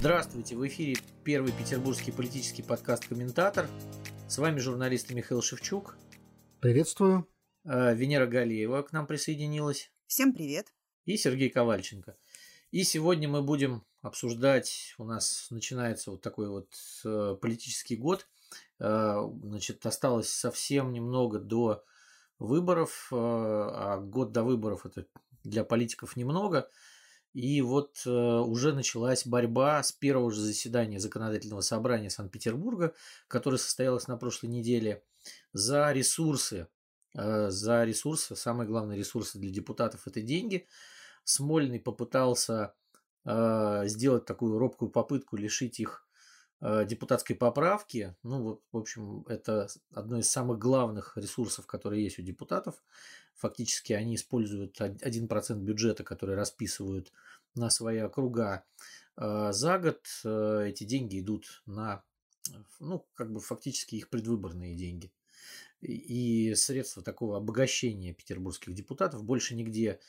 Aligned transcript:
Здравствуйте, 0.00 0.54
в 0.54 0.64
эфире 0.68 0.94
первый 1.24 1.50
петербургский 1.50 2.12
политический 2.12 2.62
подкаст 2.62 3.08
«Комментатор». 3.08 3.68
С 4.28 4.38
вами 4.38 4.60
журналист 4.60 5.10
Михаил 5.10 5.42
Шевчук. 5.42 5.96
Приветствую. 6.60 7.28
Э, 7.64 7.96
Венера 7.96 8.28
Галеева 8.28 8.82
к 8.82 8.92
нам 8.92 9.08
присоединилась. 9.08 9.90
Всем 10.06 10.32
привет. 10.32 10.72
И 11.04 11.16
Сергей 11.16 11.50
Ковальченко. 11.50 12.16
И 12.70 12.84
сегодня 12.84 13.28
мы 13.28 13.42
будем 13.42 13.84
обсуждать, 14.00 14.94
у 14.98 15.04
нас 15.04 15.48
начинается 15.50 16.12
вот 16.12 16.22
такой 16.22 16.48
вот 16.48 16.68
э, 17.04 17.36
политический 17.42 17.96
год. 17.96 18.28
Э, 18.78 19.16
значит, 19.42 19.84
осталось 19.84 20.30
совсем 20.30 20.92
немного 20.92 21.40
до 21.40 21.84
выборов, 22.38 23.08
а 23.10 23.98
год 23.98 24.30
до 24.30 24.44
выборов 24.44 24.86
это 24.86 25.06
для 25.42 25.64
политиков 25.64 26.14
немного. 26.14 26.70
И 27.34 27.60
вот 27.62 28.02
э, 28.06 28.10
уже 28.10 28.72
началась 28.72 29.26
борьба 29.26 29.82
с 29.82 29.92
первого 29.92 30.30
же 30.30 30.40
заседания 30.40 30.98
законодательного 30.98 31.60
собрания 31.60 32.10
Санкт-Петербурга, 32.10 32.94
которое 33.28 33.58
состоялось 33.58 34.08
на 34.08 34.16
прошлой 34.16 34.48
неделе, 34.48 35.02
за 35.52 35.92
ресурсы. 35.92 36.68
Э, 37.14 37.50
за 37.50 37.84
ресурсы, 37.84 38.34
самые 38.34 38.66
главные 38.66 38.98
ресурсы 38.98 39.38
для 39.38 39.50
депутатов– 39.50 40.02
это 40.06 40.20
деньги. 40.20 40.66
Смольный 41.24 41.80
попытался 41.80 42.74
э, 43.24 43.82
сделать 43.86 44.24
такую 44.24 44.58
робкую 44.58 44.90
попытку 44.90 45.36
лишить 45.36 45.80
их 45.80 46.08
Э, 46.60 46.84
депутатской 46.84 47.36
поправки. 47.36 48.16
Ну, 48.24 48.42
вот, 48.42 48.62
в 48.72 48.76
общем, 48.76 49.24
это 49.28 49.68
одно 49.92 50.18
из 50.18 50.28
самых 50.28 50.58
главных 50.58 51.16
ресурсов, 51.16 51.66
которые 51.66 52.02
есть 52.02 52.18
у 52.18 52.22
депутатов. 52.22 52.82
Фактически 53.38 53.92
они 53.92 54.16
используют 54.16 54.80
1% 54.80 55.54
бюджета, 55.60 56.04
который 56.04 56.34
расписывают 56.34 57.12
на 57.54 57.70
свои 57.70 57.98
округа 57.98 58.64
э, 59.16 59.52
за 59.52 59.78
год. 59.78 60.04
Э, 60.24 60.66
эти 60.68 60.84
деньги 60.84 61.20
идут 61.20 61.62
на, 61.64 62.02
ну, 62.80 63.06
как 63.14 63.32
бы 63.32 63.40
фактически 63.40 63.94
их 63.94 64.10
предвыборные 64.10 64.74
деньги. 64.74 65.12
И 65.80 66.54
средства 66.56 67.02
такого 67.02 67.36
обогащения 67.36 68.12
петербургских 68.12 68.74
депутатов 68.74 69.22
больше 69.22 69.54
нигде 69.54 70.00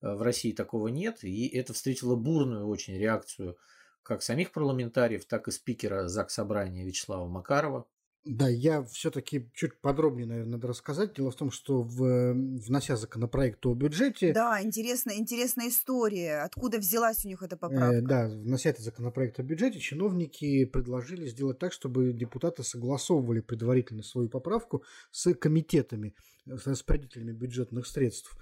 в 0.00 0.22
России 0.22 0.52
такого 0.52 0.88
нет. 0.88 1.22
И 1.24 1.46
это 1.48 1.74
встретило 1.74 2.16
бурную 2.16 2.66
очень 2.66 2.96
реакцию 2.96 3.58
как 4.02 4.22
самих 4.22 4.52
парламентариев, 4.52 5.26
так 5.26 5.48
и 5.48 5.50
спикера 5.50 6.08
ЗАГС 6.08 6.32
Собрания 6.32 6.86
Вячеслава 6.86 7.28
Макарова. 7.28 7.86
Да, 8.24 8.48
я 8.48 8.82
все-таки 8.84 9.50
чуть 9.54 9.80
подробнее, 9.80 10.26
наверное, 10.26 10.52
надо 10.52 10.68
рассказать. 10.68 11.14
Дело 11.14 11.30
в 11.30 11.36
том, 11.36 11.50
что 11.50 11.80
в, 11.80 12.32
внося 12.34 12.96
законопроект 12.96 13.64
о 13.64 13.74
бюджете... 13.74 14.32
Да, 14.32 14.60
интересная, 14.62 15.16
интересная 15.16 15.68
история. 15.68 16.42
Откуда 16.42 16.78
взялась 16.78 17.24
у 17.24 17.28
них 17.28 17.42
эта 17.42 17.56
поправка? 17.56 17.96
Э, 17.96 18.00
да, 18.02 18.28
внося 18.28 18.70
этот 18.70 18.82
законопроект 18.82 19.38
о 19.38 19.42
бюджете, 19.42 19.78
чиновники 19.78 20.64
предложили 20.66 21.26
сделать 21.26 21.58
так, 21.58 21.72
чтобы 21.72 22.12
депутаты 22.12 22.64
согласовывали 22.64 23.40
предварительно 23.40 24.02
свою 24.02 24.28
поправку 24.28 24.82
с 25.10 25.32
комитетами, 25.34 26.14
с 26.46 26.66
распорядителями 26.66 27.32
бюджетных 27.32 27.86
средств. 27.86 28.36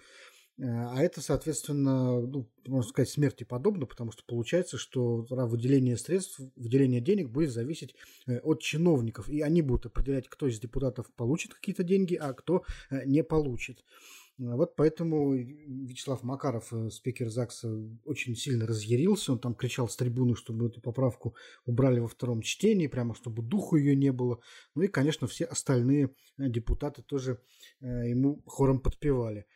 Э, 0.59 0.65
а 0.65 1.03
это, 1.03 1.21
соответственно, 1.21 2.21
ну, 2.21 2.51
можно 2.67 2.89
сказать, 2.89 3.11
смерти 3.11 3.45
подобно, 3.45 3.87
потому 3.87 4.13
что 4.13 4.25
получается, 4.25 4.79
что 4.79 5.27
выделение 5.29 5.97
средств, 5.97 6.41
выделение 6.57 7.01
денег 7.01 7.31
будет 7.31 7.51
зависеть 7.51 7.95
э, 8.27 8.39
от 8.41 8.63
чиновников, 8.63 9.29
и 9.29 9.41
они 9.43 9.63
будут 9.63 9.87
определять, 9.87 10.29
кто 10.29 10.47
из 10.47 10.59
депутатов 10.59 11.11
получит 11.15 11.55
какие-то 11.55 11.85
деньги, 11.85 12.15
а 12.15 12.33
кто 12.33 12.65
э, 12.91 13.05
не 13.05 13.23
получит. 13.23 13.85
Вот 14.39 14.77
поэтому 14.77 15.33
Вячеслав 15.33 16.23
Макаров, 16.23 16.71
спикер 16.91 17.31
ЗАГСа, 17.31 17.75
очень 18.05 18.37
сильно 18.37 18.67
разъярился. 18.67 19.33
Он 19.33 19.39
там 19.39 19.55
кричал 19.55 19.89
с 19.89 19.97
трибуны, 19.97 20.37
чтобы 20.37 20.67
эту 20.67 20.83
поправку 20.83 21.35
убрали 21.65 22.01
во 22.01 22.07
втором 22.07 22.43
чтении, 22.43 22.87
прямо 22.87 23.15
чтобы 23.15 23.43
духу 23.43 23.77
ее 23.77 23.97
не 23.97 24.13
было. 24.13 24.39
Ну 24.75 24.83
и, 24.83 24.89
конечно, 24.89 25.27
все 25.27 25.47
остальные 25.47 26.11
депутаты 26.37 27.01
тоже 27.01 27.41
ему 27.81 28.43
хором 28.45 28.81
подпевали. 28.81 29.47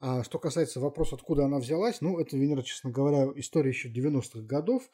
А 0.00 0.24
что 0.24 0.38
касается 0.38 0.80
вопроса, 0.80 1.16
откуда 1.16 1.44
она 1.44 1.58
взялась, 1.58 2.00
ну, 2.00 2.18
это, 2.18 2.36
Венера, 2.36 2.62
честно 2.62 2.90
говоря, 2.90 3.30
история 3.36 3.68
еще 3.68 3.90
90-х 3.90 4.40
годов. 4.40 4.90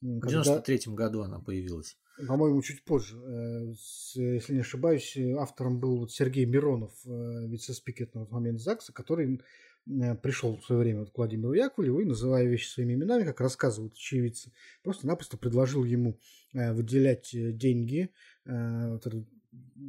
В 0.00 0.26
93-м 0.26 0.94
году 0.94 1.22
она 1.22 1.38
появилась. 1.38 1.96
По-моему, 2.26 2.60
чуть 2.62 2.84
позже. 2.84 3.18
Э, 3.18 3.72
если 4.16 4.54
не 4.54 4.60
ошибаюсь, 4.60 5.16
автором 5.38 5.78
был 5.78 6.08
Сергей 6.08 6.46
Миронов, 6.46 6.92
э, 7.06 7.46
вице-спикер 7.46 8.08
на 8.14 8.22
тот 8.22 8.32
момент 8.32 8.60
ЗАГСа, 8.60 8.92
который 8.92 9.40
э, 9.86 10.14
пришел 10.16 10.56
в 10.56 10.64
свое 10.64 10.82
время 10.82 11.06
к 11.06 11.16
Владимиру 11.16 11.52
Яковлеву 11.52 12.00
и, 12.00 12.04
называя 12.04 12.44
вещи 12.46 12.68
своими 12.68 12.94
именами, 12.94 13.24
как 13.24 13.40
рассказывают 13.40 13.94
очевидцы, 13.94 14.52
просто-напросто 14.82 15.36
предложил 15.36 15.84
ему 15.84 16.18
выделять 16.52 17.30
деньги, 17.32 18.10
вот 18.44 19.06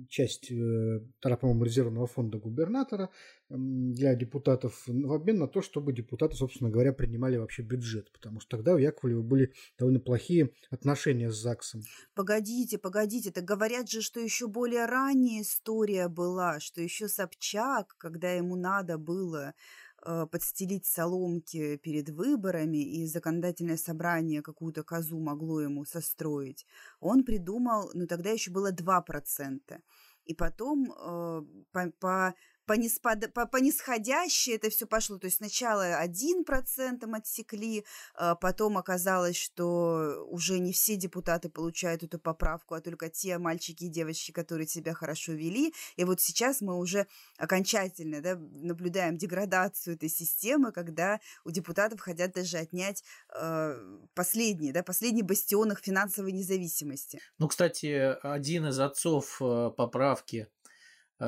часть, 0.09 0.51
э, 0.51 1.01
по-моему, 1.21 1.63
резервного 1.63 2.07
фонда 2.07 2.37
губернатора 2.37 3.09
для 3.49 4.15
депутатов 4.15 4.83
в 4.87 5.13
обмен 5.13 5.39
на 5.39 5.47
то, 5.47 5.61
чтобы 5.61 5.93
депутаты, 5.93 6.35
собственно 6.35 6.69
говоря, 6.69 6.93
принимали 6.93 7.37
вообще 7.37 7.61
бюджет, 7.63 8.11
потому 8.11 8.39
что 8.39 8.57
тогда 8.57 8.73
у 8.73 8.77
Яковлева 8.77 9.21
были 9.21 9.53
довольно 9.77 9.99
плохие 9.99 10.51
отношения 10.69 11.31
с 11.31 11.35
ЗАГСом. 11.35 11.81
Погодите, 12.15 12.77
погодите, 12.77 13.31
так 13.31 13.43
говорят 13.43 13.89
же, 13.89 14.01
что 14.01 14.19
еще 14.19 14.47
более 14.47 14.85
ранняя 14.85 15.41
история 15.41 16.07
была, 16.07 16.59
что 16.59 16.81
еще 16.81 17.07
Собчак, 17.07 17.95
когда 17.97 18.31
ему 18.31 18.55
надо 18.55 18.97
было 18.97 19.53
Э, 19.90 19.90
подстелить 20.01 20.85
соломки 20.85 21.77
перед 21.77 22.09
выборами, 22.09 22.77
и 22.77 23.05
законодательное 23.05 23.77
собрание 23.77 24.41
какую-то 24.41 24.83
козу 24.83 25.19
могло 25.19 25.61
ему 25.61 25.85
состроить, 25.85 26.65
он 26.99 27.23
придумал, 27.23 27.91
ну 27.93 28.07
тогда 28.07 28.31
еще 28.31 28.51
было 28.51 28.71
2%. 28.71 29.59
И 30.25 30.35
потом 30.35 30.91
э, 30.91 31.41
по, 31.71 31.91
по 31.99 32.35
по, 32.65 32.73
неспад... 32.73 33.33
по, 33.33 33.45
по 33.45 33.57
нисходящей 33.57 34.55
это 34.55 34.69
все 34.69 34.85
пошло. 34.85 35.17
То 35.17 35.25
есть 35.25 35.37
сначала 35.37 35.97
один 35.97 36.43
процентом 36.43 37.13
отсекли, 37.13 37.85
а 38.15 38.35
потом 38.35 38.77
оказалось, 38.77 39.35
что 39.35 40.25
уже 40.29 40.59
не 40.59 40.73
все 40.73 40.95
депутаты 40.95 41.49
получают 41.49 42.03
эту 42.03 42.19
поправку, 42.19 42.75
а 42.75 42.81
только 42.81 43.09
те 43.09 43.37
мальчики 43.37 43.85
и 43.85 43.89
девочки, 43.89 44.31
которые 44.31 44.67
себя 44.67 44.93
хорошо 44.93 45.33
вели. 45.33 45.73
И 45.95 46.03
вот 46.03 46.21
сейчас 46.21 46.61
мы 46.61 46.77
уже 46.77 47.07
окончательно 47.37 48.21
да, 48.21 48.35
наблюдаем 48.35 49.17
деградацию 49.17 49.95
этой 49.95 50.09
системы, 50.09 50.71
когда 50.71 51.19
у 51.43 51.51
депутатов 51.51 51.99
хотят 51.99 52.33
даже 52.33 52.57
отнять 52.57 53.03
э, 53.35 53.75
последний, 54.13 54.71
да, 54.71 54.83
последний 54.83 55.23
бастион 55.23 55.71
их 55.71 55.79
финансовой 55.79 56.31
независимости. 56.31 57.19
Ну, 57.37 57.47
кстати, 57.47 58.17
один 58.21 58.67
из 58.67 58.79
отцов 58.79 59.41
э, 59.41 59.71
поправки 59.75 60.47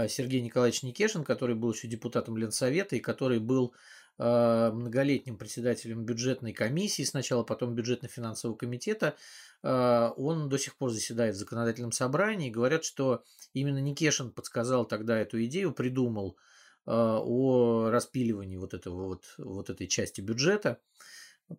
Сергей 0.07 0.41
Николаевич 0.41 0.83
Никешин, 0.83 1.23
который 1.23 1.55
был 1.55 1.73
еще 1.73 1.87
депутатом 1.87 2.37
Ленсовета 2.37 2.95
и 2.95 2.99
который 2.99 3.39
был 3.39 3.73
э, 4.17 4.71
многолетним 4.73 5.37
председателем 5.37 6.03
бюджетной 6.05 6.53
комиссии, 6.53 7.03
сначала 7.03 7.43
потом 7.43 7.75
бюджетно-финансового 7.75 8.55
комитета, 8.55 9.15
э, 9.61 10.09
он 10.17 10.49
до 10.49 10.57
сих 10.57 10.75
пор 10.77 10.91
заседает 10.91 11.35
в 11.35 11.39
законодательном 11.39 11.91
собрании. 11.91 12.49
Говорят, 12.49 12.83
что 12.83 13.23
именно 13.53 13.79
Никешин 13.79 14.31
подсказал 14.31 14.85
тогда 14.85 15.19
эту 15.19 15.43
идею, 15.45 15.73
придумал 15.73 16.37
о 16.85 17.89
распиливании 17.91 18.57
вот, 18.57 18.73
этого, 18.73 19.05
вот, 19.05 19.35
вот 19.37 19.69
этой 19.69 19.87
части 19.87 20.19
бюджета. 20.19 20.79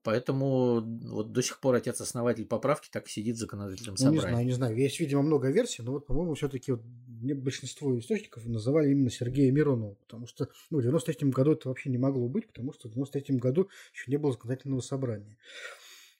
Поэтому 0.02 0.80
вот 0.80 1.32
до 1.32 1.42
сих 1.42 1.60
пор 1.60 1.76
отец-основатель 1.76 2.46
поправки 2.46 2.88
так 2.90 3.08
сидит 3.08 3.36
в 3.36 3.40
законодательном 3.40 3.96
собрании. 3.96 4.20
Ну, 4.20 4.26
не 4.26 4.30
знаю, 4.30 4.46
не 4.46 4.52
знаю. 4.52 4.76
Есть, 4.76 4.98
видимо, 5.00 5.22
много 5.22 5.50
версий, 5.50 5.82
но 5.82 5.92
вот, 5.92 6.06
по-моему, 6.06 6.34
все-таки 6.34 6.72
вот 6.72 6.82
большинство 6.82 7.98
источников 7.98 8.44
называли 8.46 8.90
именно 8.90 9.10
Сергея 9.10 9.52
Миронова, 9.52 9.94
потому 9.94 10.26
что 10.26 10.48
ну, 10.70 10.78
в 10.78 10.82
93 10.82 11.30
году 11.30 11.52
это 11.52 11.68
вообще 11.68 11.90
не 11.90 11.98
могло 11.98 12.28
быть, 12.28 12.46
потому 12.46 12.72
что 12.72 12.88
в 12.88 12.92
93 12.92 13.36
году 13.36 13.68
еще 13.92 14.10
не 14.10 14.16
было 14.16 14.32
законодательного 14.32 14.80
собрания. 14.80 15.36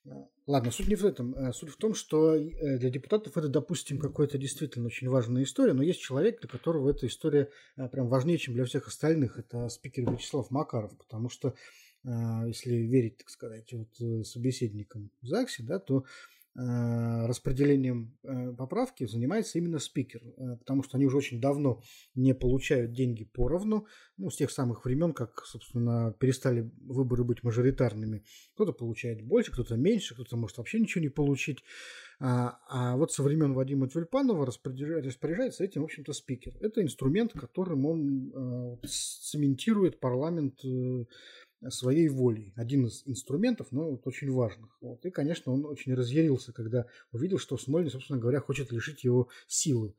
А, 0.09 0.27
ладно, 0.47 0.71
суть 0.71 0.89
не 0.89 0.97
в 0.97 1.05
этом. 1.05 1.35
А 1.37 1.53
суть 1.53 1.71
в 1.71 1.77
том, 1.77 1.95
что 1.95 2.35
э, 2.35 2.79
для 2.79 2.91
депутатов 2.91 3.37
это, 3.37 3.49
допустим, 3.49 3.99
какая-то 3.99 4.39
действительно 4.39 4.87
очень 4.87 5.09
важная 5.09 5.43
история, 5.43 5.73
но 5.73 5.83
есть 5.83 6.01
человек, 6.01 6.41
для 6.41 6.49
которого 6.49 6.91
эта 6.91 7.07
история 7.07 7.49
прям 7.93 8.09
важнее, 8.09 8.39
чем 8.39 8.55
для 8.55 8.65
всех 8.65 8.89
остальных. 8.89 9.39
Это 9.39 9.69
спикер 9.69 10.11
Вячеслав 10.11 10.51
Макаров, 10.51 10.97
потому 10.97 11.29
что 11.29 11.55
если 12.05 12.75
верить, 12.75 13.19
так 13.19 13.31
сказать, 13.31 13.73
вот 13.73 13.89
э, 14.01 14.25
собеседникам 14.25 15.11
в 15.23 15.27
ЗАГСе, 15.27 15.63
да, 15.63 15.79
то 15.79 16.05
Э, 16.57 17.27
распределением 17.27 18.17
э, 18.23 18.53
поправки 18.53 19.07
занимается 19.07 19.59
именно 19.59 19.81
спикер, 19.81 20.23
э, 20.23 20.57
потому 20.57 20.85
что 20.85 20.97
они 20.97 21.05
уже 21.05 21.17
очень 21.17 21.41
давно 21.41 21.83
не 22.15 22.33
получают 22.33 22.93
деньги 22.93 23.25
поровну, 23.25 23.89
ну, 24.19 24.31
с 24.31 24.37
тех 24.37 24.53
самых 24.53 24.85
времен, 24.85 25.15
как, 25.15 25.45
собственно, 25.47 26.15
перестали 26.21 26.71
выборы 26.83 27.25
быть 27.25 27.43
мажоритарными. 27.43 28.23
Кто-то 28.55 28.73
получает 28.73 29.21
больше, 29.23 29.51
кто-то 29.51 29.75
меньше, 29.75 30.15
кто-то 30.15 30.37
может 30.37 30.59
вообще 30.59 30.79
ничего 30.79 31.03
не 31.03 31.09
получить. 31.09 31.65
А, 32.21 32.61
а 32.69 32.97
вот 32.97 33.11
со 33.11 33.25
времен 33.25 33.55
Вадима 33.55 33.89
Тюльпанова 33.89 34.47
распоряжается 34.47 35.65
этим, 35.65 35.81
в 35.81 35.85
общем-то, 35.87 36.13
спикер. 36.13 36.57
Это 36.61 36.81
инструмент, 36.83 37.33
которым 37.33 37.85
он 37.85 38.81
цементирует 38.87 39.99
парламент 39.99 40.61
своей 41.71 42.09
волей. 42.09 42.53
Один 42.57 42.87
из 42.87 43.03
инструментов, 43.07 43.69
но 43.71 43.91
вот 43.91 44.07
очень 44.07 44.31
важных. 44.31 44.77
Вот. 44.81 45.05
И, 45.05 45.11
конечно, 45.11 45.53
он 45.53 45.65
очень 45.65 45.95
разъярился, 45.95 46.53
когда 46.53 46.87
увидел, 47.13 47.39
что 47.39 47.57
Смольный, 47.57 47.91
собственно 47.91 48.19
говоря, 48.19 48.41
хочет 48.41 48.73
лишить 48.73 49.05
его 49.05 49.29
силы. 49.47 49.95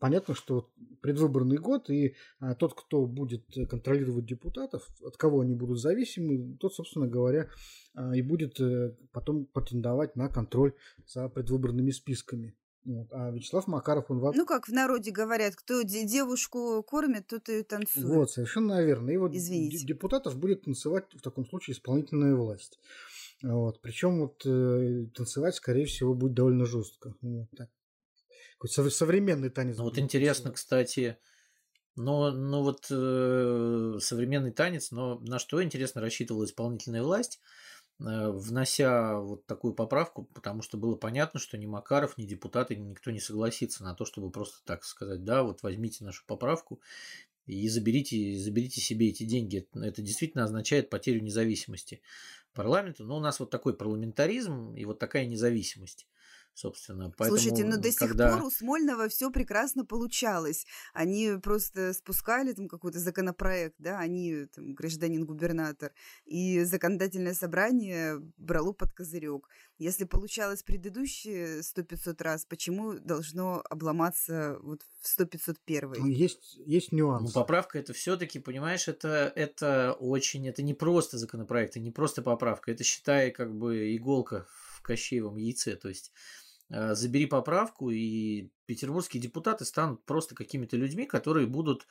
Понятно, 0.00 0.34
что 0.34 0.68
предвыборный 1.02 1.58
год, 1.58 1.88
и 1.88 2.16
а, 2.40 2.56
тот, 2.56 2.74
кто 2.74 3.06
будет 3.06 3.44
контролировать 3.70 4.26
депутатов, 4.26 4.88
от 5.04 5.16
кого 5.16 5.40
они 5.40 5.54
будут 5.54 5.80
зависимы, 5.80 6.56
тот, 6.58 6.74
собственно 6.74 7.06
говоря, 7.06 7.48
а, 7.94 8.16
и 8.16 8.20
будет 8.20 8.60
а, 8.60 8.96
потом 9.12 9.46
претендовать 9.46 10.16
на 10.16 10.28
контроль 10.28 10.74
за 11.06 11.28
предвыборными 11.28 11.92
списками. 11.92 12.56
Вот. 12.88 13.08
А 13.12 13.30
Вячеслав 13.30 13.66
Макаров, 13.66 14.10
он... 14.10 14.32
Ну, 14.34 14.46
как 14.46 14.66
в 14.66 14.72
народе 14.72 15.10
говорят, 15.10 15.54
кто 15.54 15.82
девушку 15.82 16.82
кормит, 16.82 17.26
тот 17.26 17.46
и 17.50 17.62
танцует. 17.62 18.06
Вот, 18.06 18.30
совершенно 18.30 18.82
верно. 18.82 19.10
И 19.10 19.18
вот 19.18 19.34
Извините. 19.34 19.84
депутатов 19.84 20.38
будет 20.38 20.62
танцевать 20.62 21.04
в 21.12 21.20
таком 21.20 21.46
случае 21.46 21.74
исполнительная 21.74 22.34
власть. 22.34 22.78
Вот. 23.42 23.82
Причем 23.82 24.20
вот 24.20 24.40
э, 24.46 25.04
танцевать, 25.14 25.54
скорее 25.54 25.84
всего, 25.84 26.14
будет 26.14 26.32
довольно 26.32 26.64
жестко. 26.64 27.14
Вот 27.20 27.50
так. 27.54 27.68
Какой 28.58 28.90
современный 28.90 29.50
танец. 29.50 29.76
Ну, 29.76 29.84
вот 29.84 29.98
интересно, 29.98 30.50
кстати, 30.50 31.18
но, 31.94 32.30
но 32.30 32.62
вот 32.62 32.86
э, 32.90 33.98
современный 34.00 34.50
танец, 34.50 34.92
но 34.92 35.18
на 35.18 35.38
что, 35.38 35.62
интересно, 35.62 36.00
рассчитывала 36.00 36.46
исполнительная 36.46 37.02
власть– 37.02 37.38
внося 37.98 39.18
вот 39.18 39.46
такую 39.46 39.74
поправку, 39.74 40.24
потому 40.34 40.62
что 40.62 40.76
было 40.76 40.94
понятно, 40.94 41.40
что 41.40 41.58
ни 41.58 41.66
Макаров, 41.66 42.16
ни 42.16 42.24
депутаты, 42.24 42.76
никто 42.76 43.10
не 43.10 43.20
согласится 43.20 43.82
на 43.82 43.94
то, 43.94 44.04
чтобы 44.04 44.30
просто 44.30 44.58
так 44.64 44.84
сказать, 44.84 45.24
да, 45.24 45.42
вот 45.42 45.62
возьмите 45.62 46.04
нашу 46.04 46.24
поправку 46.26 46.80
и 47.46 47.68
заберите, 47.68 48.36
заберите 48.36 48.80
себе 48.80 49.08
эти 49.08 49.24
деньги. 49.24 49.66
Это 49.74 50.02
действительно 50.02 50.44
означает 50.44 50.90
потерю 50.90 51.22
независимости 51.22 52.02
парламента. 52.52 53.04
Но 53.04 53.16
у 53.16 53.20
нас 53.20 53.40
вот 53.40 53.50
такой 53.50 53.74
парламентаризм 53.74 54.74
и 54.74 54.84
вот 54.84 54.98
такая 54.98 55.26
независимость 55.26 56.06
собственно. 56.58 57.12
Поэтому, 57.16 57.38
Слушайте, 57.38 57.64
но 57.64 57.76
ну, 57.76 57.82
до 57.82 57.92
когда... 57.94 58.28
сих 58.28 58.38
пор 58.38 58.46
у 58.46 58.50
Смольного 58.50 59.08
все 59.08 59.30
прекрасно 59.30 59.84
получалось. 59.84 60.66
Они 60.92 61.32
просто 61.42 61.92
спускали 61.92 62.52
там 62.52 62.68
какой-то 62.68 62.98
законопроект, 62.98 63.76
да, 63.78 63.98
они 63.98 64.46
там 64.54 64.74
гражданин-губернатор, 64.74 65.92
и 66.24 66.64
законодательное 66.64 67.34
собрание 67.34 68.20
брало 68.36 68.72
под 68.72 68.92
козырек. 68.92 69.48
Если 69.78 70.04
получалось 70.04 70.64
предыдущие 70.64 71.60
100-500 71.60 72.22
раз, 72.22 72.44
почему 72.44 72.94
должно 72.94 73.62
обломаться 73.70 74.58
вот 74.62 74.80
в 75.00 75.20
100-501? 75.20 75.94
Ну, 75.98 76.06
есть, 76.06 76.56
есть 76.66 76.90
нюанс. 76.90 77.32
Ну, 77.32 77.40
поправка 77.40 77.78
это 77.78 77.92
все-таки, 77.92 78.40
понимаешь, 78.40 78.88
это, 78.88 79.32
это 79.36 79.96
очень, 80.00 80.48
это 80.48 80.62
не 80.62 80.74
просто 80.74 81.18
законопроект, 81.18 81.70
это 81.70 81.80
не 81.80 81.92
просто 81.92 82.22
поправка, 82.22 82.72
это, 82.72 82.82
считай, 82.82 83.30
как 83.30 83.54
бы 83.54 83.94
иголка 83.94 84.46
в 84.48 84.82
Кощеевом 84.82 85.36
яйце, 85.36 85.76
то 85.76 85.88
есть 85.88 86.12
забери 86.70 87.26
поправку, 87.26 87.90
и 87.90 88.50
петербургские 88.66 89.22
депутаты 89.22 89.64
станут 89.64 90.04
просто 90.04 90.34
какими-то 90.34 90.76
людьми, 90.76 91.06
которые 91.06 91.46
будут 91.46 91.86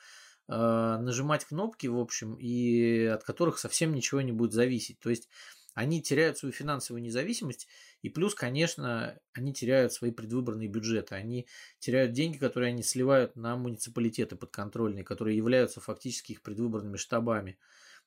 э, 0.48 0.54
нажимать 0.56 1.46
кнопки, 1.46 1.88
в 1.88 1.98
общем, 1.98 2.36
и 2.36 3.06
от 3.06 3.24
которых 3.24 3.58
совсем 3.58 3.94
ничего 3.94 4.22
не 4.22 4.32
будет 4.32 4.54
зависеть. 4.54 5.00
То 5.00 5.10
есть 5.10 5.30
они 5.74 6.02
теряют 6.02 6.40
свою 6.40 6.54
финансовую 6.54 7.04
независимость, 7.04 7.68
и 8.02 8.10
плюс, 8.10 8.34
конечно, 8.34 9.20
они 9.34 9.54
теряют 9.54 9.94
свои 9.94 10.10
предвыборные 10.10 10.68
бюджеты, 10.68 11.14
они 11.14 11.48
теряют 11.78 12.14
деньги, 12.14 12.38
которые 12.38 12.70
они 12.70 12.82
сливают 12.82 13.36
на 13.36 13.56
муниципалитеты 13.56 14.36
подконтрольные, 14.36 15.04
которые 15.04 15.38
являются 15.38 15.80
фактически 15.80 16.32
их 16.32 16.42
предвыборными 16.42 16.98
штабами 16.98 17.60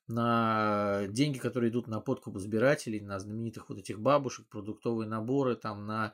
на 0.07 1.05
деньги, 1.07 1.37
которые 1.37 1.71
идут 1.71 1.87
на 1.87 2.01
подкуп 2.01 2.37
избирателей, 2.37 2.99
на 2.99 3.19
знаменитых 3.19 3.69
вот 3.69 3.77
этих 3.77 4.01
бабушек, 4.01 4.47
продуктовые 4.47 5.07
наборы, 5.07 5.55
там, 5.55 5.85
на 5.85 6.11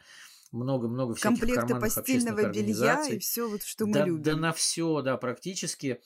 много-много 0.51 1.15
всяких 1.15 1.39
Комплекты 1.39 1.75
постельного 1.75 2.49
белья 2.49 3.05
и 3.07 3.19
все, 3.19 3.49
вот, 3.49 3.63
что 3.63 3.85
мы 3.85 3.94
да, 3.94 4.05
любим. 4.05 4.23
Да 4.23 4.35
на 4.35 4.53
все, 4.53 5.01
да, 5.01 5.17
практически. 5.17 6.01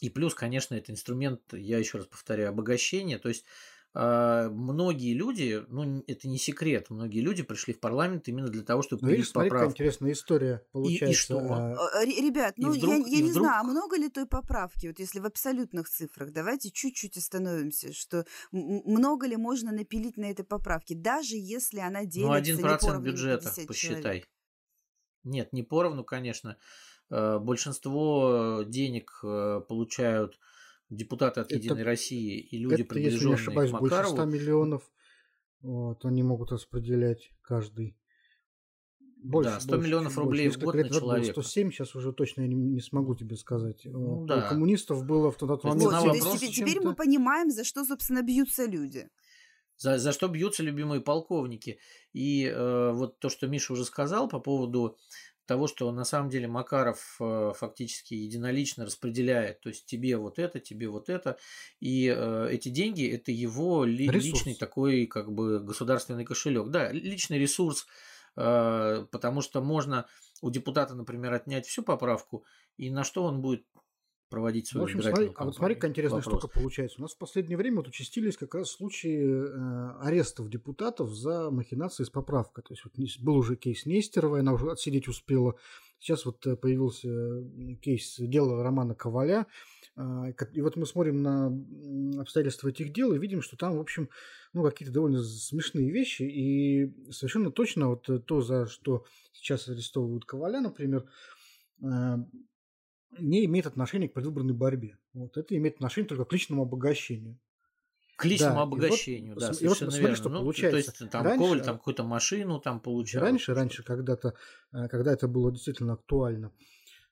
И 0.00 0.10
плюс, 0.10 0.34
конечно, 0.34 0.74
это 0.74 0.92
инструмент, 0.92 1.40
я 1.52 1.78
еще 1.78 1.98
раз 1.98 2.06
повторяю, 2.06 2.50
обогащения. 2.50 3.18
То 3.18 3.28
есть 3.28 3.44
многие 3.94 5.14
люди, 5.14 5.64
ну 5.68 6.04
это 6.06 6.28
не 6.28 6.38
секрет, 6.38 6.90
многие 6.90 7.20
люди 7.20 7.42
пришли 7.42 7.74
в 7.74 7.80
парламент 7.80 8.28
именно 8.28 8.48
для 8.48 8.62
того, 8.62 8.82
чтобы 8.82 9.02
ну, 9.02 9.10
видишь, 9.10 9.30
смотри, 9.30 9.50
какая 9.50 9.68
интересная 9.68 10.12
история 10.12 10.62
получается. 10.72 11.06
И, 11.06 11.10
и 11.10 11.14
что? 11.14 11.38
А... 11.38 12.04
Ребят, 12.04 12.54
ну 12.58 12.70
вдруг, 12.70 12.92
я, 12.92 13.16
я 13.16 13.22
не 13.22 13.30
вдруг... 13.30 13.46
знаю, 13.46 13.60
а 13.60 13.64
много 13.64 13.96
ли 13.96 14.08
той 14.08 14.26
поправки, 14.26 14.86
вот 14.86 14.98
если 14.98 15.20
в 15.20 15.26
абсолютных 15.26 15.88
цифрах, 15.88 16.32
давайте 16.32 16.70
чуть-чуть 16.70 17.16
остановимся, 17.16 17.92
что 17.92 18.24
много 18.52 19.26
ли 19.26 19.36
можно 19.36 19.72
напилить 19.72 20.16
на 20.16 20.30
этой 20.30 20.44
поправке, 20.44 20.94
даже 20.94 21.36
если 21.36 21.80
она 21.80 22.00
ну, 22.00 22.06
делится 22.06 22.28
Ну, 22.28 22.32
один 22.32 22.58
процент 22.60 23.02
бюджета, 23.04 23.52
посчитай. 23.66 24.02
Человек. 24.02 24.28
Нет, 25.24 25.52
не 25.52 25.62
поровну, 25.62 26.04
конечно. 26.04 26.56
Э, 27.10 27.38
большинство 27.38 28.62
денег 28.66 29.20
э, 29.22 29.60
получают 29.68 30.38
депутаты 30.90 31.40
от 31.40 31.52
это, 31.52 31.56
Единой 31.56 31.82
России 31.82 32.38
и 32.38 32.58
люди, 32.58 32.82
это, 32.82 32.84
приближенные 32.84 33.14
если 33.14 33.26
не 33.26 33.34
ошибаюсь, 33.34 33.70
к 33.70 33.72
Макарову. 33.74 33.90
больше 33.90 34.10
100 34.10 34.24
миллионов 34.24 34.90
вот, 35.60 36.04
они 36.04 36.22
могут 36.22 36.52
распределять 36.52 37.30
каждый. 37.42 37.96
Больше, 39.16 39.50
да, 39.50 39.60
100 39.60 39.68
больше, 39.68 39.86
миллионов 39.86 40.18
рублей 40.18 40.46
больше. 40.46 40.60
в 40.60 40.62
год 40.62 40.74
на 40.76 40.88
человека. 40.88 41.42
107, 41.42 41.72
сейчас 41.72 41.96
уже 41.96 42.12
точно 42.12 42.42
я 42.42 42.48
не, 42.48 42.54
не 42.54 42.80
смогу 42.80 43.16
тебе 43.16 43.36
сказать. 43.36 43.80
Ну, 43.84 44.24
да. 44.26 44.46
У 44.46 44.48
коммунистов 44.50 45.04
было 45.04 45.32
в 45.32 45.36
тот 45.36 45.64
момент... 45.64 45.82
Вот, 45.82 46.04
то 46.04 46.14
есть 46.14 46.32
теперь, 46.36 46.52
теперь 46.52 46.80
мы 46.80 46.94
понимаем, 46.94 47.50
за 47.50 47.64
что, 47.64 47.84
собственно, 47.84 48.22
бьются 48.22 48.66
люди. 48.66 49.08
За, 49.76 49.98
за 49.98 50.12
что 50.12 50.28
бьются 50.28 50.62
любимые 50.62 51.00
полковники. 51.00 51.80
И 52.12 52.44
э, 52.44 52.92
вот 52.92 53.18
то, 53.18 53.28
что 53.28 53.48
Миша 53.48 53.72
уже 53.72 53.84
сказал 53.84 54.28
по 54.28 54.38
поводу 54.38 54.96
того, 55.48 55.66
что 55.66 55.90
на 55.90 56.04
самом 56.04 56.28
деле 56.28 56.46
Макаров 56.46 57.16
э, 57.18 57.52
фактически 57.56 58.12
единолично 58.12 58.84
распределяет, 58.84 59.60
то 59.60 59.70
есть 59.70 59.86
тебе 59.86 60.16
вот 60.16 60.38
это, 60.38 60.60
тебе 60.60 60.88
вот 60.88 61.08
это, 61.08 61.38
и 61.80 62.14
э, 62.14 62.48
эти 62.52 62.68
деньги 62.68 63.10
это 63.10 63.32
его 63.32 63.84
ли, 63.84 64.06
личный 64.08 64.54
такой 64.54 65.06
как 65.06 65.32
бы 65.32 65.58
государственный 65.58 66.26
кошелек, 66.26 66.68
да, 66.68 66.92
личный 66.92 67.38
ресурс, 67.38 67.86
э, 68.36 69.06
потому 69.10 69.40
что 69.40 69.62
можно 69.62 70.06
у 70.42 70.50
депутата, 70.50 70.94
например, 70.94 71.32
отнять 71.32 71.66
всю 71.66 71.82
поправку, 71.82 72.44
и 72.76 72.90
на 72.90 73.02
что 73.02 73.24
он 73.24 73.40
будет 73.40 73.64
проводить 74.28 74.68
свою 74.68 74.86
в 74.86 74.88
общем, 74.88 75.02
смотри, 75.02 75.32
А 75.34 75.44
вот 75.44 75.56
смотри, 75.56 75.74
какая 75.74 75.90
интересная 75.90 76.20
Вопрос. 76.20 76.40
штука 76.40 76.60
получается. 76.60 76.98
У 76.98 77.02
нас 77.02 77.14
в 77.14 77.18
последнее 77.18 77.56
время 77.56 77.76
вот 77.76 77.88
участились 77.88 78.36
как 78.36 78.54
раз 78.54 78.70
случаи 78.70 79.22
э, 79.22 80.00
арестов 80.00 80.48
депутатов 80.48 81.12
за 81.14 81.50
махинации 81.50 82.04
с 82.04 82.10
поправкой. 82.10 82.64
То 82.64 82.74
есть 82.74 82.84
вот 82.84 82.94
был 83.22 83.36
уже 83.36 83.56
кейс 83.56 83.86
Нестерова, 83.86 84.40
она 84.40 84.52
уже 84.52 84.70
отсидеть 84.70 85.08
успела. 85.08 85.54
Сейчас 85.98 86.24
вот 86.24 86.46
э, 86.46 86.56
появился 86.56 87.08
кейс 87.82 88.16
дела 88.18 88.62
Романа 88.62 88.94
Коваля. 88.94 89.46
Э, 89.96 90.32
и 90.52 90.60
вот 90.60 90.76
мы 90.76 90.86
смотрим 90.86 91.22
на 91.22 92.20
обстоятельства 92.20 92.68
этих 92.68 92.92
дел 92.92 93.12
и 93.14 93.18
видим, 93.18 93.42
что 93.42 93.56
там, 93.56 93.76
в 93.76 93.80
общем, 93.80 94.08
ну, 94.52 94.62
какие-то 94.62 94.92
довольно 94.92 95.22
смешные 95.22 95.90
вещи. 95.90 96.22
И 96.22 97.10
совершенно 97.10 97.50
точно 97.50 97.88
вот 97.88 98.08
то, 98.26 98.40
за 98.40 98.66
что 98.66 99.04
сейчас 99.32 99.68
арестовывают 99.68 100.24
Коваля, 100.24 100.60
например, 100.60 101.08
э, 101.82 102.16
не 103.18 103.44
имеет 103.44 103.66
отношения 103.66 104.08
к 104.08 104.14
предвыборной 104.14 104.54
борьбе. 104.54 104.98
Вот 105.14 105.36
это 105.36 105.56
имеет 105.56 105.76
отношение 105.76 106.08
только 106.08 106.24
к 106.24 106.32
личному 106.32 106.62
обогащению. 106.62 107.38
К 108.16 108.24
личному 108.24 108.56
да, 108.56 108.62
обогащению, 108.62 109.34
вот, 109.34 109.40
да, 109.40 109.52
и 109.60 109.66
вот 109.68 109.78
смотри, 109.78 110.14
что 110.16 110.28
ну, 110.28 110.40
получается. 110.40 110.90
То 110.90 111.04
есть 111.04 111.12
там 111.12 111.24
раньше, 111.24 111.44
Коваль 111.44 111.62
там 111.62 111.78
какую-то 111.78 112.02
машину 112.02 112.58
там 112.58 112.80
получал. 112.80 113.22
Раньше, 113.22 113.54
раньше, 113.54 113.84
когда-то, 113.84 114.34
э, 114.72 114.88
когда 114.88 115.12
это 115.12 115.28
было 115.28 115.52
действительно 115.52 115.92
актуально, 115.92 116.50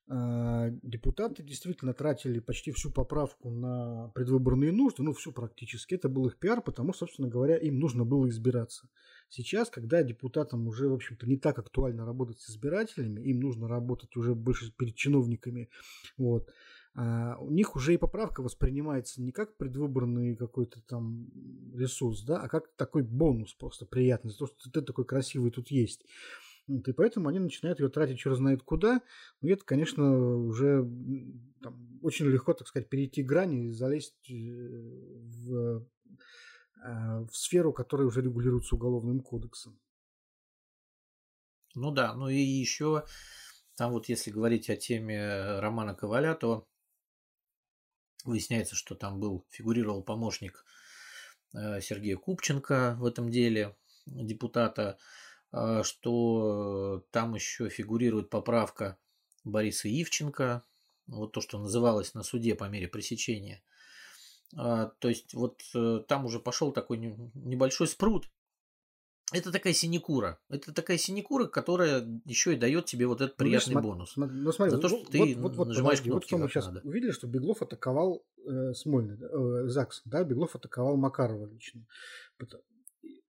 депутаты 0.09 1.43
действительно 1.43 1.93
тратили 1.93 2.39
почти 2.39 2.71
всю 2.71 2.93
поправку 2.93 3.51
на 3.51 4.13
предвыборные 4.15 4.71
нужды, 4.71 5.03
ну, 5.03 5.13
всю 5.13 5.33
практически. 5.33 5.95
Это 5.95 6.09
был 6.09 6.27
их 6.27 6.37
пиар, 6.37 6.63
потому, 6.63 6.93
собственно 6.93 7.29
говоря, 7.29 7.57
им 7.57 7.81
нужно 7.81 8.05
было 8.05 8.29
избираться. 8.29 8.89
Сейчас, 9.29 9.69
когда 9.69 10.05
депутатам 10.05 10.69
уже, 10.69 10.89
в 10.89 10.95
общем-то, 10.95 11.27
не 11.27 11.37
так 11.37 11.59
актуально 11.59 12.07
работать 12.07 12.39
с 12.39 12.51
избирателями, 12.51 13.21
им 13.21 13.41
нужно 13.41 13.67
работать 13.67 14.15
уже 14.17 14.37
больше 14.37 14.71
перед 14.71 14.95
чиновниками, 14.95 15.69
вот, 16.17 16.53
а 16.95 17.37
у 17.41 17.51
них 17.51 17.75
уже 17.75 17.95
и 17.95 17.99
поправка 17.99 18.43
воспринимается 18.43 19.21
не 19.21 19.33
как 19.33 19.57
предвыборный 19.57 20.37
какой-то 20.37 20.81
там 20.83 21.29
ресурс, 21.75 22.23
да, 22.23 22.41
а 22.41 22.49
как 22.49 22.69
такой 22.77 23.03
бонус 23.03 23.53
просто 23.55 23.85
приятный, 23.85 24.31
за 24.31 24.39
то, 24.39 24.47
что 24.47 24.71
ты 24.71 24.81
такой 24.81 25.05
красивый 25.05 25.51
тут 25.51 25.73
есть. 25.73 26.07
Вот, 26.67 26.89
и 26.89 26.93
поэтому 26.93 27.29
они 27.29 27.39
начинают 27.39 27.81
ее 27.81 27.89
тратить 27.89 28.19
черт 28.19 28.37
знает 28.37 28.63
куда. 28.63 29.01
И 29.41 29.49
это, 29.49 29.65
конечно, 29.65 30.37
уже 30.37 30.83
там, 31.63 32.01
очень 32.03 32.27
легко, 32.27 32.55
так 32.55 32.67
сказать, 32.67 32.89
перейти 32.89 33.23
грани 33.23 33.69
и 33.69 33.71
залезть 33.71 34.31
э, 34.31 34.35
в 34.35 35.87
Э, 36.87 37.25
в 37.29 37.37
сферу, 37.37 37.73
которая 37.73 38.07
уже 38.07 38.23
регулируется 38.23 38.75
уголовным 38.75 39.21
кодексом. 39.21 39.79
Ну 41.75 41.91
да, 41.91 42.15
ну 42.15 42.29
и 42.29 42.39
еще 42.39 43.05
там 43.77 43.93
вот 43.93 44.09
если 44.09 44.31
говорить 44.31 44.71
о 44.71 44.77
теме 44.77 45.59
Романа 45.61 45.95
Коваля, 45.95 46.35
то 46.35 46.67
Выясняется, 48.25 48.75
что 48.75 48.97
там 48.97 49.21
был, 49.21 49.47
фигурировал 49.51 50.03
помощник 50.03 50.65
Сергея 51.53 52.17
Купченко 52.17 52.97
в 52.99 53.05
этом 53.05 53.31
деле, 53.31 53.77
депутата, 54.05 54.99
что 55.53 57.05
там 57.11 57.35
еще 57.35 57.69
фигурирует 57.69 58.31
поправка 58.31 58.99
Бориса 59.45 59.89
Ивченко, 59.89 60.63
вот 61.07 61.33
то, 61.33 61.41
что 61.41 61.59
называлось 61.59 62.15
на 62.15 62.23
суде 62.23 62.55
по 62.55 62.65
мере 62.65 62.89
пресечения. 62.89 63.63
То 64.51 64.93
есть 65.03 65.35
вот 65.35 65.61
э, 65.75 66.03
там 66.07 66.25
уже 66.25 66.39
пошел 66.39 66.73
такой 66.73 66.99
небольшой 66.99 67.89
спрут 67.89 68.31
это 69.33 69.51
такая 69.51 69.73
синекура. 69.73 70.39
Это 70.49 70.73
такая 70.73 70.99
синекура, 70.99 71.47
которая 71.47 72.07
еще 72.25 72.55
и 72.55 72.57
дает 72.57 72.85
тебе 72.85 73.09
вот 73.09 73.21
этот 73.21 73.37
ну, 73.39 73.45
приятный 73.45 73.75
ну, 73.75 73.81
бонус. 73.83 74.13
Смотри, 74.13 74.37
ну, 74.37 74.53
смотри, 74.53 74.71
За 74.71 74.79
то, 74.79 74.89
что 74.89 74.99
вот, 74.99 75.11
ты 75.11 75.35
вот, 75.37 75.57
вот, 75.57 75.69
нажимаешь 75.69 75.99
подожди, 75.99 76.11
кнопки, 76.11 76.35
вот 76.35 76.43
мы 76.43 76.49
сейчас 76.49 76.67
надо. 76.67 76.81
увидели, 76.85 77.11
что 77.11 77.27
Беглов 77.27 77.61
атаковал 77.61 78.25
э, 78.47 78.73
Смольный, 78.75 79.19
э, 79.21 79.69
ЗАГС, 79.69 80.03
да, 80.05 80.23
Беглов 80.23 80.55
атаковал 80.55 80.97
Макарова 80.97 81.47
лично. 81.47 81.85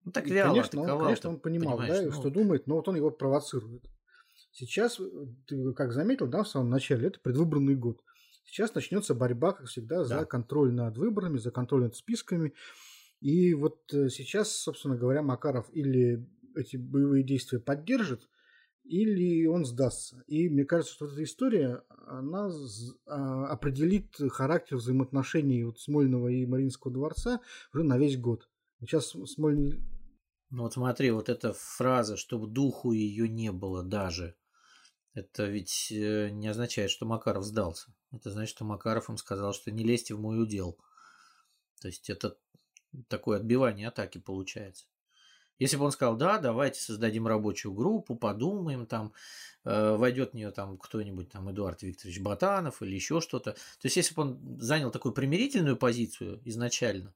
Ну, 0.08 0.14
так 0.14 0.26
вяло 0.28 0.54
конечно. 0.54 0.82
Он, 0.82 1.00
конечно, 1.00 1.30
он 1.32 1.40
понимал, 1.40 1.78
да, 1.80 2.02
ну... 2.02 2.12
что 2.14 2.30
думает, 2.30 2.66
но 2.66 2.76
вот 2.76 2.88
он 2.88 2.96
его 2.96 3.12
провоцирует. 3.12 3.84
Сейчас, 4.54 5.02
э, 5.02 5.04
ты 5.48 5.74
как 5.74 5.92
заметил, 5.92 6.28
да, 6.28 6.44
в 6.44 6.48
самом 6.48 6.70
начале, 6.70 7.10
это 7.10 7.20
предвыборный 7.20 7.76
год. 7.76 8.00
Сейчас 8.46 8.74
начнется 8.74 9.14
борьба, 9.14 9.52
как 9.52 9.68
всегда, 9.68 9.98
да. 9.98 10.06
за 10.06 10.26
контроль 10.26 10.74
над 10.74 10.98
выборами, 10.98 11.40
за 11.40 11.52
контроль 11.52 11.84
над 11.84 11.98
списками. 11.98 12.54
И 13.20 13.54
вот 13.54 13.82
э, 13.94 14.08
сейчас, 14.08 14.50
собственно 14.50 14.96
говоря, 14.96 15.22
Макаров 15.22 15.68
или 15.74 16.26
эти 16.56 16.78
боевые 16.78 17.26
действия 17.26 17.60
поддержит, 17.60 18.30
или 18.86 19.46
он 19.46 19.66
сдастся. 19.66 20.24
И 20.28 20.48
мне 20.48 20.64
кажется, 20.64 20.94
что 20.94 21.08
эта 21.08 21.22
история, 21.22 21.84
она 22.08 22.50
а, 23.08 23.48
определит 23.48 24.16
характер 24.30 24.78
взаимоотношений 24.78 25.66
вот 25.66 25.82
Смольного 25.82 26.30
и 26.30 26.46
Мариинского 26.46 26.94
дворца 26.94 27.42
уже 27.74 27.84
на 27.84 27.98
весь 27.98 28.18
год. 28.18 28.48
Сейчас 28.80 29.14
Смольный... 29.26 29.82
Ну 30.50 30.64
вот 30.64 30.74
смотри, 30.74 31.12
вот 31.12 31.28
эта 31.30 31.54
фраза, 31.54 32.16
чтобы 32.16 32.48
духу 32.48 32.94
ее 32.94 33.28
не 33.28 33.52
было 33.52 33.84
даже, 33.84 34.36
это 35.14 35.46
ведь 35.46 35.92
э, 35.92 36.30
не 36.30 36.48
означает, 36.48 36.90
что 36.92 37.06
Макаров 37.06 37.44
сдался. 37.44 37.94
Это 38.12 38.32
значит, 38.32 38.56
что 38.56 38.64
Макаров 38.64 39.10
им 39.10 39.18
сказал, 39.18 39.54
что 39.54 39.72
не 39.72 39.84
лезьте 39.84 40.14
в 40.14 40.22
мой 40.22 40.42
удел. 40.42 40.78
То 41.82 41.88
есть 41.88 42.10
это 42.10 42.38
такое 43.08 43.40
отбивание 43.40 43.90
атаки 43.90 44.20
получается. 44.20 44.86
Если 45.60 45.76
бы 45.76 45.86
он 45.86 45.92
сказал, 45.92 46.16
да, 46.16 46.38
давайте 46.38 46.80
создадим 46.80 47.26
рабочую 47.28 47.74
группу, 47.74 48.16
подумаем, 48.16 48.86
там 48.86 49.12
э, 49.66 49.96
войдет 49.96 50.32
в 50.32 50.34
нее 50.36 50.52
там 50.52 50.78
кто-нибудь, 50.78 51.30
там 51.32 51.52
Эдуард 51.52 51.82
Викторович 51.82 52.22
Батанов 52.22 52.82
или 52.84 52.94
еще 52.94 53.20
что-то. 53.22 53.54
То 53.54 53.86
есть, 53.86 53.98
если 53.98 54.14
бы 54.14 54.22
он 54.22 54.62
занял 54.62 54.92
такую 54.92 55.14
примирительную 55.14 55.76
позицию 55.76 56.42
изначально, 56.46 57.16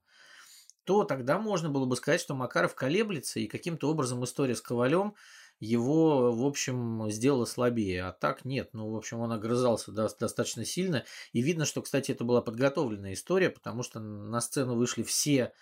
то 0.84 1.04
тогда 1.04 1.38
можно 1.38 1.68
было 1.68 1.86
бы 1.86 1.96
сказать, 1.96 2.20
что 2.20 2.34
Макаров 2.34 2.74
колеблется, 2.74 3.40
и 3.40 3.46
каким-то 3.46 3.90
образом 3.90 4.24
история 4.24 4.54
с 4.54 4.60
Ковалем 4.60 5.14
его, 5.60 6.32
в 6.32 6.44
общем, 6.44 7.08
сделало 7.10 7.44
слабее. 7.44 8.04
А 8.04 8.12
так 8.12 8.44
нет. 8.44 8.70
Ну, 8.72 8.90
в 8.90 8.96
общем, 8.96 9.20
он 9.20 9.30
огрызался 9.32 9.92
достаточно 9.92 10.64
сильно. 10.64 11.04
И 11.32 11.40
видно, 11.40 11.66
что, 11.66 11.82
кстати, 11.82 12.10
это 12.10 12.24
была 12.24 12.42
подготовленная 12.42 13.12
история, 13.12 13.48
потому 13.48 13.84
что 13.84 14.00
на 14.00 14.40
сцену 14.40 14.74
вышли 14.74 15.04
все 15.04 15.52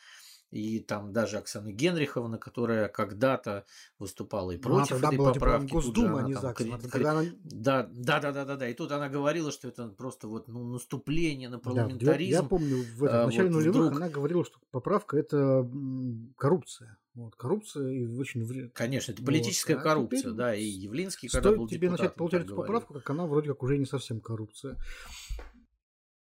и 0.50 0.80
там 0.80 1.12
даже 1.12 1.38
Оксана 1.38 1.70
Генриховна, 1.70 2.38
которая 2.38 2.88
когда-то 2.88 3.64
выступала 3.98 4.50
и 4.50 4.56
ну, 4.56 4.62
против 4.62 4.96
она 4.96 5.08
этой 5.08 5.18
была, 5.18 5.32
поправки. 5.32 5.66
Типа, 5.66 5.74
Госдума, 5.74 6.20
а 6.20 6.22
не 6.22 6.34
ЗАГС. 6.34 6.56
Кри... 6.56 6.74
Когда 6.90 7.10
она... 7.12 7.24
да, 7.42 7.88
да, 7.92 8.20
да, 8.20 8.32
да, 8.32 8.44
да, 8.44 8.56
да. 8.56 8.68
И 8.68 8.74
тут 8.74 8.90
она 8.92 9.08
говорила, 9.08 9.52
что 9.52 9.68
это 9.68 9.88
просто 9.88 10.26
вот 10.26 10.48
ну, 10.48 10.64
наступление 10.64 11.48
на 11.48 11.58
парламентаризм. 11.58 12.32
Да, 12.32 12.42
я, 12.42 12.48
помню, 12.48 12.84
в, 12.96 13.04
этом, 13.04 13.22
в 13.22 13.26
начале 13.26 13.48
вот 13.48 13.54
нулевых 13.54 13.76
вдруг... 13.76 13.96
она 13.96 14.08
говорила, 14.08 14.44
что 14.44 14.58
поправка 14.70 15.16
это 15.16 15.68
коррупция. 16.36 16.98
Вот, 17.14 17.36
коррупция 17.36 17.88
и 17.90 18.06
очень... 18.06 18.70
Конечно, 18.70 19.12
это 19.12 19.22
политическая 19.22 19.74
вот. 19.74 19.80
а 19.80 19.84
коррупция, 19.84 20.32
да, 20.32 20.54
и 20.54 20.64
Явлинский, 20.64 21.28
когда 21.28 21.52
был 21.52 21.68
тебе 21.68 21.90
начать 21.90 22.14
получать 22.14 22.44
эту 22.44 22.56
поправку, 22.56 22.94
как 22.94 23.08
она 23.10 23.26
вроде 23.26 23.48
как 23.48 23.62
уже 23.62 23.78
не 23.78 23.86
совсем 23.86 24.20
коррупция. 24.20 24.76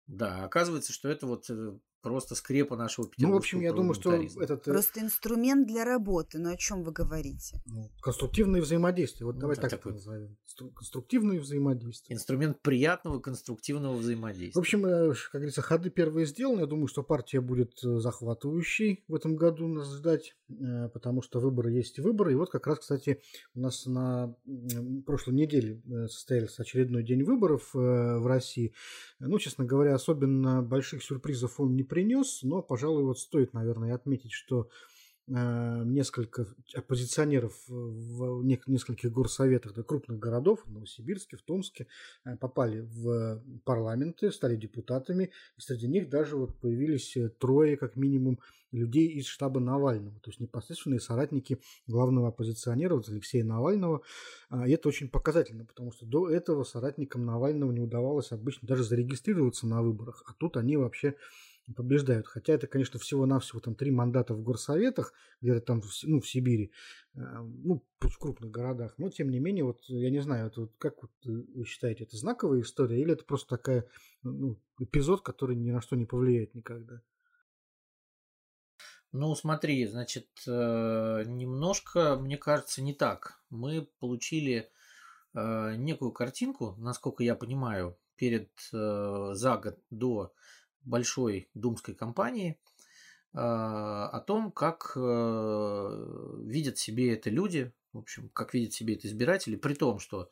Да, 0.07 0.43
оказывается, 0.43 0.91
что 0.91 1.07
это 1.07 1.27
вот 1.27 1.45
э, 1.51 1.77
просто 2.01 2.35
скрепа 2.35 2.75
нашего 2.75 3.07
петербургского 3.07 3.29
Ну, 3.29 3.33
в 3.33 3.37
общем, 3.37 3.61
я 3.61 3.73
думаю, 3.73 3.93
что 3.93 4.13
этот... 4.13 4.67
Э, 4.67 4.71
просто 4.71 5.01
инструмент 5.01 5.67
для 5.67 5.85
работы. 5.85 6.39
Но 6.39 6.51
о 6.51 6.57
чем 6.57 6.83
вы 6.83 6.91
говорите? 6.91 7.61
Ну, 7.65 7.89
конструктивное 8.01 8.61
взаимодействие. 8.61 9.25
Вот 9.25 9.35
ну, 9.35 9.41
давай 9.41 9.55
так, 9.55 9.69
так 9.69 9.79
это 9.81 9.91
назовем. 9.91 10.37
Конструктивное 10.75 11.39
взаимодействие. 11.39 12.15
Инструмент 12.15 12.61
приятного 12.61 13.19
конструктивного 13.19 13.95
взаимодействия. 13.95 14.59
В 14.59 14.59
общем, 14.59 14.85
э, 14.85 15.13
как 15.31 15.41
говорится, 15.41 15.61
ходы 15.61 15.89
первые 15.89 16.25
сделаны. 16.25 16.61
Я 16.61 16.67
думаю, 16.67 16.87
что 16.87 17.03
партия 17.03 17.41
будет 17.41 17.83
э, 17.83 17.99
захватывающей 17.99 19.03
в 19.07 19.15
этом 19.15 19.35
году 19.35 19.67
нас 19.67 19.93
ждать, 19.93 20.35
потому 20.93 21.21
что 21.21 21.39
выборы 21.39 21.71
есть 21.71 21.99
выборы. 21.99 22.33
И 22.33 22.35
вот 22.35 22.49
как 22.49 22.67
раз, 22.67 22.79
кстати, 22.79 23.21
у 23.55 23.59
нас 23.59 23.85
на 23.85 24.35
прошлой 25.05 25.33
неделе 25.35 25.81
состоялся 26.07 26.63
очередной 26.63 27.03
день 27.03 27.23
выборов 27.23 27.69
в 27.73 28.27
России. 28.27 28.73
Ну, 29.19 29.37
честно 29.39 29.65
говоря, 29.65 29.95
особенно 29.95 30.61
больших 30.61 31.03
сюрпризов 31.03 31.59
он 31.59 31.75
не 31.75 31.83
принес, 31.83 32.43
но, 32.43 32.61
пожалуй, 32.61 33.03
вот 33.03 33.19
стоит, 33.19 33.53
наверное, 33.53 33.95
отметить, 33.95 34.31
что 34.31 34.61
э, 34.61 34.98
несколько 35.29 36.47
оппозиционеров 36.73 37.53
в 37.67 38.43
нескольких 38.43 39.11
горсоветах 39.11 39.73
да, 39.73 39.83
крупных 39.83 40.19
городов, 40.19 40.63
в 40.65 40.71
Новосибирске, 40.71 41.37
в 41.37 41.41
Томске, 41.43 41.87
э, 42.25 42.35
попали 42.37 42.81
в 42.81 43.41
парламенты, 43.63 44.31
стали 44.31 44.55
депутатами, 44.55 45.31
и 45.57 45.61
среди 45.61 45.87
них 45.87 46.09
даже 46.09 46.35
вот 46.35 46.55
появились 46.59 47.15
э, 47.17 47.29
трое, 47.29 47.77
как 47.77 47.95
минимум, 47.95 48.39
людей 48.71 49.07
из 49.07 49.25
штаба 49.25 49.59
Навального, 49.59 50.19
то 50.19 50.29
есть 50.29 50.39
непосредственные 50.39 50.99
соратники 50.99 51.59
главного 51.87 52.29
оппозиционера 52.29 52.95
вот 52.95 53.09
Алексея 53.09 53.43
Навального. 53.43 54.01
А, 54.49 54.67
и 54.67 54.71
это 54.71 54.89
очень 54.89 55.09
показательно, 55.09 55.65
потому 55.65 55.91
что 55.91 56.05
до 56.05 56.29
этого 56.29 56.63
соратникам 56.63 57.25
Навального 57.25 57.71
не 57.71 57.81
удавалось 57.81 58.31
обычно 58.31 58.67
даже 58.67 58.83
зарегистрироваться 58.83 59.67
на 59.67 59.81
выборах, 59.81 60.23
а 60.27 60.33
тут 60.33 60.57
они 60.57 60.77
вообще 60.77 61.15
побеждают. 61.75 62.27
Хотя 62.27 62.53
это, 62.53 62.67
конечно, 62.67 62.99
всего-навсего 62.99 63.59
там 63.59 63.75
три 63.75 63.91
мандата 63.91 64.33
в 64.33 64.41
горсоветах, 64.41 65.13
где-то 65.41 65.61
там 65.61 65.81
ну, 66.03 66.21
в 66.21 66.29
Сибири, 66.29 66.71
а, 67.15 67.41
ну, 67.41 67.83
в 67.99 68.17
крупных 68.17 68.51
городах. 68.51 68.95
Но, 68.97 69.09
тем 69.09 69.29
не 69.29 69.39
менее, 69.39 69.63
вот 69.63 69.81
я 69.87 70.09
не 70.09 70.21
знаю, 70.21 70.47
это 70.47 70.61
вот, 70.61 70.73
как 70.77 71.01
вот 71.01 71.11
вы 71.23 71.65
считаете, 71.65 72.03
это 72.03 72.17
знаковая 72.17 72.61
история 72.61 73.01
или 73.01 73.13
это 73.13 73.25
просто 73.25 73.57
такая 73.57 73.85
ну, 74.23 74.59
эпизод, 74.79 75.21
который 75.21 75.55
ни 75.55 75.71
на 75.71 75.81
что 75.81 75.95
не 75.95 76.05
повлияет 76.05 76.55
никогда? 76.55 77.01
Ну, 79.11 79.33
смотри, 79.33 79.87
значит, 79.87 80.27
э, 80.47 81.23
немножко, 81.25 82.15
мне 82.15 82.37
кажется, 82.37 82.83
не 82.83 82.93
так. 82.93 83.41
Мы 83.49 83.89
получили 83.99 84.69
э, 85.33 85.75
некую 85.77 86.11
картинку, 86.11 86.75
насколько 86.77 87.23
я 87.23 87.33
понимаю, 87.33 87.97
перед 88.15 88.51
э, 88.71 89.29
за 89.33 89.57
год 89.57 89.79
до 89.89 90.33
большой 90.83 91.49
думской 91.53 91.93
кампании 91.93 92.59
о 93.31 94.19
том, 94.25 94.51
как 94.51 94.93
видят 94.95 96.79
себе 96.79 97.13
это 97.13 97.29
люди, 97.29 97.71
в 97.93 97.99
общем, 97.99 98.29
как 98.29 98.55
видят 98.55 98.73
себе 98.73 98.95
это 98.95 99.07
избиратели, 99.07 99.55
при 99.55 99.75
том, 99.75 99.99
что 99.99 100.31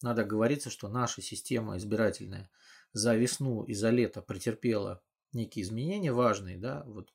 надо 0.00 0.24
говориться, 0.24 0.70
что 0.70 0.88
наша 0.88 1.22
система 1.22 1.76
избирательная 1.76 2.48
за 2.92 3.16
весну 3.16 3.64
и 3.64 3.74
за 3.74 3.90
лето 3.90 4.22
претерпела 4.22 5.02
некие 5.32 5.64
изменения 5.64 6.12
важные, 6.12 6.56
да, 6.56 6.84
вот 6.86 7.12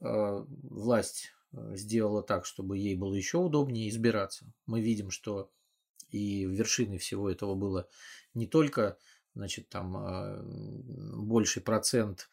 Э, 0.00 0.44
власть 0.62 1.32
э, 1.52 1.74
сделала 1.74 2.22
так, 2.22 2.44
чтобы 2.44 2.78
ей 2.78 2.94
было 2.94 3.14
еще 3.14 3.38
удобнее 3.38 3.88
избираться. 3.88 4.46
Мы 4.66 4.80
видим, 4.80 5.10
что 5.10 5.50
и 6.10 6.44
вершиной 6.44 6.98
всего 6.98 7.30
этого 7.30 7.54
было 7.54 7.88
не 8.34 8.46
только 8.46 8.98
значит, 9.36 9.68
там, 9.68 9.96
э, 9.96 10.42
больший 11.16 11.62
процент 11.62 12.28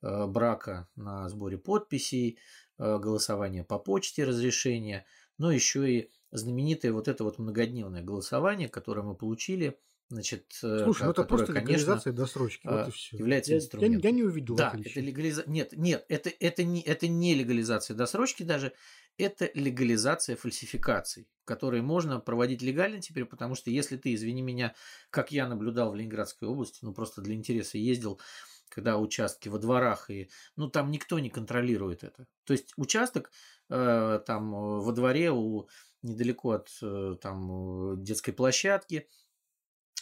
брака 0.00 0.86
на 0.96 1.30
сборе 1.30 1.56
подписей, 1.56 2.38
голосование 2.76 3.64
по 3.64 3.78
почте, 3.78 4.24
разрешение, 4.24 5.06
но 5.38 5.50
еще 5.50 5.90
и 5.90 6.10
знаменитое 6.30 6.92
вот 6.92 7.08
это 7.08 7.24
вот 7.24 7.38
многодневное 7.38 8.02
голосование, 8.02 8.68
которое 8.68 9.02
мы 9.02 9.14
получили– 9.14 9.78
Значит, 10.10 10.58
э, 10.62 10.84
Слушай, 10.84 11.04
ну 11.04 11.10
это 11.10 11.24
просто 11.24 11.52
легализация 11.52 12.12
досрочки, 12.12 12.66
вот 12.66 12.88
и 12.88 12.90
все. 12.90 13.16
Является 13.16 13.52
я, 13.52 13.58
инструментом. 13.58 14.00
Я, 14.00 14.08
я 14.08 14.14
не 14.14 14.22
увидел 14.22 14.54
Да, 14.54 14.74
это 14.78 15.00
легализация. 15.00 15.50
Нет, 15.50 15.72
нет, 15.72 16.04
это, 16.08 16.30
это, 16.40 16.62
не, 16.62 16.82
это 16.82 17.08
не 17.08 17.34
легализация 17.34 17.96
досрочки 17.96 18.42
даже, 18.42 18.72
это 19.16 19.50
легализация 19.54 20.36
фальсификаций, 20.36 21.26
которые 21.44 21.82
можно 21.82 22.20
проводить 22.20 22.62
легально 22.62 23.00
теперь, 23.00 23.24
потому 23.24 23.54
что 23.54 23.70
если 23.70 23.96
ты, 23.96 24.14
извини 24.14 24.42
меня, 24.42 24.74
как 25.10 25.32
я 25.32 25.48
наблюдал 25.48 25.92
в 25.92 25.96
Ленинградской 25.96 26.48
области, 26.48 26.80
ну 26.82 26.92
просто 26.92 27.22
для 27.22 27.34
интереса 27.34 27.78
ездил, 27.78 28.20
когда 28.68 28.98
участки 28.98 29.48
во 29.48 29.58
дворах, 29.58 30.10
и 30.10 30.28
ну 30.56 30.68
там 30.68 30.90
никто 30.90 31.18
не 31.18 31.30
контролирует 31.30 32.04
это. 32.04 32.26
То 32.44 32.52
есть 32.52 32.72
участок 32.76 33.30
э, 33.70 34.20
там 34.26 34.50
во 34.50 34.92
дворе 34.92 35.30
у 35.30 35.68
недалеко 36.02 36.50
от 36.50 36.68
э, 36.82 37.16
там 37.20 38.02
детской 38.02 38.32
площадки, 38.32 39.08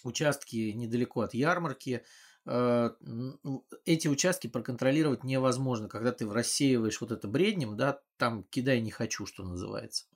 участки 0.05 0.73
недалеко 0.73 1.21
от 1.23 1.35
ярмарки, 1.35 2.05
эти 2.45 4.09
участки 4.09 4.49
проконтролировать 4.49 5.23
невозможно. 5.23 5.89
Когда 5.89 6.11
ты 6.11 6.29
рассеиваешь 6.29 7.01
вот 7.01 7.13
это 7.13 7.29
бреднем, 7.29 7.77
да, 7.77 8.01
там 8.17 8.43
кидай 8.45 8.81
не 8.81 8.91
хочу, 8.91 9.27
что 9.27 9.45
называется. 9.45 10.07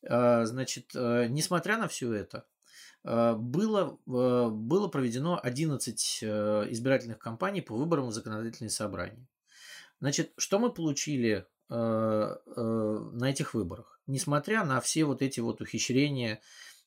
Значит, 0.00 0.94
несмотря 0.94 1.76
на 1.76 1.88
все 1.88 2.12
это, 2.12 2.46
было, 3.04 3.98
было 4.06 4.88
проведено 4.88 5.38
11 5.42 6.24
избирательных 6.70 7.18
кампаний 7.18 7.60
по 7.60 7.76
выборам 7.76 8.08
в 8.08 8.12
законодательные 8.12 8.70
собрания. 8.70 9.26
Значит, 10.00 10.32
что 10.38 10.58
мы 10.58 10.72
получили 10.72 11.46
на 11.68 13.24
этих 13.24 13.54
выборах? 13.54 14.00
Несмотря 14.06 14.64
на 14.64 14.80
все 14.80 15.04
вот 15.04 15.20
эти 15.22 15.40
вот 15.40 15.60
ухищрения 15.60 16.40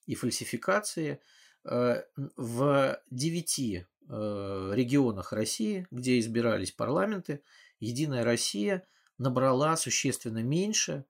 и 0.06 0.16
фальсификации, 0.16 1.20
в 1.66 3.00
девяти 3.10 3.86
Э, 4.08 4.72
регионах 4.76 5.34
России, 5.34 5.88
где 5.90 6.20
избирались 6.20 6.72
парламенты, 6.72 7.42
Единая 7.80 8.24
Россия 8.24 8.88
набрала 9.18 9.76
существенно 9.78 10.44
меньше, 10.44 11.06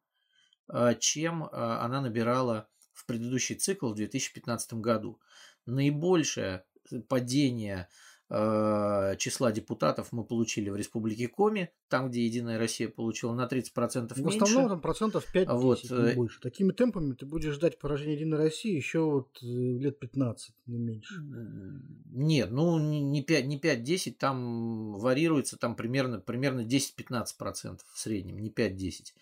э, 0.70 0.96
чем 1.00 1.44
э, 1.44 1.50
она 1.52 2.00
набирала 2.00 2.70
в 2.94 3.06
предыдущий 3.06 3.56
цикл 3.56 3.90
в 3.90 3.96
2015 3.96 4.76
году. 4.76 5.20
Наибольшее 5.66 6.64
падение 7.10 7.82
Э, 7.82 8.06
числа 8.30 9.52
депутатов 9.52 10.12
мы 10.12 10.24
получили 10.24 10.70
в 10.70 10.76
Республике 10.76 11.28
Коми, 11.28 11.70
там, 11.90 12.10
где 12.10 12.26
Единая 12.26 12.58
Россия 12.58 12.90
получила 12.90 13.34
на 13.36 13.46
30% 13.46 14.14
ну, 14.18 14.24
меньше. 14.24 14.40
В 14.40 14.44
основном 14.44 14.70
там 14.70 14.82
процентов 14.82 15.28
5-10, 15.34 15.58
вот, 15.58 15.84
не 15.84 15.90
э, 15.90 16.16
больше. 16.16 16.42
Такими 16.42 16.72
темпами 16.72 17.14
ты 17.14 17.28
будешь 17.28 17.54
ждать 17.54 17.78
поражения 17.78 18.16
Единой 18.16 18.38
России 18.38 18.76
еще 18.76 19.02
вот 19.02 19.38
э, 19.44 19.46
лет 19.46 20.00
15, 20.00 20.56
не 20.66 20.80
меньше. 20.80 21.14
Нет, 22.12 22.50
ну 22.50 22.80
не 22.80 23.22
5, 23.22 23.46
не 23.46 23.60
5-10, 23.60 24.14
там 24.14 24.94
варьируется 24.94 25.58
там 25.58 25.76
примерно, 25.76 26.20
примерно 26.20 26.62
10-15% 26.62 27.80
в 27.94 28.00
среднем, 28.00 28.40
не 28.40 28.50
5-10 28.50 29.14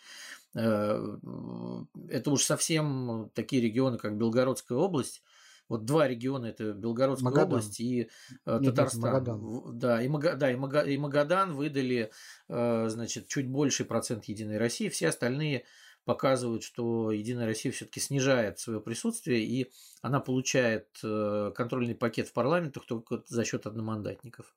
это 0.55 2.29
уж 2.29 2.43
совсем 2.43 3.31
такие 3.33 3.59
регионы, 3.59 3.97
как 3.97 4.17
Белгородская 4.17 4.77
область, 4.77 5.23
вот 5.69 5.85
два 5.85 6.07
региона 6.07 6.47
это 6.47 6.73
Белгородская 6.73 7.25
Магадан. 7.25 7.47
область 7.47 7.79
и 7.79 8.09
э, 8.45 8.59
нет, 8.59 8.75
Татарстан. 8.75 9.01
Нет, 9.01 9.13
Магадан. 9.13 9.79
Да, 9.79 10.01
и, 10.01 10.07
Мага, 10.07 10.35
да 10.35 10.51
и, 10.51 10.55
Мага, 10.55 10.81
и 10.81 10.97
Магадан 10.97 11.53
выдали 11.53 12.11
э, 12.49 12.89
значит, 12.89 13.27
чуть 13.27 13.49
больший 13.49 13.85
процент 13.85 14.25
Единой 14.25 14.57
России. 14.57 14.89
Все 14.89 15.09
остальные 15.09 15.65
показывают, 16.05 16.63
что 16.63 17.11
Единая 17.11 17.45
Россия 17.45 17.71
все-таки 17.71 17.99
снижает 17.99 18.59
свое 18.59 18.81
присутствие, 18.81 19.43
и 19.45 19.71
она 20.01 20.19
получает 20.19 20.87
э, 21.03 21.51
контрольный 21.55 21.95
пакет 21.95 22.27
в 22.27 22.33
парламентах 22.33 22.85
только 22.85 23.23
за 23.27 23.45
счет 23.45 23.65
одномандатников. 23.65 24.53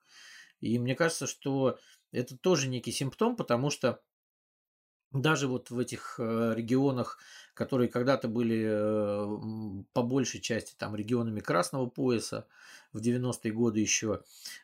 И 0.61 0.79
мне 0.79 0.95
кажется, 0.95 1.27
что 1.27 1.79
это 2.13 2.37
тоже 2.37 2.69
некий 2.69 2.93
симптом, 2.93 3.37
потому 3.37 3.71
что 3.71 4.01
даже 5.13 5.49
вот 5.49 5.71
в 5.71 5.79
этих 5.79 6.19
регионах 6.19 7.19
которые 7.57 7.89
когда-то 7.89 8.29
были 8.29 8.67
э, 8.69 9.85
по 9.95 10.03
большей 10.03 10.41
части 10.41 10.75
там 10.77 10.95
регионами 10.95 11.41
Красного 11.41 11.87
пояса 11.87 12.47
в 12.93 12.99
90-е 12.99 13.51
годы 13.51 13.81
еще, 13.81 14.21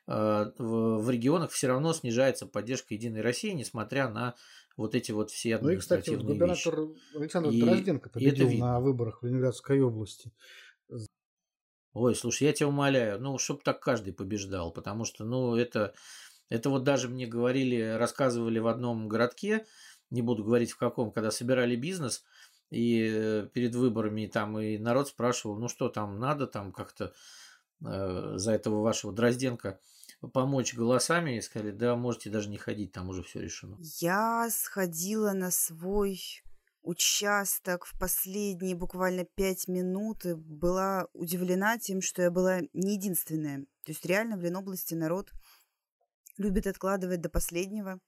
э, 0.07 0.53
в 0.59 1.11
регионах 1.11 1.51
все 1.53 1.69
равно 1.69 1.95
снижается 1.95 2.47
поддержка 2.47 2.93
Единой 2.93 3.23
России, 3.23 3.53
несмотря 3.53 4.11
на 4.11 4.35
вот 4.77 4.95
эти 4.95 5.11
вот 5.11 5.31
все 5.31 5.57
административные 5.57 6.19
Ну 6.19 6.35
и, 6.35 6.51
кстати, 6.51 6.55
вот 6.55 6.59
губернатор 6.61 6.81
вещи. 6.81 7.17
Александр 7.17 7.51
и, 7.51 7.61
Дрозденко 7.63 8.11
победил 8.11 8.51
на 8.59 8.79
выборах 8.79 9.23
в 9.23 9.27
Ленинградской 9.27 9.81
области. 9.81 10.31
Ой, 11.95 12.15
слушай, 12.15 12.45
я 12.45 12.53
тебя 12.53 12.69
умоляю, 12.69 13.19
ну, 13.21 13.39
чтобы 13.39 13.63
так 13.63 13.81
каждый 13.81 14.13
побеждал, 14.13 14.71
потому 14.71 15.07
что, 15.07 15.25
ну, 15.25 15.57
это, 15.57 15.95
это 16.51 16.69
вот 16.69 16.85
даже 16.85 17.09
мне 17.09 17.27
говорили, 17.27 17.97
рассказывали 17.99 18.59
в 18.59 18.67
одном 18.67 19.09
городке, 19.09 19.67
не 20.13 20.23
буду 20.23 20.45
говорить 20.45 20.71
в 20.71 20.77
каком, 20.77 21.11
когда 21.11 21.31
собирали 21.31 21.75
бизнес, 21.75 22.25
и 22.71 23.11
э, 23.11 23.49
перед 23.53 23.75
выборами 23.75 24.27
там 24.27 24.59
и 24.59 24.79
народ 24.79 25.09
спрашивал, 25.09 25.59
ну 25.59 25.69
что 25.69 25.89
там 25.89 26.19
надо 26.19 26.47
там 26.47 26.73
как-то 26.73 27.13
э, 27.85 28.33
за 28.37 28.53
этого 28.53 28.83
вашего 28.83 29.13
Дрозденко 29.13 29.81
помочь 30.33 30.75
голосами, 30.75 31.37
и 31.37 31.41
сказали, 31.41 31.73
да, 31.73 31.97
можете 31.97 32.31
даже 32.31 32.49
не 32.49 32.59
ходить, 32.59 32.93
там 32.93 33.09
уже 33.09 33.23
все 33.23 33.41
решено. 33.41 33.77
Я 34.01 34.49
сходила 34.51 35.33
на 35.33 35.51
свой 35.51 36.21
участок 36.83 37.85
в 37.87 37.99
последние 37.99 38.77
буквально 38.77 39.25
пять 39.25 39.69
минут 39.69 40.25
и 40.25 40.35
была 40.35 41.07
удивлена 41.13 41.79
тем, 41.79 42.01
что 42.01 42.23
я 42.23 42.31
была 42.31 42.61
не 42.73 42.95
единственная. 42.95 43.63
То 43.85 43.93
есть 43.93 44.05
реально 44.05 44.37
в 44.37 44.43
Ленобласти 44.43 44.95
народ 44.95 45.33
любит 46.37 46.67
откладывать 46.67 47.21
до 47.21 47.29
последнего 47.29 48.01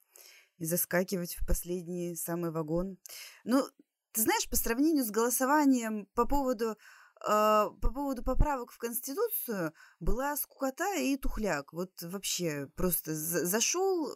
и 0.58 0.64
заскакивать 0.64 1.34
в 1.34 1.46
последний 1.46 2.16
самый 2.16 2.50
вагон. 2.50 2.98
Ну, 3.44 3.66
ты 4.12 4.22
знаешь, 4.22 4.48
по 4.48 4.56
сравнению 4.56 5.04
с 5.04 5.10
голосованием 5.10 6.06
по 6.14 6.26
поводу 6.26 6.76
Uh, 7.26 7.70
по 7.80 7.90
поводу 7.90 8.22
поправок 8.22 8.70
в 8.70 8.76
Конституцию 8.76 9.72
была 9.98 10.36
скукота 10.36 10.96
и 10.96 11.16
тухляк. 11.16 11.72
Вот 11.72 11.90
вообще 12.02 12.68
просто 12.76 13.14
зашел, 13.14 14.10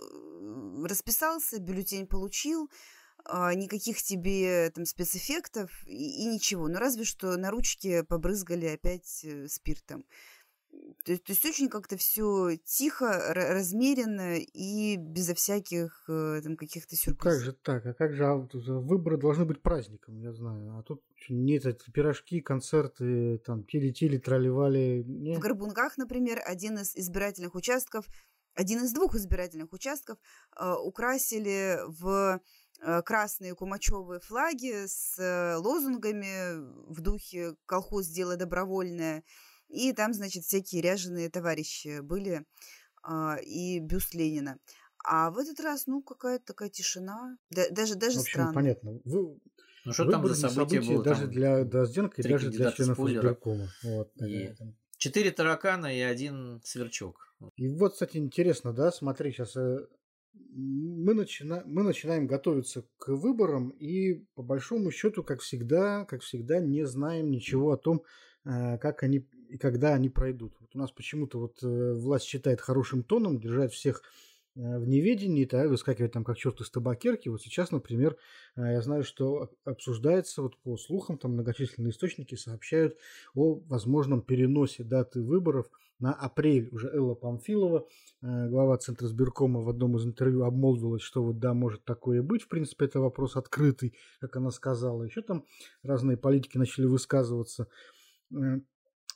расписался, 0.85 1.59
бюллетень 1.59 2.07
получил, 2.07 2.68
uh, 3.24 3.55
никаких 3.55 4.03
тебе 4.03 4.70
там 4.74 4.85
спецэффектов 4.85 5.70
и, 5.87 6.22
и 6.22 6.27
ничего. 6.27 6.68
Ну 6.68 6.79
разве 6.79 7.05
что 7.05 7.35
на 7.38 7.51
ручке 7.51 8.05
побрызгали 8.05 8.66
опять 8.66 9.24
э, 9.24 9.48
спиртом. 9.48 10.05
То 11.04 11.12
есть, 11.12 11.24
то 11.24 11.33
есть 11.33 11.44
очень 11.46 11.68
как-то 11.68 11.96
все 11.96 12.57
тихо, 12.64 13.33
размеренно 13.33 14.37
и 14.37 14.96
безо 14.96 15.35
всяких 15.35 16.04
э, 16.09 16.42
там 16.42 16.57
каких-то 16.57 16.96
сюрпризов. 16.96 17.38
Как 17.38 17.40
же 17.40 17.52
так? 17.52 17.87
А 17.87 17.94
как 17.94 18.12
же 18.12 18.26
а, 18.26 18.35
выборы 18.35 19.16
должны 19.16 19.46
быть 19.46 19.62
праздником, 19.62 20.18
я 20.18 20.33
знаю. 20.35 20.76
А 20.78 20.83
тут 20.83 21.02
нет 21.31 21.64
эти 21.64 21.90
пирожки, 21.90 22.40
концерты, 22.42 23.38
там 23.38 23.64
тили-тили, 23.64 24.18
тролливали. 24.18 25.02
В 25.35 25.38
Горбунках, 25.38 25.96
например, 25.96 26.42
один 26.44 26.78
из 26.78 26.94
избирательных 26.94 27.54
участков, 27.54 28.07
один 28.54 28.85
из 28.85 28.92
двух 28.92 29.14
избирательных 29.14 29.72
участков 29.72 30.18
э, 30.61 30.74
украсили 30.74 31.78
в 31.87 32.40
э, 32.83 33.02
красные 33.02 33.54
кумачевые 33.54 34.20
флаги 34.20 34.87
с 34.87 35.18
э, 35.18 35.57
лозунгами 35.57 36.59
в 36.92 37.00
духе 37.00 37.54
«Колхоз– 37.64 38.07
дело 38.09 38.37
добровольное», 38.37 39.22
и 39.68 39.92
там, 39.92 40.12
значит, 40.12 40.44
всякие 40.44 40.83
ряженые 40.83 41.31
товарищи 41.31 42.00
были 42.00 42.44
а, 43.02 43.37
и 43.37 43.78
бюст 43.81 44.14
Ленина. 44.14 44.59
А 45.04 45.31
в 45.31 45.38
этот 45.38 45.61
раз, 45.61 45.87
ну, 45.87 46.02
какая-то 46.02 46.44
такая 46.44 46.70
тишина. 46.70 47.38
Да, 47.50 47.62
даже 47.70 47.94
даже 47.94 48.18
в 48.18 48.22
общем, 48.22 48.33
странно. 48.33 48.54
понятно. 48.54 49.00
Вы, 49.04 49.38
ну, 49.85 49.92
что 49.92 50.11
там 50.11 50.26
за 50.26 50.48
событие 50.48 50.83
было? 50.83 51.02
Даже 51.02 51.22
там 51.22 51.31
для 51.31 51.64
Дрозденко 51.64 52.20
и 52.20 52.28
даже 52.28 52.50
для 52.50 52.72
членов 52.72 52.98
избиркома. 53.00 53.68
Вот, 53.83 54.11
и... 54.22 54.54
Четыре 54.96 55.31
таракана 55.31 55.96
и 55.96 56.00
один 56.00 56.61
сверчок. 56.64 57.35
И 57.57 57.68
вот, 57.68 57.92
кстати, 57.92 58.16
интересно, 58.16 58.72
да, 58.72 58.90
смотри, 58.90 59.31
сейчас 59.31 59.57
э, 59.57 59.87
мы, 60.35 61.14
начина... 61.14 61.62
мы 61.66 61.85
начинаем 61.85 62.26
готовиться 62.26 62.85
к 62.98 63.09
выборам 63.09 63.70
и, 63.70 64.26
по 64.35 64.42
большому 64.42 64.90
счету, 64.90 65.22
как 65.22 65.40
всегда, 65.40 66.04
как 66.04 66.22
всегда, 66.22 66.59
не 66.59 66.85
знаем 66.85 67.31
ничего 67.31 67.70
о 67.70 67.76
том, 67.76 68.02
э, 68.44 68.76
как 68.78 69.04
они 69.04 69.28
и 69.48 69.56
когда 69.56 69.94
они 69.94 70.08
пройдут. 70.08 70.54
Вот 70.61 70.70
у 70.74 70.78
нас 70.78 70.90
почему-то 70.90 71.38
вот 71.38 71.62
э, 71.62 71.94
власть 71.94 72.26
считает 72.26 72.61
хорошим 72.61 73.02
тоном 73.02 73.40
держать 73.40 73.72
всех 73.72 74.02
э, 74.54 74.78
в 74.78 74.87
неведении, 74.87 75.44
да, 75.44 75.66
выскакивать 75.66 76.12
там 76.12 76.24
как 76.24 76.37
черт 76.37 76.61
из 76.61 76.70
табакерки. 76.70 77.28
Вот 77.28 77.42
сейчас, 77.42 77.70
например, 77.70 78.16
э, 78.56 78.61
я 78.72 78.82
знаю, 78.82 79.04
что 79.04 79.50
обсуждается, 79.64 80.42
вот 80.42 80.56
по 80.58 80.76
слухам, 80.76 81.18
там 81.18 81.32
многочисленные 81.32 81.90
источники 81.90 82.34
сообщают 82.34 82.96
о 83.34 83.61
возможном 83.66 84.20
переносе 84.20 84.84
даты 84.84 85.22
выборов 85.22 85.70
на 85.98 86.12
апрель. 86.12 86.68
Уже 86.70 86.88
Элла 86.90 87.14
Памфилова, 87.16 87.88
глава 88.20 88.76
Центра 88.76 89.08
сберкома, 89.08 89.62
в 89.62 89.68
одном 89.68 89.96
из 89.96 90.06
интервью 90.06 90.44
обмолвилась, 90.44 91.02
что 91.02 91.24
вот 91.24 91.40
да, 91.40 91.54
может 91.54 91.84
такое 91.84 92.22
быть. 92.22 92.42
В 92.42 92.48
принципе, 92.48 92.84
это 92.84 93.00
вопрос 93.00 93.34
открытый, 93.34 93.94
как 94.20 94.37
она 94.37 94.52
сказала. 94.52 95.02
Еще 95.02 95.22
там 95.22 95.44
разные 95.82 96.16
политики 96.16 96.56
начали 96.56 96.84
высказываться. 96.87 97.66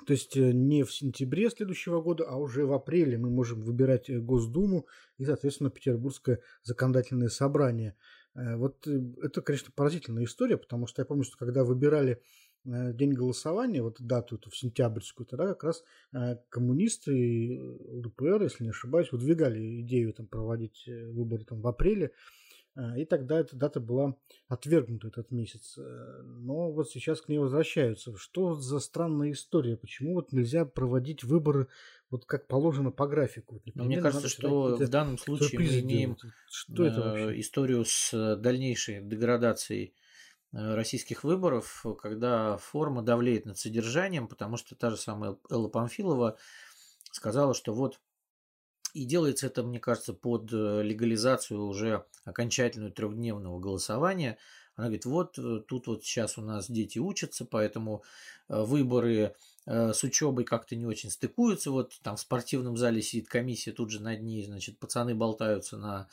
То 0.06 0.12
есть 0.12 0.36
э, 0.36 0.52
не 0.52 0.82
в 0.82 0.92
сентябре 0.92 1.50
следующего 1.50 2.00
года, 2.00 2.24
а 2.28 2.36
уже 2.36 2.66
в 2.66 2.72
апреле 2.72 3.18
мы 3.18 3.30
можем 3.30 3.60
выбирать 3.60 4.10
э, 4.10 4.18
Госдуму 4.18 4.86
и, 5.18 5.24
соответственно, 5.24 5.70
Петербургское 5.70 6.40
законодательное 6.62 7.28
собрание. 7.28 7.96
Э, 8.34 8.56
вот 8.56 8.86
это, 8.86 9.42
конечно, 9.42 9.72
поразительная 9.74 10.24
история, 10.24 10.56
потому 10.56 10.86
что 10.86 11.02
я 11.02 11.06
помню, 11.06 11.24
что 11.24 11.36
когда 11.36 11.64
выбирали 11.64 12.20
день 12.64 13.12
голосования, 13.12 13.82
вот 13.82 14.00
дату 14.00 14.36
эту 14.36 14.48
в 14.48 14.56
сентябрьскую, 14.56 15.26
тогда 15.26 15.48
как 15.48 15.64
раз 15.64 15.82
коммунисты 16.48 17.12
и 17.12 17.58
ЛДПР, 17.58 18.40
если 18.40 18.62
не 18.62 18.70
ошибаюсь, 18.70 19.10
выдвигали 19.10 19.80
идею 19.80 20.12
там, 20.12 20.28
проводить 20.28 20.84
выборы 20.86 21.44
там, 21.44 21.60
в 21.60 21.66
апреле. 21.66 22.12
А, 22.74 22.96
и 22.96 23.04
тогда 23.04 23.40
эта 23.40 23.54
дата 23.54 23.80
была 23.80 24.16
отвергнута 24.48 25.08
этот 25.08 25.30
месяц. 25.30 25.76
Э, 25.76 26.22
но 26.22 26.70
вот 26.72 26.90
сейчас 26.90 27.20
к 27.20 27.28
ней 27.28 27.38
возвращаются. 27.38 28.16
Что 28.16 28.54
за 28.54 28.80
странная 28.80 29.32
история? 29.32 29.76
Почему 29.76 30.14
вот 30.14 30.32
нельзя 30.32 30.64
проводить 30.64 31.22
выборы 31.22 31.68
вот 32.10 32.24
как 32.24 32.46
положено 32.46 32.90
по 32.90 33.06
графику? 33.06 33.62
Мне 33.74 34.00
кажется, 34.00 34.28
что 34.28 34.76
в 34.76 34.88
данном 34.88 35.18
случае 35.18 35.60
мы 35.60 35.80
имеем 35.80 36.16
что 36.48 36.84
это 36.84 37.00
вообще? 37.00 37.40
историю 37.40 37.84
с 37.84 38.36
дальнейшей 38.36 39.02
деградацией 39.02 39.94
э, 40.52 40.74
российских 40.74 41.24
выборов, 41.24 41.84
когда 42.00 42.56
форма 42.56 43.02
давлеет 43.02 43.44
над 43.44 43.58
содержанием, 43.58 44.28
потому 44.28 44.56
что 44.56 44.74
та 44.76 44.88
же 44.88 44.96
самая 44.96 45.36
Элла 45.50 45.68
Памфилова 45.68 46.38
сказала, 47.10 47.52
что 47.52 47.74
вот 47.74 48.00
и 48.92 49.04
делается 49.04 49.46
это, 49.46 49.62
мне 49.62 49.80
кажется, 49.80 50.12
под 50.12 50.52
э, 50.52 50.82
легализацию 50.82 51.64
уже 51.64 52.04
окончательного 52.24 52.92
трехдневного 52.92 53.58
голосования. 53.58 54.38
Она 54.76 54.88
говорит, 54.88 55.06
вот 55.06 55.38
э, 55.38 55.60
тут 55.66 55.86
вот 55.86 56.04
сейчас 56.04 56.36
у 56.36 56.42
нас 56.42 56.70
дети 56.70 56.98
учатся, 56.98 57.44
поэтому 57.44 58.02
э, 58.48 58.60
выборы 58.62 59.34
с 59.64 60.02
учебой 60.02 60.42
как-то 60.42 60.74
не 60.74 60.86
очень 60.86 61.08
стыкуются. 61.08 61.70
Вот 61.70 61.96
там 62.02 62.16
в 62.16 62.20
спортивном 62.20 62.76
зале 62.76 63.00
сидит 63.00 63.28
комиссия, 63.28 63.70
тут 63.70 63.92
же 63.92 64.02
над 64.02 64.20
ней, 64.20 64.44
значит, 64.44 64.80
пацаны 64.80 65.14
болтаются 65.14 65.76
на 65.76 66.08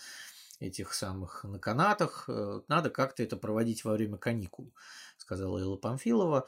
этих 0.59 0.93
самых 0.93 1.43
на 1.45 1.57
канатах. 1.57 2.29
Надо 2.67 2.91
как-то 2.91 3.23
это 3.23 3.37
проводить 3.37 3.83
во 3.83 3.93
время 3.93 4.17
каникул, 4.17 4.71
сказала 5.17 5.57
Элла 5.57 5.77
Памфилова. 5.77 6.45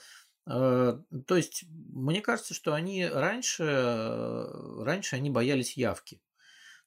Э, 0.47 0.99
то 1.27 1.35
есть, 1.35 1.65
мне 1.69 2.21
кажется, 2.21 2.53
что 2.53 2.73
они 2.73 3.05
раньше, 3.05 3.63
э, 3.63 4.83
раньше 4.83 5.15
они 5.15 5.29
боялись 5.29 5.77
явки. 5.77 6.21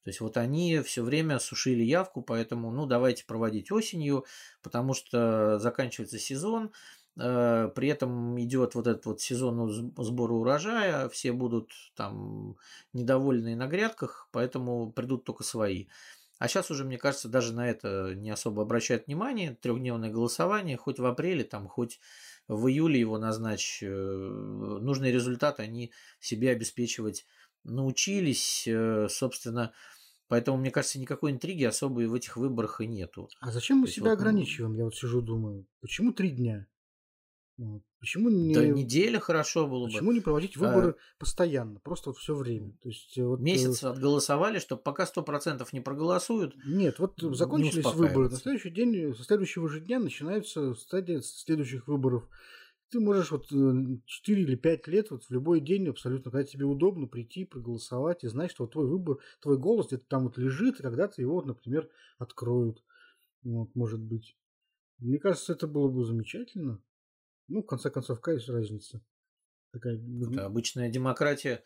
То 0.04 0.10
есть 0.10 0.20
вот 0.20 0.36
они 0.36 0.80
все 0.80 1.02
время 1.02 1.38
сушили 1.38 1.82
явку, 1.82 2.22
поэтому, 2.22 2.70
ну, 2.70 2.86
давайте 2.86 3.24
проводить 3.24 3.72
осенью, 3.72 4.26
потому 4.62 4.92
что 4.94 5.58
заканчивается 5.58 6.18
сезон, 6.18 6.72
э, 7.18 7.70
при 7.74 7.88
этом 7.88 8.38
идет 8.40 8.74
вот 8.74 8.86
этот 8.86 9.06
вот 9.06 9.20
сезон 9.22 9.94
сбора 9.96 10.32
урожая, 10.34 11.08
все 11.08 11.32
будут 11.32 11.72
там 11.96 12.56
недовольны 12.92 13.56
на 13.56 13.66
грядках, 13.66 14.28
поэтому 14.32 14.92
придут 14.92 15.24
только 15.24 15.42
свои. 15.42 15.86
А 16.38 16.48
сейчас 16.48 16.70
уже, 16.70 16.84
мне 16.84 16.98
кажется, 16.98 17.28
даже 17.28 17.54
на 17.54 17.68
это 17.70 18.14
не 18.14 18.30
особо 18.30 18.62
обращают 18.62 19.06
внимание. 19.06 19.56
Трехдневное 19.62 20.10
голосование, 20.10 20.76
хоть 20.76 20.98
в 20.98 21.06
апреле, 21.06 21.44
там, 21.44 21.68
хоть 21.68 22.00
в 22.48 22.68
июле 22.68 23.00
его 23.00 23.18
назначь. 23.18 23.82
Э, 23.82 23.88
нужные 23.88 25.12
результаты 25.12 25.62
они 25.62 25.92
себе 26.20 26.50
обеспечивать 26.50 27.26
научились, 27.64 28.66
э, 28.66 29.08
собственно, 29.08 29.72
Поэтому, 30.26 30.56
мне 30.56 30.70
кажется, 30.70 30.98
никакой 30.98 31.32
интриги 31.32 31.64
особой 31.64 32.06
в 32.06 32.14
этих 32.14 32.36
выборах 32.36 32.80
и 32.80 32.86
нету. 32.86 33.28
А 33.40 33.52
зачем 33.52 33.78
мы 33.78 33.86
себя 33.86 34.10
вот, 34.10 34.18
ограничиваем? 34.18 34.74
Я 34.74 34.84
вот 34.84 34.96
сижу, 34.96 35.20
думаю, 35.20 35.66
почему 35.80 36.12
три 36.12 36.30
дня? 36.30 36.66
Почему 38.00 38.30
не... 38.30 38.52
Да 38.52 38.66
неделя 38.66 39.20
хорошо 39.20 39.66
было 39.66 39.86
бы. 39.86 39.92
Почему 39.92 40.12
не 40.12 40.20
проводить 40.20 40.56
выборы 40.56 40.90
а... 40.90 40.94
постоянно, 41.18 41.78
просто 41.80 42.10
вот 42.10 42.18
все 42.18 42.34
время? 42.34 42.72
То 42.82 42.88
есть, 42.88 43.16
вот, 43.16 43.40
Месяц 43.40 43.84
отголосовали, 43.84 44.58
чтобы 44.58 44.82
пока 44.82 45.06
сто 45.06 45.22
процентов 45.22 45.72
не 45.72 45.80
проголосуют. 45.80 46.54
Нет, 46.66 46.98
вот 46.98 47.14
закончились 47.20 47.84
выборы. 47.84 48.28
На 48.28 48.36
следующий 48.36 48.70
день, 48.70 49.14
со 49.14 49.22
следующего 49.22 49.68
же 49.68 49.80
дня 49.80 50.00
начинается 50.00 50.74
стадия 50.74 51.20
следующих 51.20 51.86
выборов 51.86 52.28
ты 52.94 53.00
можешь 53.00 53.32
вот 53.32 53.48
4 53.48 54.04
э, 54.06 54.40
или 54.40 54.54
5 54.54 54.86
лет 54.86 55.10
вот 55.10 55.24
в 55.24 55.30
любой 55.30 55.60
день 55.60 55.88
абсолютно, 55.88 56.30
когда 56.30 56.44
тебе 56.44 56.64
удобно 56.64 57.08
прийти, 57.08 57.44
проголосовать 57.44 58.22
и 58.22 58.28
знать, 58.28 58.52
что 58.52 58.68
твой 58.68 58.86
выбор, 58.86 59.18
твой 59.40 59.58
голос 59.58 59.88
где-то 59.88 60.04
там 60.06 60.24
вот 60.24 60.38
лежит, 60.38 60.78
и 60.78 60.82
когда-то 60.82 61.20
его, 61.20 61.42
например, 61.42 61.90
откроют. 62.18 62.84
Вот, 63.42 63.74
может 63.74 64.00
быть. 64.00 64.36
Мне 64.98 65.18
кажется, 65.18 65.54
это 65.54 65.66
было 65.66 65.88
бы 65.88 66.04
замечательно. 66.04 66.80
Ну, 67.48 67.62
в 67.62 67.66
конце 67.66 67.90
концов, 67.90 68.20
какая 68.20 68.40
разница? 68.48 69.02
Такая... 69.72 70.00
Это 70.30 70.46
обычная 70.46 70.88
демократия 70.88 71.62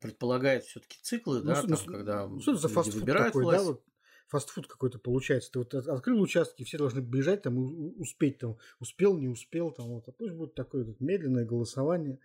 предполагает 0.00 0.64
все-таки 0.64 0.98
циклы, 1.02 1.40
ну, 1.42 1.46
да, 1.46 1.62
ну, 1.62 1.76
там, 1.76 1.86
ну, 1.86 1.92
когда 1.92 2.40
что 2.40 2.54
за 2.54 2.68
фастфуд 2.68 3.00
выбирают 3.00 3.28
такой, 3.28 3.44
власть. 3.44 3.64
да, 3.64 3.70
вот 3.70 3.84
фастфуд 4.28 4.66
какой-то 4.66 4.98
получается. 4.98 5.50
Ты 5.50 5.58
вот 5.58 5.74
открыл 5.74 6.20
участки, 6.20 6.64
все 6.64 6.78
должны 6.78 7.00
бежать 7.00 7.42
там 7.42 7.56
успеть 7.98 8.38
там. 8.38 8.58
Успел, 8.78 9.18
не 9.18 9.28
успел 9.28 9.72
там. 9.72 9.88
Вот. 9.88 10.08
А 10.08 10.12
пусть 10.12 10.34
будет 10.34 10.54
такое 10.54 10.84
вот 10.84 11.00
медленное 11.00 11.44
голосование 11.44 12.20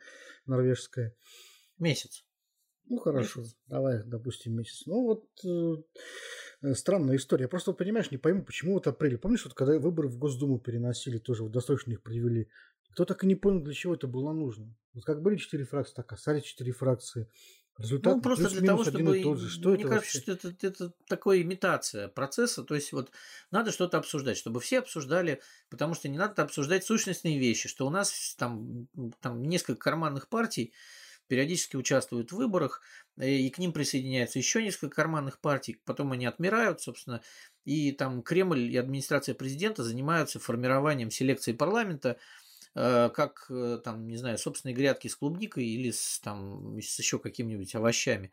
норвежское. 0.46 1.16
Месяц. 1.80 2.26
Ну 2.86 2.98
хорошо, 2.98 3.42
месяц. 3.42 3.58
давай, 3.68 4.04
допустим, 4.04 4.56
месяц. 4.56 4.86
Ну 4.86 5.04
вот 5.04 5.26
э 5.46 5.82
странная 6.74 7.18
история. 7.18 7.44
Я 7.44 7.50
просто, 7.50 7.74
понимаешь, 7.74 8.12
не 8.12 8.18
пойму, 8.18 8.44
почему 8.44 8.74
вот 8.74 8.88
апреле. 8.88 9.18
Помнишь, 9.18 9.44
вот 9.44 9.54
когда 9.54 9.78
выборы 9.80 10.08
в 10.08 10.18
Госдуму 10.18 10.60
переносили, 10.60 11.18
тоже 11.18 11.44
вот 11.44 11.52
досрочно 11.52 11.92
их 11.92 12.02
привели. 12.02 12.50
Кто 12.92 13.06
так 13.06 13.24
и 13.24 13.28
не 13.28 13.36
понял, 13.36 13.62
для 13.62 13.74
чего 13.74 13.96
это 13.96 14.08
было 14.08 14.34
нужно. 14.34 14.74
Вот 14.94 15.04
как 15.04 15.22
были 15.22 15.36
четыре 15.36 15.66
фракции, 15.66 15.96
так 15.96 16.12
остались 16.14 16.44
четыре 16.44 16.72
фракции. 16.72 17.28
Результат 17.80 18.18
ну, 18.18 18.22
просто 18.22 18.50
для 18.50 18.68
того, 18.68 18.84
чтобы... 18.84 19.20
Тот 19.22 19.40
же. 19.40 19.50
Что 19.50 19.70
мне 19.70 19.80
это 19.80 19.90
кажется, 19.90 20.20
вообще? 20.20 20.38
что 20.38 20.48
это, 20.50 20.68
это 20.68 20.94
такая 21.08 21.42
имитация 21.42 22.08
процесса. 22.08 22.64
То 22.64 22.76
есть 22.76 22.94
вот 22.94 23.12
надо 23.50 23.72
что-то 23.72 23.98
обсуждать, 23.98 24.38
чтобы 24.38 24.60
все 24.60 24.80
обсуждали, 24.80 25.42
потому 25.70 25.96
что 25.96 26.08
не 26.08 26.20
надо 26.20 26.44
обсуждать 26.44 26.86
сущностные 26.86 27.40
вещи, 27.40 27.68
что 27.68 27.88
у 27.88 27.90
нас 27.90 28.36
там, 28.38 28.88
там 29.22 29.42
несколько 29.42 29.80
карманных 29.80 30.30
партий 30.30 30.72
периодически 31.28 31.76
участвуют 31.76 32.32
в 32.32 32.36
выборах, 32.36 32.82
и 33.18 33.50
к 33.50 33.58
ним 33.58 33.74
присоединяются 33.74 34.40
еще 34.40 34.64
несколько 34.64 34.96
карманных 34.96 35.40
партий, 35.40 35.80
потом 35.86 36.12
они 36.12 36.26
отмирают, 36.26 36.82
собственно, 36.82 37.22
и 37.66 37.92
там 37.92 38.22
Кремль 38.22 38.72
и 38.72 38.78
администрация 38.78 39.36
президента 39.36 39.84
занимаются 39.84 40.40
формированием 40.40 41.12
селекции 41.12 41.54
парламента, 41.54 42.18
Э, 42.76 43.10
как, 43.14 43.46
э, 43.50 43.80
там, 43.84 44.08
не 44.08 44.18
знаю, 44.18 44.38
собственные 44.40 44.74
грядки 44.74 45.08
с 45.08 45.16
клубникой 45.16 45.66
или 45.66 45.92
с, 45.92 46.20
там, 46.20 46.80
с 46.82 46.98
еще 46.98 47.20
какими-нибудь 47.20 47.76
овощами. 47.76 48.32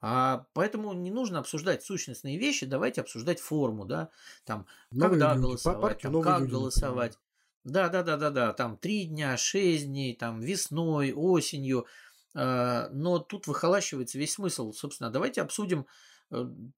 А 0.00 0.46
поэтому 0.52 0.92
не 0.92 1.10
нужно 1.10 1.40
обсуждать 1.40 1.82
сущностные 1.82 2.38
вещи, 2.38 2.66
давайте 2.66 3.00
обсуждать 3.00 3.40
форму, 3.40 3.84
да, 3.84 4.10
там, 4.44 4.66
новые 4.92 5.10
когда 5.10 5.34
люди, 5.34 5.42
голосовать, 5.42 5.98
там, 6.00 6.22
как 6.22 6.40
люди, 6.40 6.50
голосовать. 6.50 7.18
Да, 7.64 7.88
да, 7.88 8.02
да, 8.02 8.16
да, 8.16 8.30
да, 8.30 8.52
там 8.52 8.76
три 8.76 9.04
дня, 9.04 9.36
шесть 9.36 9.86
дней, 9.86 10.14
там 10.14 10.40
весной, 10.40 11.12
осенью. 11.12 11.86
Э, 12.34 12.88
но 12.90 13.18
тут 13.18 13.46
выхолащивается 13.46 14.18
весь 14.18 14.34
смысл. 14.34 14.72
Собственно, 14.72 15.10
давайте 15.10 15.42
обсудим 15.42 15.86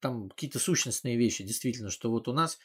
там 0.00 0.30
какие-то 0.30 0.58
сущностные 0.58 1.16
вещи, 1.16 1.44
действительно, 1.44 1.90
что 1.90 2.10
вот 2.10 2.26
у 2.26 2.32
нас 2.32 2.58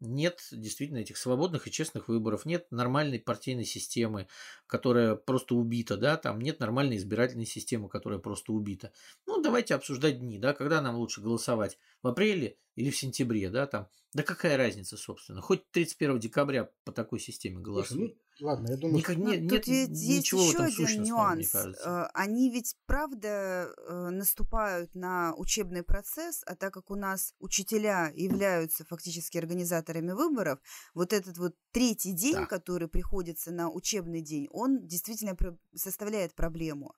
нет 0.00 0.46
действительно 0.52 0.98
этих 0.98 1.16
свободных 1.16 1.66
и 1.66 1.70
честных 1.70 2.08
выборов, 2.08 2.44
нет 2.44 2.66
нормальной 2.70 3.18
партийной 3.18 3.64
системы, 3.64 4.28
которая 4.66 5.14
просто 5.14 5.54
убита, 5.54 5.96
да, 5.96 6.16
там 6.16 6.38
нет 6.40 6.60
нормальной 6.60 6.98
избирательной 6.98 7.46
системы, 7.46 7.88
которая 7.88 8.18
просто 8.18 8.52
убита. 8.52 8.92
Ну, 9.26 9.40
давайте 9.40 9.74
обсуждать 9.74 10.20
дни, 10.20 10.38
да, 10.38 10.52
когда 10.52 10.82
нам 10.82 10.96
лучше 10.96 11.22
голосовать, 11.22 11.78
в 12.02 12.08
апреле 12.08 12.58
или 12.74 12.90
в 12.90 12.96
сентябре, 12.96 13.48
да, 13.48 13.66
там, 13.66 13.88
да 14.12 14.22
какая 14.22 14.56
разница, 14.56 14.96
собственно, 14.96 15.40
хоть 15.40 15.68
31 15.70 16.20
декабря 16.20 16.70
по 16.84 16.92
такой 16.92 17.18
системе 17.18 17.60
голосуют. 17.60 18.14
Ну, 18.14 18.20
Ладно, 18.40 18.68
я 18.70 18.76
думаю, 18.76 18.98
Никак, 18.98 19.16
что... 19.16 19.24
нет, 19.24 19.42
нет 19.42 19.66
есть 19.66 19.90
ничего 19.90 20.42
еще 20.42 20.82
один 20.82 21.02
нюанс. 21.02 21.54
Э, 21.54 22.08
они 22.12 22.50
ведь 22.50 22.76
правда 22.86 23.72
э, 23.76 24.08
наступают 24.10 24.94
на 24.94 25.34
учебный 25.36 25.82
процесс, 25.82 26.42
а 26.46 26.54
так 26.54 26.74
как 26.74 26.90
у 26.90 26.96
нас 26.96 27.34
учителя 27.38 28.12
являются 28.14 28.84
фактически 28.84 29.38
организаторами 29.38 30.12
выборов, 30.12 30.58
вот 30.92 31.14
этот 31.14 31.38
вот 31.38 31.54
третий 31.72 32.12
день, 32.12 32.34
да. 32.34 32.46
который 32.46 32.88
приходится 32.88 33.52
на 33.52 33.70
учебный 33.70 34.20
день, 34.20 34.48
он 34.50 34.86
действительно 34.86 35.36
составляет 35.74 36.34
проблему. 36.34 36.94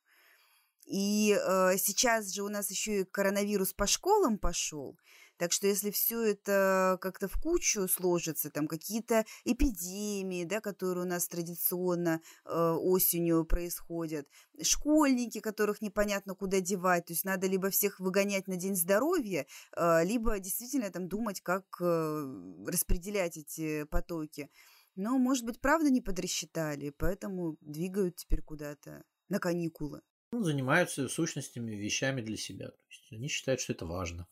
И 0.87 1.38
э, 1.38 1.77
сейчас 1.77 2.33
же 2.33 2.42
у 2.42 2.48
нас 2.48 2.70
еще 2.70 3.01
и 3.01 3.05
коронавирус 3.05 3.74
по 3.74 3.87
школам 3.87 4.38
пошел. 4.38 4.96
Так 5.38 5.53
что 5.53 5.68
если 5.68 5.90
все 5.90 6.20
это 6.22 6.98
как-то 7.01 7.29
в 7.29 7.40
кучу 7.40 7.87
сложится, 7.87 8.51
там 8.51 8.66
какие-то 8.66 9.24
эпидемии, 9.44 10.44
да, 10.44 10.61
которые 10.61 11.07
у 11.07 11.09
нас 11.09 11.29
традиционно 11.29 12.20
э, 12.44 12.51
осенью 12.51 13.44
происходят, 13.44 14.27
школьники, 14.61 15.38
которых 15.38 15.81
непонятно 15.81 16.35
куда 16.35 16.61
девать, 16.61 17.07
то 17.07 17.12
есть 17.12 17.24
надо 17.24 17.46
либо 17.46 17.70
всех 17.70 18.01
выгонять 18.01 18.48
на 18.48 18.57
День 18.57 18.74
здоровья, 18.74 19.46
э, 19.77 20.05
либо 20.05 20.40
действительно 20.40 20.90
там 20.90 21.09
думать, 21.09 21.40
как 21.40 21.64
э, 21.81 22.64
распределять 22.66 23.37
эти 23.37 23.85
потоки. 23.85 24.51
Но, 24.96 25.16
может 25.18 25.44
быть, 25.44 25.61
правда 25.61 25.90
не 25.90 26.01
подрасчитали, 26.01 26.90
поэтому 26.90 27.57
двигают 27.61 28.16
теперь 28.16 28.42
куда-то 28.42 29.05
на 29.29 29.38
каникулы. 29.38 30.01
Ну, 30.33 30.42
занимаются 30.42 31.09
сущностями, 31.09 31.77
вещами 31.77 32.22
для 32.22 32.37
себя. 32.37 32.70
То 32.70 32.83
есть 32.90 33.12
они 33.12 33.29
считают, 33.29 33.61
что 33.61 33.72
это 33.72 33.87
важно. 33.87 34.27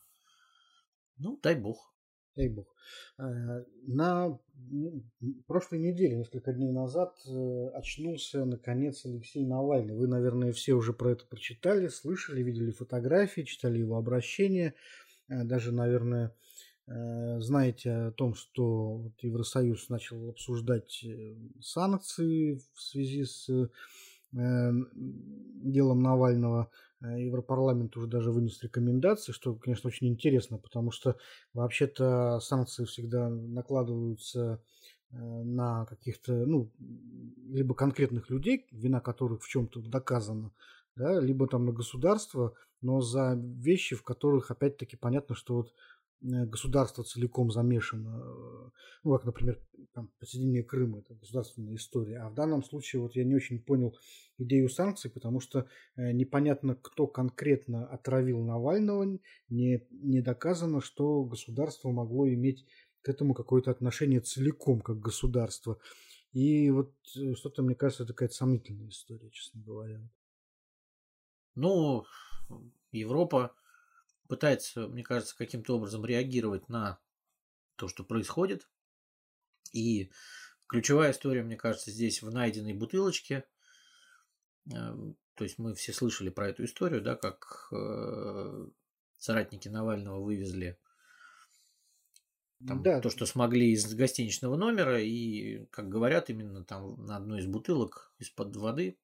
Ну, 1.19 1.39
дай 1.41 1.55
бог. 1.55 1.93
Дай 2.37 2.49
бог. 2.49 2.67
Э, 3.17 3.63
на 3.87 4.37
прошлой 5.47 5.79
неделе, 5.79 6.17
несколько 6.17 6.53
дней 6.53 6.71
назад, 6.71 7.15
э, 7.27 7.67
очнулся, 7.73 8.45
наконец, 8.45 9.05
Алексей 9.05 9.43
Навальный. 9.43 9.95
Вы, 9.95 10.07
наверное, 10.07 10.51
все 10.51 10.73
уже 10.73 10.93
про 10.93 11.13
это 11.13 11.25
прочитали, 11.25 11.87
слышали, 11.87 12.43
видели 12.43 12.69
фотографии, 12.69 13.41
читали 13.41 13.79
его 13.79 13.97
обращение. 13.97 14.75
Э, 15.29 15.43
даже, 15.43 15.71
наверное, 15.71 16.35
знаете 16.89 17.91
о 17.91 18.11
том, 18.13 18.33
что 18.33 19.11
Евросоюз 19.19 19.89
начал 19.89 20.29
обсуждать 20.29 21.05
санкции 21.59 22.61
в 22.73 22.81
связи 22.81 23.25
с 23.25 23.49
делом 24.31 25.99
Навального. 25.99 26.71
Европарламент 27.01 27.95
уже 27.97 28.07
даже 28.07 28.31
вынес 28.31 28.61
рекомендации, 28.63 29.31
что, 29.31 29.55
конечно, 29.55 29.87
очень 29.87 30.07
интересно, 30.07 30.57
потому 30.57 30.91
что 30.91 31.17
вообще-то 31.53 32.39
санкции 32.39 32.85
всегда 32.85 33.29
накладываются 33.29 34.61
на 35.11 35.85
каких-то, 35.85 36.33
ну, 36.33 36.71
либо 37.49 37.75
конкретных 37.75 38.29
людей, 38.29 38.67
вина 38.71 38.99
которых 38.99 39.43
в 39.43 39.47
чем-то 39.47 39.81
доказана, 39.81 40.51
да, 40.95 41.19
либо 41.19 41.47
там 41.47 41.65
на 41.65 41.71
государство, 41.71 42.55
но 42.81 43.01
за 43.01 43.35
вещи, 43.35 43.95
в 43.95 44.03
которых, 44.03 44.51
опять-таки, 44.51 44.97
понятно, 44.97 45.35
что 45.35 45.55
вот 45.55 45.73
Э, 45.73 45.96
государство 46.21 47.03
целиком 47.03 47.51
замешано, 47.51 48.21
э, 48.23 48.69
ну, 49.03 49.11
как, 49.13 49.25
например, 49.25 49.61
там, 49.93 50.11
присоединение 50.19 50.63
Крыма, 50.63 50.99
это 50.99 51.13
государственная 51.15 51.75
история. 51.75 52.19
А 52.19 52.29
в 52.29 52.33
данном 52.33 52.63
случае 52.63 53.01
вот 53.01 53.15
я 53.15 53.23
не 53.23 53.35
очень 53.35 53.61
понял 53.61 53.95
идею 54.37 54.69
санкций, 54.69 55.11
потому 55.11 55.39
что 55.39 55.67
э, 55.95 56.11
непонятно, 56.11 56.75
кто 56.75 57.07
конкретно 57.07 57.87
отравил 57.87 58.43
Навального, 58.43 59.19
не, 59.49 59.87
не 59.91 60.21
доказано, 60.21 60.81
что 60.81 61.23
государство 61.23 61.91
могло 61.91 62.27
иметь 62.27 62.65
к 63.01 63.09
этому 63.09 63.33
какое-то 63.33 63.71
отношение 63.71 64.21
целиком, 64.21 64.81
как 64.81 64.99
государство. 64.99 65.79
И 66.33 66.69
вот 66.71 66.93
что-то, 67.35 67.63
мне 67.63 67.75
кажется, 67.75 68.03
это 68.03 68.13
какая-то 68.13 68.35
сомнительная 68.35 68.89
история, 68.89 69.29
честно 69.31 69.61
говоря. 69.61 70.01
Ну, 71.55 72.05
Европа 72.91 73.53
пытается, 74.27 74.87
мне 74.87 75.03
кажется, 75.03 75.35
каким-то 75.35 75.75
образом 75.77 76.05
реагировать 76.05 76.69
на 76.69 76.99
то, 77.75 77.87
что 77.87 78.03
происходит. 78.03 78.67
И 79.73 80.11
ключевая 80.67 81.11
история, 81.11 81.43
мне 81.43 81.55
кажется, 81.55 81.91
здесь 81.91 82.21
в 82.21 82.31
найденной 82.31 82.73
бутылочке. 82.73 83.45
Эм, 84.71 85.17
то 85.35 85.43
есть 85.43 85.57
мы 85.57 85.75
все 85.75 85.93
слышали 85.93 86.29
про 86.29 86.49
эту 86.49 86.65
историю, 86.65 87.01
да, 87.01 87.15
как 87.15 87.69
э, 87.71 88.67
соратники 89.17 89.67
Навального 89.67 90.19
вывезли 90.19 90.77
там, 92.65 92.81
да. 92.81 93.01
то, 93.01 93.11
что 93.11 93.27
смогли 93.27 93.71
из 93.71 93.93
гостиничного 93.93 94.55
номера, 94.55 94.99
и, 94.99 95.65
как 95.65 95.89
говорят, 95.89 96.31
именно 96.31 96.63
там 96.63 97.05
на 97.05 97.17
одной 97.17 97.41
из 97.41 97.45
бутылок 97.45 98.11
из-под 98.17 98.55
воды 98.55 98.97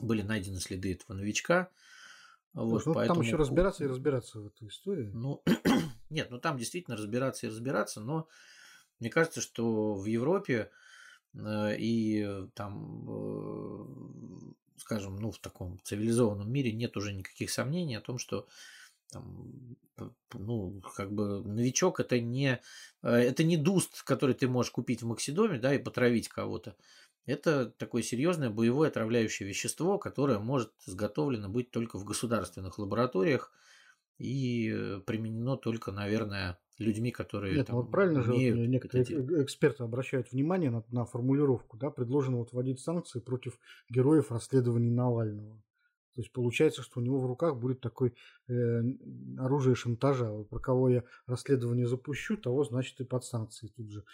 были 0.00 0.22
найдены 0.22 0.60
следы 0.60 0.92
этого 0.92 1.16
новичка. 1.16 1.70
Вот, 2.56 2.86
ну, 2.86 2.94
поэтому... 2.94 3.20
Там 3.20 3.26
еще 3.26 3.36
разбираться 3.36 3.84
и 3.84 3.86
разбираться 3.86 4.40
в 4.40 4.46
этой 4.46 4.68
истории. 4.68 5.10
Ну, 5.12 5.42
нет, 6.10 6.30
ну 6.30 6.38
там 6.38 6.56
действительно 6.56 6.96
разбираться 6.96 7.46
и 7.46 7.50
разбираться, 7.50 8.00
но 8.00 8.28
мне 8.98 9.10
кажется, 9.10 9.42
что 9.42 9.92
в 9.94 10.06
Европе 10.06 10.70
э, 11.34 11.76
и 11.78 12.26
там, 12.54 13.04
э, 13.08 13.84
скажем, 14.78 15.16
ну, 15.16 15.30
в 15.32 15.38
таком 15.38 15.78
цивилизованном 15.82 16.50
мире 16.50 16.72
нет 16.72 16.96
уже 16.96 17.12
никаких 17.12 17.50
сомнений 17.50 17.94
о 17.94 18.00
том, 18.00 18.18
что 18.18 18.46
там, 19.10 19.76
ну, 20.32 20.80
как 20.94 21.12
бы 21.12 21.42
новичок 21.44 22.00
это 22.00 22.18
не, 22.20 22.60
э, 23.02 23.10
это 23.10 23.44
не 23.44 23.58
дуст, 23.58 24.02
который 24.02 24.34
ты 24.34 24.48
можешь 24.48 24.72
купить 24.72 25.02
в 25.02 25.06
Максидоме, 25.06 25.58
да, 25.58 25.74
и 25.74 25.78
потравить 25.78 26.28
кого-то. 26.28 26.74
Это 27.26 27.66
такое 27.66 28.02
серьезное 28.02 28.50
боевое 28.50 28.88
отравляющее 28.88 29.48
вещество, 29.48 29.98
которое 29.98 30.38
может 30.38 30.72
изготовлено 30.86 31.48
быть 31.48 31.70
только 31.70 31.98
в 31.98 32.04
государственных 32.04 32.78
лабораториях 32.78 33.52
и 34.18 34.72
э, 34.72 35.00
применено 35.00 35.56
только, 35.56 35.90
наверное, 35.90 36.58
людьми, 36.78 37.10
которые 37.10 37.56
Нет, 37.56 37.66
там, 37.66 37.76
ну 37.76 37.82
вот 37.82 37.90
правильно 37.90 38.22
же 38.22 38.32
вот 38.32 38.38
некоторые 38.38 39.02
эти... 39.02 39.12
эксперты 39.42 39.82
обращают 39.82 40.30
внимание 40.30 40.70
на, 40.70 40.84
на 40.90 41.04
формулировку, 41.04 41.76
да, 41.76 41.90
предложено 41.90 42.38
вот 42.38 42.52
вводить 42.52 42.80
санкции 42.80 43.20
против 43.20 43.58
героев 43.90 44.30
расследований 44.30 44.90
Навального. 44.90 45.62
То 46.14 46.22
есть 46.22 46.32
получается, 46.32 46.80
что 46.82 47.00
у 47.00 47.02
него 47.02 47.20
в 47.20 47.26
руках 47.26 47.58
будет 47.58 47.80
такое 47.80 48.12
э, 48.48 48.82
оружие 49.38 49.74
шантажа. 49.74 50.30
Вот 50.30 50.48
про 50.48 50.58
кого 50.58 50.88
я 50.88 51.04
расследование 51.26 51.86
запущу, 51.86 52.38
того, 52.38 52.64
значит, 52.64 52.98
и 53.00 53.04
под 53.04 53.24
санкции 53.24 53.68
тут 53.68 53.90
же 53.90 54.04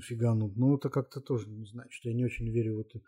фиганут. 0.00 0.56
Ну, 0.56 0.76
это 0.76 0.88
как-то 0.90 1.20
тоже, 1.20 1.48
не 1.48 1.66
знаю, 1.66 1.88
что 1.90 2.08
я 2.08 2.14
не 2.14 2.24
очень 2.24 2.48
верю 2.50 2.76
в 2.76 2.80
это. 2.80 3.00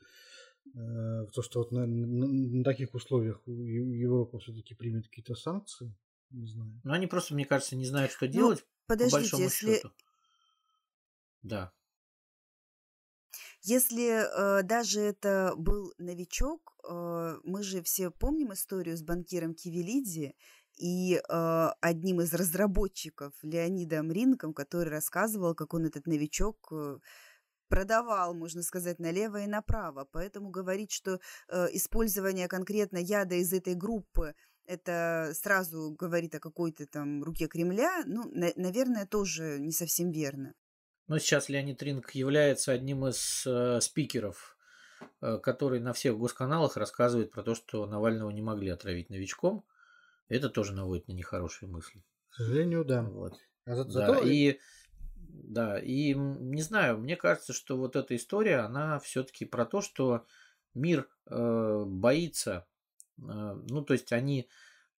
Э, 0.75 1.27
в 1.27 1.31
то, 1.33 1.43
что 1.43 1.61
вот 1.61 1.73
на, 1.73 1.87
на, 1.87 2.27
на 2.27 2.65
таких 2.65 2.95
условиях 2.95 3.43
Европа 3.47 4.39
все-таки 4.39 4.75
примет 4.75 5.09
какие-то 5.09 5.35
санкции. 5.35 5.95
Не 6.31 6.47
знаю. 6.47 6.81
Ну, 6.85 6.93
они 6.93 7.07
просто, 7.07 7.35
мне 7.35 7.47
кажется, 7.47 7.77
не 7.77 7.87
знают, 7.87 8.13
что 8.13 8.27
ну, 8.27 8.33
делать. 8.33 8.67
Подождите, 8.87 9.17
по 9.17 9.21
большому 9.21 9.43
если... 9.45 9.75
счету. 9.75 9.93
Да. 11.43 11.73
Если 13.63 14.61
э, 14.61 14.63
даже 14.63 15.01
это 15.01 15.55
был 15.57 15.93
новичок, 15.99 16.77
э, 16.89 17.39
мы 17.45 17.63
же 17.63 17.83
все 17.83 18.11
помним 18.11 18.53
историю 18.53 18.97
с 18.97 19.03
банкиром 19.03 19.55
Кивелиди, 19.55 20.35
и 20.79 21.17
э, 21.17 21.69
одним 21.81 22.21
из 22.21 22.33
разработчиков 22.33 23.33
Леонидом 23.43 24.13
Ринком, 24.13 24.55
который 24.55 24.91
рассказывал, 24.91 25.55
как 25.55 25.75
он 25.75 25.87
этот 25.87 26.07
новичок 26.07 26.69
э, 26.73 26.99
продавал, 27.69 28.35
можно 28.35 28.63
сказать, 28.63 28.99
налево 28.99 29.43
и 29.43 29.47
направо. 29.47 30.09
Поэтому 30.11 30.51
говорить, 30.51 30.93
что 30.93 31.21
э, 31.49 31.67
использование 31.73 32.49
конкретно 32.49 32.99
яда 32.99 33.35
из 33.35 33.53
этой 33.53 33.75
группы 33.75 34.35
это 34.67 35.33
сразу 35.35 35.95
говорит 35.99 36.35
о 36.35 36.41
какой-то 36.41 36.87
там 36.87 37.25
руке 37.25 37.47
Кремля, 37.49 38.03
ну, 38.07 38.31
на- 38.31 38.53
наверное, 38.57 39.07
тоже 39.07 39.59
не 39.59 39.73
совсем 39.73 40.11
верно. 40.11 40.53
Но 41.07 41.19
сейчас 41.19 41.49
Леонид 41.49 41.83
Ринк 41.83 42.11
является 42.11 42.73
одним 42.73 43.07
из 43.07 43.47
э, 43.47 43.81
спикеров, 43.81 44.59
э, 45.23 45.39
который 45.39 45.81
на 45.81 45.95
всех 45.95 46.19
госканалах 46.19 46.77
рассказывает 46.77 47.31
про 47.31 47.43
то, 47.43 47.55
что 47.55 47.87
Навального 47.87 48.31
не 48.31 48.43
могли 48.43 48.69
отравить 48.69 49.09
новичком. 49.09 49.65
Это 50.29 50.51
тоже 50.51 50.75
наводит 50.75 51.09
на 51.09 51.13
нехорошие 51.13 51.69
мысли. 51.69 52.03
К 52.29 52.35
сожалению, 52.35 52.85
да. 52.85 53.03
Вот. 53.03 53.35
А 53.65 53.75
за, 53.75 53.85
да, 53.85 53.91
зато... 53.91 54.27
и, 54.27 54.59
да, 55.17 55.79
и 55.79 56.15
не 56.15 56.63
знаю, 56.63 56.99
мне 56.99 57.17
кажется, 57.17 57.53
что 57.53 57.77
вот 57.77 57.97
эта 57.97 58.15
история, 58.17 58.59
она 58.59 58.99
все-таки 58.99 59.45
про 59.45 59.65
то, 59.65 59.81
что 59.81 60.27
мир 60.75 61.09
э, 61.27 61.85
боится, 61.87 62.67
э, 63.19 63.23
ну, 63.23 63.83
то 63.83 63.95
есть 63.95 64.13
они 64.13 64.49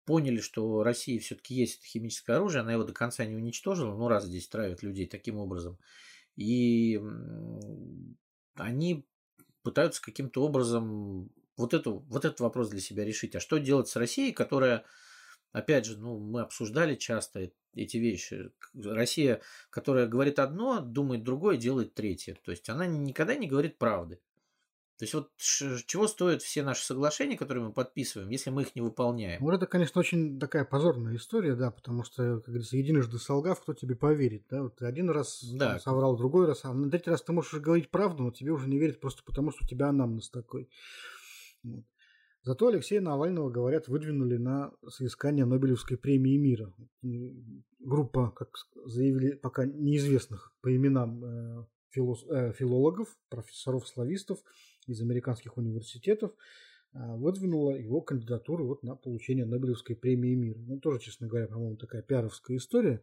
поняли, 0.04 0.40
что 0.40 0.82
России 0.82 1.18
все-таки 1.18 1.54
есть 1.54 1.78
это 1.78 1.86
химическое 1.86 2.36
оружие, 2.36 2.62
она 2.62 2.72
его 2.72 2.84
до 2.84 2.92
конца 2.92 3.24
не 3.24 3.36
уничтожила, 3.36 3.94
ну, 3.94 4.08
раз 4.08 4.24
здесь 4.24 4.48
травят 4.48 4.82
людей 4.82 5.06
таким 5.06 5.36
образом. 5.36 5.78
И 6.36 7.00
они 8.54 9.06
пытаются 9.62 10.02
каким-то 10.02 10.42
образом 10.42 11.30
вот, 11.56 11.74
эту, 11.74 12.00
вот 12.08 12.24
этот 12.24 12.40
вопрос 12.40 12.70
для 12.70 12.80
себя 12.80 13.04
решить. 13.04 13.36
А 13.36 13.40
что 13.40 13.58
делать 13.58 13.88
с 13.88 13.96
Россией, 13.96 14.32
которая 14.32 14.84
Опять 15.52 15.86
же, 15.86 15.98
ну, 15.98 16.18
мы 16.18 16.42
обсуждали 16.42 16.94
часто 16.94 17.50
эти 17.74 17.96
вещи. 17.96 18.50
Россия, 18.74 19.40
которая 19.70 20.06
говорит 20.06 20.38
одно, 20.38 20.80
думает 20.80 21.24
другое, 21.24 21.56
делает 21.56 21.94
третье. 21.94 22.36
То 22.44 22.50
есть 22.50 22.68
она 22.68 22.86
никогда 22.86 23.34
не 23.34 23.48
говорит 23.48 23.78
правды. 23.78 24.20
То 25.00 25.04
есть 25.04 25.14
вот 25.14 25.30
чего 25.38 26.06
стоят 26.06 26.42
все 26.42 26.62
наши 26.62 26.84
соглашения, 26.84 27.38
которые 27.38 27.64
мы 27.64 27.72
подписываем, 27.72 28.28
если 28.28 28.50
мы 28.50 28.62
их 28.62 28.74
не 28.74 28.82
выполняем? 28.82 29.40
Вот 29.40 29.54
это, 29.54 29.66
конечно, 29.66 29.98
очень 29.98 30.38
такая 30.38 30.66
позорная 30.66 31.16
история, 31.16 31.54
да, 31.54 31.70
потому 31.70 32.04
что, 32.04 32.36
как 32.36 32.48
говорится, 32.48 32.76
единожды 32.76 33.18
солгав, 33.18 33.62
кто 33.62 33.72
тебе 33.72 33.96
поверит, 33.96 34.44
да? 34.50 34.62
Вот 34.62 34.76
ты 34.76 34.84
один 34.84 35.08
раз 35.08 35.42
да. 35.54 35.70
там, 35.70 35.80
соврал, 35.80 36.18
другой 36.18 36.46
раз, 36.46 36.66
а 36.66 36.74
на 36.74 36.90
третий 36.90 37.08
раз 37.08 37.22
ты 37.22 37.32
можешь 37.32 37.54
говорить 37.54 37.88
правду, 37.88 38.24
но 38.24 38.30
тебе 38.30 38.52
уже 38.52 38.68
не 38.68 38.78
верят 38.78 39.00
просто 39.00 39.22
потому, 39.24 39.52
что 39.52 39.64
у 39.64 39.66
тебя 39.66 39.88
анамнез 39.88 40.28
такой. 40.28 40.68
Вот. 41.62 41.84
Зато 42.42 42.68
Алексея 42.68 43.02
Навального, 43.02 43.50
говорят, 43.50 43.88
выдвинули 43.88 44.38
на 44.38 44.72
соискание 44.88 45.44
Нобелевской 45.44 45.98
премии 45.98 46.38
мира. 46.38 46.72
Группа, 47.78 48.30
как 48.30 48.48
заявили, 48.86 49.32
пока 49.32 49.66
неизвестных 49.66 50.54
по 50.62 50.74
именам 50.74 51.24
э, 51.24 51.64
э, 51.96 52.52
филологов, 52.52 53.08
профессоров-славистов 53.28 54.38
из 54.86 55.00
американских 55.02 55.58
университетов 55.58 56.32
э, 56.94 57.16
выдвинула 57.16 57.72
его 57.72 58.00
кандидатуру 58.00 58.66
вот 58.66 58.82
на 58.82 58.96
получение 58.96 59.44
Нобелевской 59.44 59.94
премии 59.94 60.34
мира. 60.34 60.58
Ну, 60.60 60.80
тоже, 60.80 61.00
честно 61.00 61.26
говоря, 61.26 61.46
по-моему, 61.46 61.76
такая 61.76 62.00
пиаровская 62.00 62.56
история. 62.56 63.02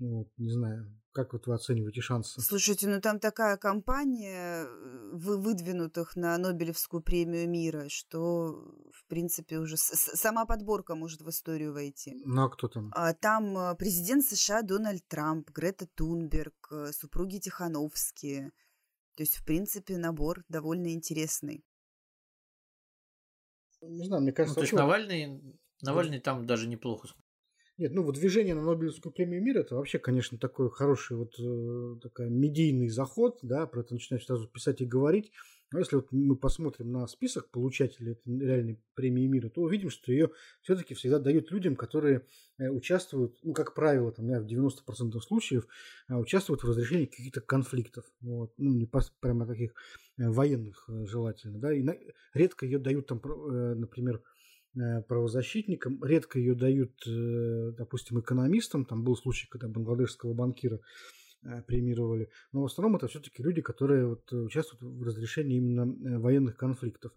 Вот, 0.00 0.28
не 0.38 0.50
знаю, 0.50 0.90
как 1.12 1.34
вот 1.34 1.46
вы 1.46 1.54
оцениваете 1.54 2.00
шансы? 2.00 2.40
Слушайте, 2.40 2.88
ну 2.88 3.00
там 3.00 3.20
такая 3.20 3.56
компания 3.58 4.64
э, 4.64 5.10
вы 5.12 5.38
выдвинутых 5.38 6.16
на 6.16 6.36
Нобелевскую 6.38 7.02
премию 7.02 7.48
мира, 7.48 7.88
что, 7.88 8.52
в 8.92 9.06
принципе, 9.08 9.58
уже 9.58 9.76
сама 9.76 10.46
подборка 10.46 10.94
может 10.94 11.20
в 11.20 11.28
историю 11.28 11.74
войти. 11.74 12.22
Ну 12.24 12.44
а 12.44 12.48
кто 12.48 12.68
там? 12.68 12.90
А, 12.94 13.12
там 13.12 13.56
э, 13.56 13.74
президент 13.76 14.24
США 14.24 14.62
Дональд 14.62 15.06
Трамп, 15.06 15.50
Грета 15.50 15.86
Тунберг, 15.94 16.54
э, 16.70 16.92
супруги 16.92 17.38
Тихановские. 17.38 18.52
То 19.16 19.22
есть, 19.22 19.36
в 19.36 19.44
принципе, 19.44 19.98
набор 19.98 20.42
довольно 20.48 20.94
интересный. 20.94 21.62
Не 23.82 24.06
знаю, 24.06 24.22
мне 24.22 24.32
кажется... 24.32 24.58
Ну, 24.58 24.62
то 24.62 24.62
есть 24.62 24.72
Навальный, 24.72 25.42
Навальный 25.82 26.20
там 26.20 26.46
даже 26.46 26.68
неплохо 26.68 27.08
Нет, 27.78 27.92
ну 27.94 28.02
вот 28.02 28.16
движение 28.16 28.54
на 28.54 28.62
Нобелевскую 28.62 29.12
премию 29.12 29.42
мира 29.42 29.60
это 29.60 29.76
вообще, 29.76 29.98
конечно, 29.98 30.38
такой 30.38 30.70
хороший 30.70 31.16
вот 31.16 31.34
э, 31.38 32.00
такой 32.02 32.28
медийный 32.28 32.88
заход, 32.88 33.38
да, 33.42 33.66
про 33.66 33.80
это 33.80 33.94
начинают 33.94 34.24
сразу 34.24 34.46
писать 34.46 34.82
и 34.82 34.86
говорить. 34.86 35.32
Но 35.72 35.78
если 35.78 35.96
вот 35.96 36.12
мы 36.12 36.36
посмотрим 36.36 36.92
на 36.92 37.06
список 37.06 37.50
получателей 37.50 38.12
этой 38.12 38.38
реальной 38.38 38.78
премии 38.94 39.26
мира, 39.26 39.48
то 39.48 39.62
увидим, 39.62 39.88
что 39.88 40.12
ее 40.12 40.30
все-таки 40.60 40.94
всегда 40.94 41.18
дают 41.18 41.50
людям, 41.50 41.76
которые 41.76 42.26
э, 42.58 42.68
участвуют, 42.68 43.38
ну, 43.42 43.54
как 43.54 43.74
правило, 43.74 44.12
там, 44.12 44.26
в 44.26 44.46
90% 44.46 45.18
случаев 45.20 45.66
э, 46.08 46.14
участвуют 46.14 46.62
в 46.62 46.68
разрешении 46.68 47.06
каких-то 47.06 47.40
конфликтов. 47.40 48.04
Вот. 48.20 48.52
Ну, 48.58 48.74
не 48.74 48.86
прямо 49.20 49.46
таких 49.46 49.72
э, 50.18 50.28
военных 50.28 50.88
желательно. 51.04 51.58
Да? 51.58 51.72
И 51.72 51.82
на, 51.82 51.96
редко 52.34 52.66
ее 52.66 52.78
дают, 52.78 53.06
там, 53.06 53.20
например, 53.24 54.22
правозащитникам, 54.74 56.02
редко 56.02 56.38
ее 56.38 56.54
дают, 56.54 56.92
допустим, 57.76 58.20
экономистам. 58.20 58.84
Там 58.84 59.04
был 59.04 59.16
случай, 59.16 59.46
когда 59.48 59.68
бангладешского 59.68 60.32
банкира 60.32 60.80
Э, 61.44 61.60
премировали. 61.62 62.30
Но 62.52 62.62
в 62.62 62.66
основном 62.66 62.96
это 62.96 63.08
все-таки 63.08 63.42
люди, 63.42 63.62
которые 63.62 64.06
вот 64.06 64.32
участвуют 64.32 64.80
в 64.80 65.02
разрешении 65.02 65.56
именно 65.56 65.82
э, 65.82 66.18
военных 66.18 66.56
конфликтов. 66.56 67.12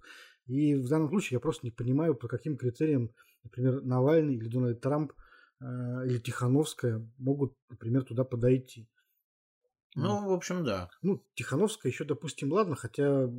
И 0.47 0.73
в 0.75 0.87
данном 0.87 1.09
случае 1.09 1.35
я 1.35 1.39
просто 1.39 1.65
не 1.65 1.71
понимаю, 1.71 2.15
по 2.15 2.27
каким 2.27 2.57
критериям, 2.57 3.11
например, 3.43 3.83
Навальный 3.83 4.35
или 4.35 4.47
Дональд 4.47 4.81
Трамп 4.81 5.13
э, 5.61 5.65
или 6.07 6.17
Тихановская 6.17 7.07
могут, 7.19 7.55
например, 7.69 8.03
туда 8.03 8.23
подойти. 8.23 8.89
Ну, 9.93 10.27
в 10.27 10.33
общем, 10.33 10.63
да. 10.63 10.89
Ну, 11.03 11.23
Тихановская 11.35 11.91
еще, 11.91 12.03
допустим, 12.03 12.51
ладно, 12.51 12.75
хотя 12.75 13.29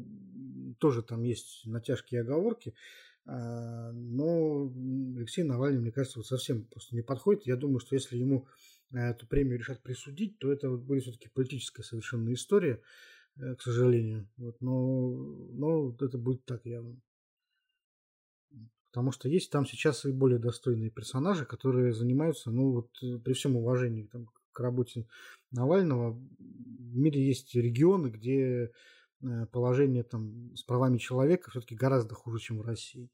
тоже 0.78 1.02
там 1.02 1.22
есть 1.22 1.66
натяжки 1.66 2.14
и 2.14 2.18
оговорки. 2.18 2.74
А, 3.26 3.90
но 3.92 4.72
Алексей 5.16 5.42
Навальный, 5.42 5.80
мне 5.80 5.92
кажется, 5.92 6.18
вот 6.18 6.26
совсем 6.26 6.64
просто 6.64 6.94
не 6.94 7.02
подходит. 7.02 7.46
Я 7.46 7.56
думаю, 7.56 7.80
что 7.80 7.94
если 7.94 8.16
ему 8.16 8.46
эту 8.92 9.26
премию 9.26 9.58
решат 9.58 9.82
присудить, 9.82 10.38
то 10.38 10.52
это 10.52 10.70
будет 10.70 11.02
все-таки 11.02 11.28
политическая 11.28 11.82
совершенно 11.82 12.32
история, 12.32 12.80
э, 13.36 13.54
к 13.56 13.62
сожалению. 13.62 14.28
Вот, 14.36 14.60
но, 14.60 15.10
но 15.52 15.96
это 16.00 16.18
будет 16.18 16.44
так 16.44 16.64
явно. 16.64 17.00
Потому 18.90 19.10
что 19.10 19.28
есть 19.28 19.50
там 19.50 19.66
сейчас 19.66 20.06
и 20.06 20.12
более 20.12 20.38
достойные 20.38 20.90
персонажи, 20.90 21.44
которые 21.44 21.92
занимаются, 21.92 22.50
ну 22.50 22.72
вот 22.72 22.90
э, 23.02 23.18
при 23.18 23.32
всем 23.32 23.56
уважении 23.56 24.04
там, 24.04 24.30
к 24.52 24.60
работе 24.60 25.06
Навального, 25.50 26.12
в 26.12 26.96
мире 26.96 27.26
есть 27.26 27.54
регионы, 27.54 28.08
где 28.08 28.40
э, 28.40 28.70
положение 29.52 30.02
там 30.02 30.54
с 30.56 30.62
правами 30.62 30.98
человека 30.98 31.50
все-таки 31.50 31.74
гораздо 31.74 32.14
хуже, 32.14 32.38
чем 32.38 32.58
в 32.58 32.62
России. 32.62 33.10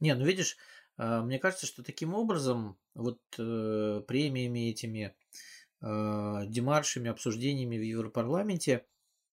Не, 0.00 0.14
ну 0.14 0.24
видишь, 0.24 0.56
а, 0.96 1.22
мне 1.22 1.38
кажется, 1.38 1.66
что 1.66 1.82
таким 1.82 2.14
образом, 2.14 2.78
вот 2.94 3.20
э, 3.38 4.02
премиями 4.06 4.70
этими, 4.70 5.14
э, 5.82 6.42
демаршами, 6.46 7.10
обсуждениями 7.10 7.76
в 7.76 7.82
Европарламенте, 7.82 8.86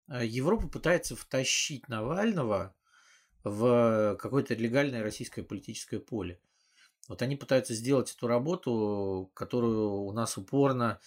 э, 0.09 0.27
Европа 0.27 0.68
пытается 0.68 1.14
втащить 1.14 1.88
Навального 1.88 2.75
в 3.44 4.16
какое-то 4.20 4.55
легальное 4.55 5.03
российское 5.03 5.42
политическое 5.42 6.01
поле. 6.01 6.40
Вот 7.09 7.22
они 7.22 7.37
пытаются 7.37 7.75
сделать 7.75 8.12
эту 8.12 8.29
работу, 8.29 9.31
которую 9.35 10.03
у 10.03 10.12
нас 10.12 10.38
упорно 10.38 11.01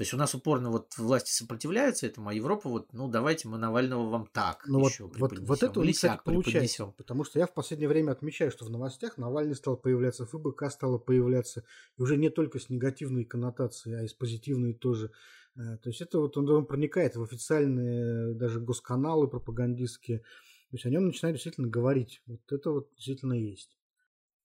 то 0.00 0.02
есть 0.02 0.14
у 0.14 0.16
нас 0.16 0.34
упорно 0.34 0.70
вот 0.70 0.96
власти 0.96 1.30
сопротивляются 1.30 2.06
этому, 2.06 2.30
а 2.30 2.32
Европа 2.32 2.70
вот, 2.70 2.90
ну 2.94 3.06
давайте 3.06 3.48
мы 3.48 3.58
Навального 3.58 4.08
вам 4.08 4.26
так 4.32 4.64
ну, 4.66 4.88
еще 4.88 5.04
вот, 5.04 5.18
вот, 5.18 5.38
вот 5.40 5.62
это 5.62 5.78
у 5.78 5.84
них, 5.84 5.94
кстати, 5.94 6.22
получается, 6.24 6.86
потому 6.96 7.22
что 7.22 7.38
я 7.38 7.46
в 7.46 7.52
последнее 7.52 7.86
время 7.86 8.12
отмечаю, 8.12 8.50
что 8.50 8.64
в 8.64 8.70
новостях 8.70 9.18
Навальный 9.18 9.54
стал 9.54 9.76
появляться, 9.76 10.24
ФБК 10.24 10.70
стало 10.70 10.96
появляться, 10.96 11.64
и 11.98 12.00
уже 12.00 12.16
не 12.16 12.30
только 12.30 12.58
с 12.58 12.70
негативной 12.70 13.26
коннотацией, 13.26 14.00
а 14.00 14.02
и 14.04 14.08
с 14.08 14.14
позитивной 14.14 14.72
тоже. 14.72 15.12
Э, 15.54 15.76
то 15.76 15.90
есть 15.90 16.00
это 16.00 16.18
вот 16.18 16.34
он, 16.38 16.48
он 16.48 16.64
проникает 16.64 17.16
в 17.16 17.22
официальные 17.22 18.32
даже 18.32 18.58
госканалы 18.58 19.28
пропагандистские, 19.28 20.20
то 20.20 20.76
есть 20.76 20.86
о 20.86 20.88
нем 20.88 21.08
начинают 21.08 21.36
действительно 21.36 21.68
говорить. 21.68 22.22
Вот 22.24 22.40
это 22.50 22.70
вот 22.70 22.88
действительно 22.94 23.34
есть. 23.34 23.76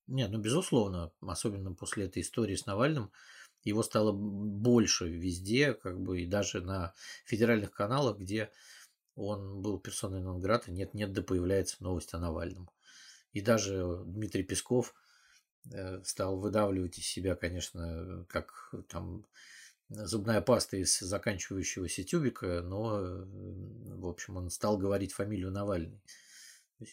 Нет, 0.06 0.30
ну 0.30 0.38
безусловно, 0.38 1.12
особенно 1.22 1.72
после 1.72 2.04
этой 2.04 2.20
истории 2.20 2.56
с 2.56 2.66
Навальным, 2.66 3.10
его 3.70 3.82
стало 3.82 4.12
больше 4.12 5.08
везде, 5.08 5.74
как 5.74 6.00
бы 6.00 6.22
и 6.22 6.26
даже 6.26 6.60
на 6.60 6.94
федеральных 7.24 7.72
каналах, 7.72 8.18
где 8.18 8.50
он 9.16 9.60
был 9.62 9.78
персоной 9.78 10.20
нон 10.20 10.42
нет-нет, 10.68 11.12
да 11.12 11.22
появляется 11.22 11.76
новость 11.80 12.14
о 12.14 12.18
Навальном. 12.18 12.70
И 13.32 13.40
даже 13.40 14.02
Дмитрий 14.04 14.44
Песков 14.44 14.94
э, 15.72 16.02
стал 16.04 16.38
выдавливать 16.38 16.98
из 16.98 17.06
себя, 17.06 17.34
конечно, 17.34 18.24
как 18.28 18.74
там 18.88 19.26
зубная 19.88 20.40
паста 20.40 20.76
из 20.76 20.98
заканчивающегося 20.98 22.04
тюбика, 22.04 22.62
но, 22.62 23.24
в 23.26 24.06
общем, 24.06 24.36
он 24.36 24.50
стал 24.50 24.78
говорить 24.78 25.12
фамилию 25.12 25.50
Навальный. 25.50 26.02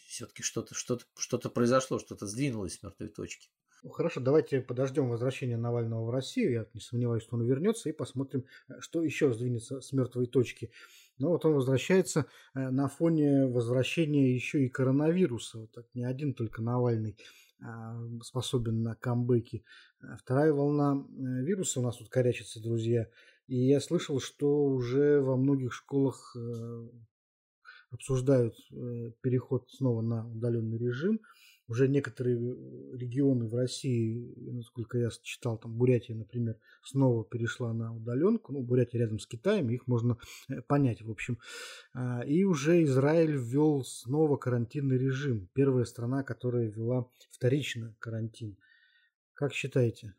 Все-таки 0.08 0.44
что-то 0.44 0.76
что 0.76 1.00
что 1.18 1.38
произошло, 1.50 2.00
что-то 2.00 2.26
сдвинулось 2.26 2.76
с 2.76 2.84
мертвой 2.84 3.10
точки. 3.10 3.50
Ну, 3.84 3.90
хорошо, 3.90 4.22
давайте 4.22 4.62
подождем 4.62 5.10
возвращения 5.10 5.58
Навального 5.58 6.06
в 6.06 6.10
Россию. 6.10 6.54
Я 6.54 6.66
не 6.74 6.80
сомневаюсь, 6.80 7.24
что 7.24 7.36
он 7.36 7.44
вернется, 7.44 7.90
и 7.90 7.92
посмотрим, 7.92 8.46
э, 8.70 8.80
что 8.80 9.04
еще 9.04 9.34
сдвинется 9.34 9.82
с 9.82 9.92
мертвой 9.92 10.26
точки. 10.26 10.72
Но 11.18 11.32
вот 11.32 11.44
он 11.44 11.56
возвращается 11.56 12.28
э, 12.56 12.70
на 12.70 12.88
фоне 12.88 13.46
возвращения 13.46 14.34
еще 14.34 14.64
и 14.64 14.70
коронавируса. 14.70 15.60
Вот 15.60 15.74
так, 15.74 15.86
не 15.94 16.06
один 16.06 16.34
только 16.34 16.62
Навальный 16.62 17.18
а, 17.62 18.02
способен 18.24 18.84
на 18.84 18.96
камбэки. 18.96 19.66
А 20.02 20.16
вторая 20.16 20.54
волна 20.54 21.06
э, 21.06 21.44
вируса 21.44 21.82
у 21.82 21.84
нас 21.84 21.98
тут 21.98 22.08
корячится, 22.08 22.64
друзья. 22.64 23.10
И 23.48 23.58
я 23.58 23.82
слышал, 23.82 24.22
что 24.22 24.64
уже 24.64 25.20
во 25.20 25.36
многих 25.36 25.74
школах 25.74 26.38
обсуждают 27.92 28.56
переход 29.22 29.70
снова 29.70 30.02
на 30.02 30.26
удаленный 30.26 30.78
режим 30.78 31.20
уже 31.68 31.88
некоторые 31.88 32.38
э, 32.38 32.98
регионы 32.98 33.48
в 33.48 33.56
России, 33.56 34.34
насколько 34.52 34.98
я 34.98 35.10
читал, 35.22 35.58
там 35.58 35.76
Бурятия, 35.76 36.16
например, 36.16 36.58
снова 36.84 37.24
перешла 37.24 37.74
на 37.74 37.96
удаленку. 37.96 38.52
Ну, 38.52 38.62
Бурятия 38.62 39.00
рядом 39.00 39.20
с 39.20 39.28
Китаем, 39.28 39.70
их 39.70 39.88
можно 39.88 40.18
э, 40.50 40.62
понять, 40.62 41.02
в 41.02 41.10
общем. 41.10 41.40
А, 41.94 42.22
и 42.22 42.44
уже 42.44 42.84
Израиль 42.84 43.36
ввел 43.36 43.84
снова 43.84 44.38
карантинный 44.38 44.98
режим. 44.98 45.50
Первая 45.54 45.86
страна, 45.86 46.24
которая 46.24 46.68
ввела 46.68 47.08
вторично 47.32 47.96
карантин. 48.00 48.58
Как 49.44 49.54
считаете? 49.54 50.14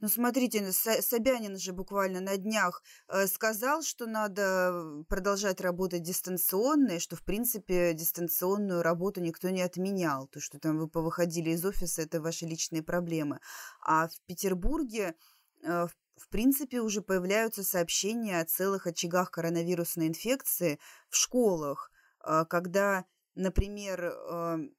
Ну, 0.00 0.08
смотрите, 0.08 0.72
Собянин 0.72 1.58
же 1.58 1.74
буквально 1.74 2.20
на 2.20 2.38
днях 2.38 2.82
э, 3.08 3.26
сказал, 3.26 3.82
что 3.82 4.06
надо 4.06 5.04
продолжать 5.06 5.60
работать 5.60 6.02
дистанционно, 6.02 6.92
и 6.92 6.98
что, 6.98 7.14
в 7.14 7.22
принципе, 7.22 7.92
дистанционную 7.92 8.80
работу 8.80 9.20
никто 9.20 9.50
не 9.50 9.60
отменял. 9.60 10.28
То, 10.28 10.40
что 10.40 10.58
там 10.58 10.78
вы 10.78 10.88
повыходили 10.88 11.50
из 11.50 11.62
офиса, 11.62 12.00
это 12.00 12.22
ваши 12.22 12.46
личные 12.46 12.82
проблемы. 12.82 13.40
А 13.82 14.08
в 14.08 14.18
Петербурге, 14.26 15.14
э, 15.62 15.86
в 16.16 16.28
принципе, 16.30 16.80
уже 16.80 17.02
появляются 17.02 17.62
сообщения 17.62 18.40
о 18.40 18.46
целых 18.46 18.86
очагах 18.86 19.30
коронавирусной 19.30 20.06
инфекции 20.06 20.78
в 21.10 21.16
школах, 21.16 21.90
э, 22.24 22.46
когда, 22.48 23.04
например, 23.34 24.70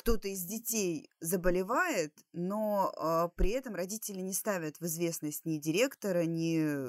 кто-то 0.00 0.28
из 0.28 0.44
детей 0.44 1.10
заболевает, 1.20 2.14
но 2.32 2.90
э, 2.96 3.28
при 3.36 3.50
этом 3.50 3.74
родители 3.74 4.20
не 4.20 4.32
ставят 4.32 4.80
в 4.80 4.86
известность 4.86 5.44
ни 5.44 5.58
директора, 5.58 6.24
ни 6.24 6.88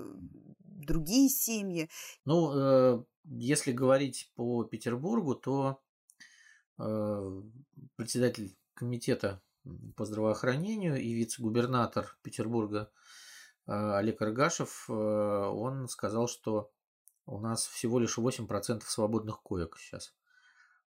другие 0.63 1.28
семьи. 1.28 1.89
Ну, 2.24 2.54
э, 2.54 3.04
если 3.26 3.74
говорить 3.74 4.32
по 4.36 4.63
Петербургу, 4.63 5.36
то 5.36 5.82
э, 6.80 7.41
председатель 7.97 8.56
комитета 8.76 9.41
по 9.97 10.06
здравоохранению 10.06 10.95
и 10.95 11.12
вице-губернатор 11.12 12.17
Петербурга 12.21 12.89
э, 13.67 13.74
Олег 13.74 14.21
Аргашев, 14.21 14.86
э, 14.88 14.93
он 14.93 15.89
сказал, 15.89 16.30
что 16.30 16.71
у 17.26 17.39
нас 17.39 17.67
всего 17.67 18.00
лишь 18.00 18.17
8% 18.17 18.84
свободных 18.86 19.41
коек 19.41 19.78
сейчас 19.78 20.13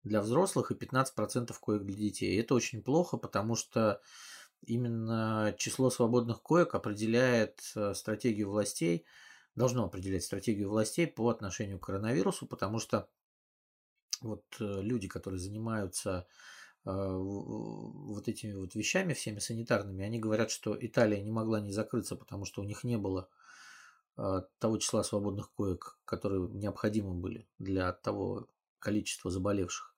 для 0.04 0.20
взрослых 0.20 0.70
и 0.70 0.74
15% 0.74 1.54
коек 1.60 1.82
для 1.82 1.96
детей. 1.96 2.34
И 2.34 2.40
это 2.40 2.54
очень 2.54 2.82
плохо, 2.82 3.16
потому 3.16 3.54
что 3.54 4.00
именно 4.66 5.54
число 5.58 5.90
свободных 5.90 6.42
коек 6.42 6.74
определяет 6.74 7.60
э, 7.74 7.94
стратегию 7.94 8.50
властей, 8.50 9.04
должно 9.54 9.84
определять 9.84 10.24
стратегию 10.24 10.70
властей 10.70 11.06
по 11.06 11.28
отношению 11.28 11.78
к 11.78 11.86
коронавирусу, 11.86 12.46
потому 12.46 12.78
что 12.78 13.08
вот 14.20 14.44
э, 14.60 14.80
люди, 14.82 15.08
которые 15.08 15.40
занимаются 15.40 16.26
э, 16.84 16.90
вот 16.90 18.28
этими 18.28 18.54
вот 18.54 18.74
вещами 18.74 19.14
всеми 19.14 19.40
санитарными, 19.40 20.04
они 20.04 20.18
говорят, 20.18 20.50
что 20.50 20.76
Италия 20.78 21.20
не 21.20 21.32
могла 21.32 21.60
не 21.60 21.72
закрыться, 21.72 22.16
потому 22.16 22.44
что 22.44 22.62
у 22.62 22.64
них 22.64 22.84
не 22.84 22.96
было 22.96 23.28
того 24.58 24.76
числа 24.76 25.02
свободных 25.02 25.50
коек, 25.52 25.98
которые 26.04 26.46
необходимы 26.50 27.14
были 27.14 27.48
для 27.58 27.90
того 27.94 28.46
количества 28.78 29.30
заболевших. 29.30 29.91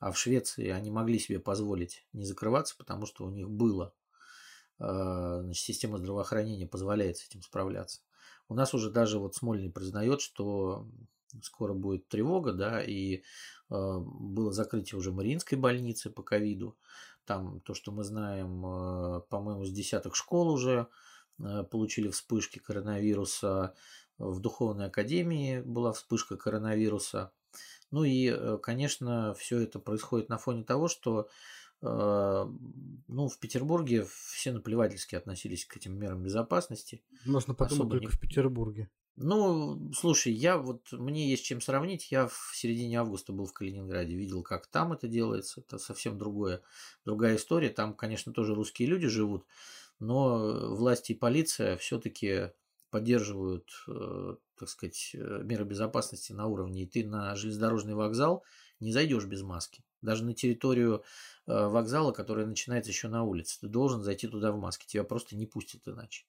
А 0.00 0.10
в 0.10 0.18
Швеции 0.18 0.68
они 0.68 0.90
могли 0.90 1.18
себе 1.18 1.38
позволить 1.38 2.06
не 2.12 2.24
закрываться, 2.24 2.74
потому 2.76 3.06
что 3.06 3.24
у 3.24 3.30
них 3.30 3.48
было 3.48 3.94
значит, 4.78 5.62
система 5.62 5.98
здравоохранения 5.98 6.66
позволяет 6.66 7.18
с 7.18 7.26
этим 7.26 7.42
справляться. 7.42 8.00
У 8.48 8.54
нас 8.54 8.74
уже 8.74 8.90
даже 8.90 9.18
вот 9.18 9.34
Смольный 9.36 9.70
признает, 9.70 10.22
что 10.22 10.88
скоро 11.42 11.74
будет 11.74 12.08
тревога, 12.08 12.52
да, 12.54 12.82
и 12.82 13.22
было 13.68 14.52
закрытие 14.52 14.98
уже 14.98 15.12
Мариинской 15.12 15.58
больницы 15.58 16.10
по 16.10 16.22
ковиду. 16.22 16.76
Там 17.26 17.60
то, 17.60 17.74
что 17.74 17.92
мы 17.92 18.02
знаем, 18.02 18.62
по-моему, 19.28 19.64
с 19.64 19.70
десяток 19.70 20.16
школ 20.16 20.48
уже 20.48 20.88
получили 21.70 22.08
вспышки 22.08 22.58
коронавируса. 22.58 23.74
В 24.18 24.40
Духовной 24.40 24.86
Академии 24.86 25.60
была 25.60 25.92
вспышка 25.92 26.36
коронавируса. 26.36 27.32
Ну 27.90 28.04
и, 28.04 28.28
э, 28.28 28.58
конечно, 28.62 29.34
все 29.34 29.58
это 29.60 29.78
происходит 29.78 30.28
на 30.28 30.38
фоне 30.38 30.64
того, 30.64 30.88
что 30.88 31.28
э, 31.82 32.46
ну, 33.08 33.28
в 33.28 33.38
Петербурге 33.38 34.06
все 34.32 34.52
наплевательски 34.52 35.16
относились 35.16 35.64
к 35.64 35.76
этим 35.76 35.98
мерам 35.98 36.22
безопасности. 36.22 37.02
Можно 37.24 37.54
подумать 37.54 37.80
Особо 37.80 37.90
только 37.90 38.12
не... 38.12 38.16
в 38.16 38.20
Петербурге. 38.20 38.90
Ну, 39.22 39.92
слушай, 39.92 40.32
я 40.32 40.56
вот, 40.56 40.92
мне 40.92 41.28
есть 41.28 41.44
чем 41.44 41.60
сравнить. 41.60 42.10
Я 42.10 42.28
в 42.28 42.52
середине 42.54 43.00
августа 43.00 43.32
был 43.32 43.44
в 43.44 43.52
Калининграде, 43.52 44.14
видел, 44.14 44.42
как 44.42 44.66
там 44.66 44.92
это 44.92 45.08
делается. 45.08 45.60
Это 45.60 45.78
совсем 45.78 46.16
другое, 46.16 46.62
другая 47.04 47.36
история. 47.36 47.68
Там, 47.68 47.92
конечно, 47.92 48.32
тоже 48.32 48.54
русские 48.54 48.88
люди 48.88 49.08
живут, 49.08 49.44
но 49.98 50.74
власти 50.74 51.12
и 51.12 51.16
полиция 51.16 51.76
все-таки 51.76 52.52
поддерживают, 52.90 53.70
э, 53.88 54.36
так 54.58 54.68
сказать, 54.68 55.12
э, 55.14 55.42
меры 55.42 55.64
безопасности 55.64 56.32
на 56.32 56.46
уровне, 56.46 56.82
и 56.82 56.86
ты 56.86 57.06
на 57.06 57.34
железнодорожный 57.34 57.94
вокзал 57.94 58.44
не 58.80 58.92
зайдешь 58.92 59.26
без 59.26 59.42
маски. 59.42 59.84
Даже 60.02 60.24
на 60.24 60.34
территорию 60.34 61.04
э, 61.46 61.66
вокзала, 61.66 62.12
которая 62.12 62.46
начинается 62.46 62.90
еще 62.90 63.08
на 63.08 63.22
улице, 63.24 63.60
ты 63.60 63.68
должен 63.68 64.02
зайти 64.02 64.28
туда 64.28 64.52
в 64.52 64.58
маске, 64.58 64.86
тебя 64.86 65.04
просто 65.04 65.36
не 65.36 65.46
пустят 65.46 65.86
иначе. 65.86 66.24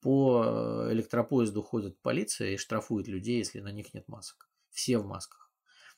По 0.00 0.88
электропоезду 0.90 1.62
ходит 1.62 1.98
полиция 2.00 2.50
и 2.50 2.56
штрафует 2.56 3.08
людей, 3.08 3.38
если 3.38 3.60
на 3.60 3.72
них 3.72 3.94
нет 3.94 4.06
масок. 4.08 4.48
Все 4.70 4.98
в 4.98 5.06
масках. 5.06 5.50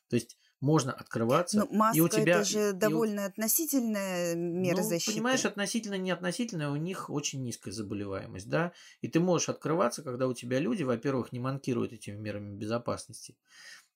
То 0.08 0.16
есть 0.16 0.38
можно 0.60 0.92
открываться. 0.92 1.58
Но 1.58 1.66
маска 1.70 1.98
и 1.98 2.00
у 2.00 2.08
тебя, 2.08 2.40
это 2.40 2.44
же 2.44 2.72
довольно 2.72 3.22
у... 3.22 3.26
относительная 3.26 4.34
мера 4.34 4.78
ну, 4.78 4.88
защиты. 4.88 5.12
Понимаешь, 5.12 5.44
относительно 5.44 5.94
не 5.94 6.10
относительно, 6.10 6.72
у 6.72 6.76
них 6.76 7.10
очень 7.10 7.42
низкая 7.42 7.72
заболеваемость, 7.72 8.48
да. 8.48 8.72
И 9.00 9.08
ты 9.08 9.20
можешь 9.20 9.48
открываться, 9.48 10.02
когда 10.02 10.26
у 10.26 10.34
тебя 10.34 10.58
люди, 10.58 10.82
во-первых, 10.82 11.32
не 11.32 11.38
манкируют 11.38 11.92
этими 11.92 12.16
мерами 12.16 12.56
безопасности. 12.56 13.36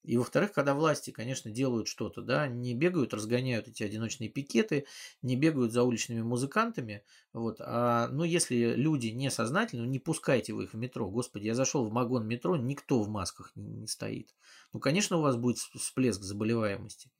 И 0.03 0.17
во-вторых, 0.17 0.53
когда 0.53 0.75
власти, 0.75 1.13
конечно, 1.13 1.51
делают 1.51 1.87
что-то, 1.87 2.23
да, 2.23 2.49
не 2.49 2.75
бегают, 2.75 3.15
разгоняют 3.15 3.69
эти 3.69 3.85
одиночные 3.85 4.29
пикеты, 4.29 4.87
не 5.23 5.37
бегают 5.37 5.73
за 5.73 5.85
уличными 5.85 6.23
музыкантами, 6.23 7.05
вот, 7.33 7.61
а, 7.61 8.09
ну, 8.09 8.25
если 8.25 8.75
люди 8.75 9.09
не 9.09 9.31
сознательны, 9.31 9.85
ну, 9.85 9.89
не 9.89 10.01
пускайте 10.01 10.55
вы 10.55 10.65
их 10.65 10.73
в 10.73 10.77
метро. 10.77 11.09
Господи, 11.09 11.47
я 11.47 11.55
зашел 11.55 11.89
в 11.89 11.93
вагон 11.93 12.27
метро, 12.27 12.57
никто 12.57 13.01
в 13.01 13.09
масках 13.09 13.53
не, 13.55 13.71
не 13.73 13.87
стоит. 13.87 14.35
Ну, 14.73 14.81
конечно, 14.81 15.19
у 15.19 15.23
вас 15.23 15.37
будет 15.37 15.59
всплеск 15.59 16.23
заболеваемости. 16.23 17.11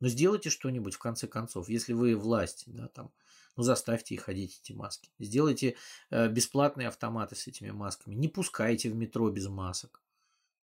Но 0.00 0.08
сделайте 0.08 0.50
что-нибудь 0.50 0.94
в 0.94 0.98
конце 0.98 1.28
концов, 1.28 1.68
если 1.68 1.92
вы 1.92 2.16
власть, 2.16 2.64
да, 2.66 2.88
там, 2.88 3.12
ну, 3.56 3.62
заставьте 3.62 4.14
их 4.14 4.22
ходить 4.22 4.60
эти 4.62 4.72
маски. 4.72 5.10
Сделайте 5.18 5.76
э, 6.10 6.28
бесплатные 6.28 6.88
автоматы 6.88 7.34
с 7.34 7.46
этими 7.46 7.70
масками. 7.70 8.14
Не 8.14 8.28
пускайте 8.28 8.90
в 8.90 8.94
метро 8.94 9.28
без 9.30 9.48
масок. 9.48 10.00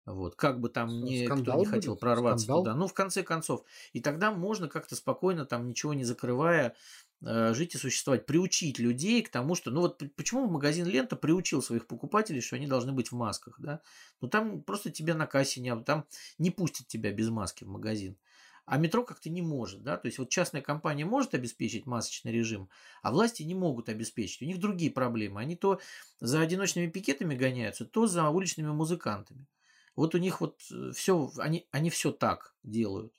Вот, 0.07 0.36
как 0.36 0.61
бы 0.61 0.68
там 0.68 1.02
ни, 1.02 1.24
кто 1.26 1.55
не 1.55 1.64
хотел 1.64 1.96
прорваться 1.96 2.44
Скандал. 2.44 2.62
туда. 2.62 2.74
Ну, 2.74 2.86
в 2.86 2.92
конце 2.92 3.22
концов. 3.22 3.64
И 3.92 4.00
тогда 4.00 4.32
можно 4.32 4.68
как-то 4.68 4.96
спокойно, 4.96 5.46
там 5.46 5.66
ничего 5.66 5.94
не 5.94 6.05
закрывая, 6.05 6.76
э, 7.24 7.55
жить 7.55 7.74
и 7.74 7.78
существовать. 7.78 8.26
Приучить 8.26 8.78
людей 8.78 9.22
к 9.22 9.30
тому, 9.30 9.55
что... 9.55 9.70
Ну, 9.70 9.80
вот 9.80 10.02
почему 10.14 10.46
магазин 10.46 10.84
Лента 10.86 11.16
приучил 11.16 11.62
своих 11.62 11.86
покупателей, 11.86 12.42
что 12.42 12.57
они 12.57 12.66
должны 12.66 12.92
быть 12.92 13.12
в 13.12 13.14
масках, 13.14 13.59
да? 13.59 13.80
Ну, 14.20 14.28
там 14.28 14.62
просто 14.62 14.90
тебя 14.90 15.14
на 15.14 15.26
кассе 15.26 15.62
не... 15.62 15.74
Там 15.84 16.05
не 16.36 16.50
пустят 16.50 16.86
тебя 16.86 17.11
без 17.11 17.30
маски 17.30 17.64
в 17.64 17.68
магазин. 17.68 18.18
А 18.66 18.78
метро 18.78 19.05
как-то 19.05 19.28
не 19.28 19.42
может, 19.42 19.82
да, 19.82 19.98
то 19.98 20.07
есть 20.07 20.18
вот 20.18 20.30
частная 20.30 20.62
компания 20.62 21.05
может 21.05 21.34
обеспечить 21.34 21.84
масочный 21.84 22.32
режим, 22.32 22.70
а 23.02 23.11
власти 23.11 23.42
не 23.42 23.55
могут 23.55 23.90
обеспечить. 23.90 24.40
У 24.40 24.46
них 24.46 24.59
другие 24.59 24.90
проблемы. 24.90 25.40
Они 25.42 25.55
то 25.55 25.80
за 26.18 26.40
одиночными 26.40 26.86
пикетами 26.86 27.34
гоняются, 27.34 27.84
то 27.84 28.07
за 28.07 28.26
уличными 28.30 28.70
музыкантами. 28.70 29.46
Вот 29.97 30.14
у 30.14 30.18
них 30.18 30.40
вот 30.40 30.61
э, 30.72 30.90
все, 30.92 31.30
они, 31.38 31.66
они 31.70 31.90
все 31.90 32.12
так 32.12 32.55
делают. 32.62 33.12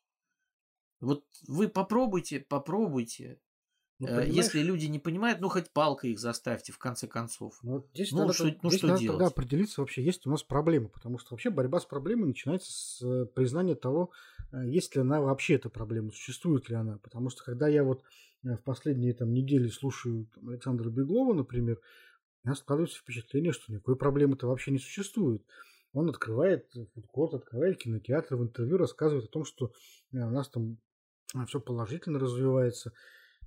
Вот 1.00 1.26
вы 1.48 1.68
попробуйте, 1.68 2.40
попробуйте. 2.40 3.40
Ну, 4.00 4.08
э, 4.08 4.28
Если 4.28 4.62
люди 4.62 4.88
не 4.88 5.00
понимают, 5.00 5.40
ну 5.40 5.48
хоть 5.48 5.72
палкой 5.72 6.12
их 6.12 6.20
заставьте 6.20 6.74
в 6.74 6.78
конце 6.78 7.08
концов. 7.08 7.58
Ну, 7.64 7.88
здесь 7.94 8.12
ну, 8.12 8.20
надо, 8.20 8.34
что, 8.34 8.46
ну, 8.62 8.70
здесь 8.70 8.80
что 8.80 8.88
надо 8.88 9.00
делать? 9.00 9.20
тогда 9.20 9.28
определиться 9.28 9.82
вообще, 9.82 10.04
есть 10.04 10.28
у 10.28 10.30
нас 10.30 10.44
проблема, 10.44 10.90
потому 10.90 11.18
что 11.18 11.34
вообще 11.34 11.50
борьба 11.50 11.80
с 11.80 11.86
проблемой 11.86 12.28
начинается 12.28 12.72
с 12.72 13.02
э, 13.02 13.26
признания 13.26 13.76
того, 13.76 14.12
есть 14.52 14.96
ли 14.96 15.02
она 15.02 15.22
вообще 15.22 15.56
эта 15.56 15.70
проблема, 15.70 16.12
существует 16.12 16.70
ли 16.70 16.76
она. 16.76 16.98
Потому 17.00 17.30
что 17.30 17.44
когда 17.44 17.68
я 17.68 17.84
вот 17.84 18.04
в 18.44 18.62
последние 18.64 19.14
там, 19.14 19.34
недели 19.34 19.68
слушаю 19.70 20.28
там, 20.34 20.50
Александра 20.50 20.90
Беглова, 20.90 21.34
например, 21.34 21.80
у 22.44 22.48
меня 22.48 22.56
складывается 22.56 23.00
впечатление, 23.00 23.54
что 23.54 23.72
никакой 23.72 23.96
проблемы-то 23.96 24.48
вообще 24.48 24.72
не 24.72 24.78
существует. 24.78 25.44
Он 25.96 26.10
открывает 26.10 26.70
фудкорт, 26.94 27.36
открывает 27.36 27.78
кинотеатр, 27.78 28.36
в 28.36 28.44
интервью 28.44 28.78
рассказывает 28.78 29.26
о 29.26 29.32
том, 29.32 29.46
что 29.46 29.72
э, 30.12 30.18
у 30.18 30.30
нас 30.30 30.50
там 30.50 30.78
э, 31.34 31.46
все 31.48 31.62
положительно 31.62 32.20
развивается. 32.20 32.92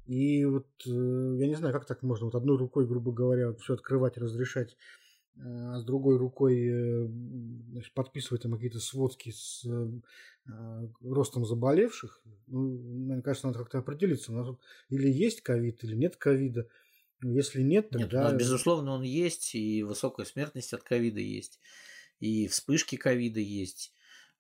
И 0.07 0.47
вот 0.47 0.67
э, 0.87 0.91
я 0.91 1.47
не 1.47 1.55
знаю, 1.57 1.75
как 1.75 1.85
так 1.85 2.03
можно 2.03 2.25
вот 2.25 2.35
одной 2.35 2.57
рукой, 2.57 2.87
грубо 2.87 3.13
говоря, 3.13 3.53
все 3.57 3.75
открывать, 3.75 4.17
разрешать, 4.17 4.79
а 5.37 5.79
с 5.79 5.85
другой 5.85 6.17
рукой 6.17 7.09
значит, 7.71 7.93
подписывать 7.95 8.43
там 8.43 8.55
какие-то 8.55 8.81
сводки 8.81 9.31
с 9.31 9.65
ростом 11.01 11.45
заболевших. 11.45 12.23
Ну, 12.49 12.79
мне 12.79 13.23
кажется, 13.23 13.47
надо 13.47 13.61
как-то 13.61 13.79
определиться. 13.79 14.33
У 14.33 14.35
нас 14.35 14.49
вот 14.49 14.59
или 14.89 15.09
есть 15.09 15.43
ковид, 15.43 15.85
или 15.85 15.95
нет 15.95 16.17
ковида. 16.17 16.67
Ну, 17.21 17.31
если 17.31 17.63
нет, 17.63 17.91
тогда... 17.91 18.05
Нет, 18.05 18.15
у 18.15 18.17
нас, 18.17 18.35
безусловно, 18.35 18.93
он 18.93 19.03
есть, 19.03 19.55
и 19.55 19.85
высокая 19.85 20.25
смертность 20.27 20.73
от 20.73 20.83
ковида 20.83 21.21
есть 21.21 21.61
и 22.21 22.47
вспышки 22.49 22.97
ковида 22.97 23.41
есть. 23.41 23.93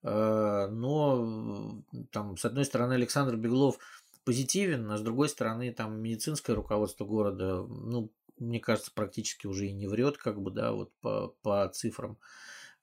А, 0.02 0.68
но 0.68 1.82
там, 2.10 2.36
с 2.36 2.44
одной 2.44 2.64
стороны, 2.64 2.94
Александр 2.94 3.36
Беглов 3.36 3.78
позитивен, 4.24 4.90
а 4.90 4.98
с 4.98 5.00
другой 5.00 5.28
стороны, 5.28 5.72
там 5.72 6.00
медицинское 6.00 6.54
руководство 6.54 7.04
города, 7.04 7.62
ну, 7.62 8.12
мне 8.38 8.60
кажется, 8.60 8.92
практически 8.94 9.46
уже 9.46 9.66
и 9.66 9.72
не 9.72 9.86
врет, 9.86 10.18
как 10.18 10.40
бы, 10.40 10.50
да, 10.50 10.72
вот 10.72 10.92
по, 11.00 11.34
по 11.42 11.68
цифрам. 11.68 12.18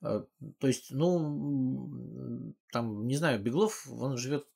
А, 0.02 0.26
то 0.58 0.66
есть, 0.66 0.90
ну, 0.90 2.52
там, 2.72 3.06
не 3.06 3.16
знаю, 3.16 3.40
Беглов, 3.40 3.88
он 3.90 4.16
живет 4.18 4.46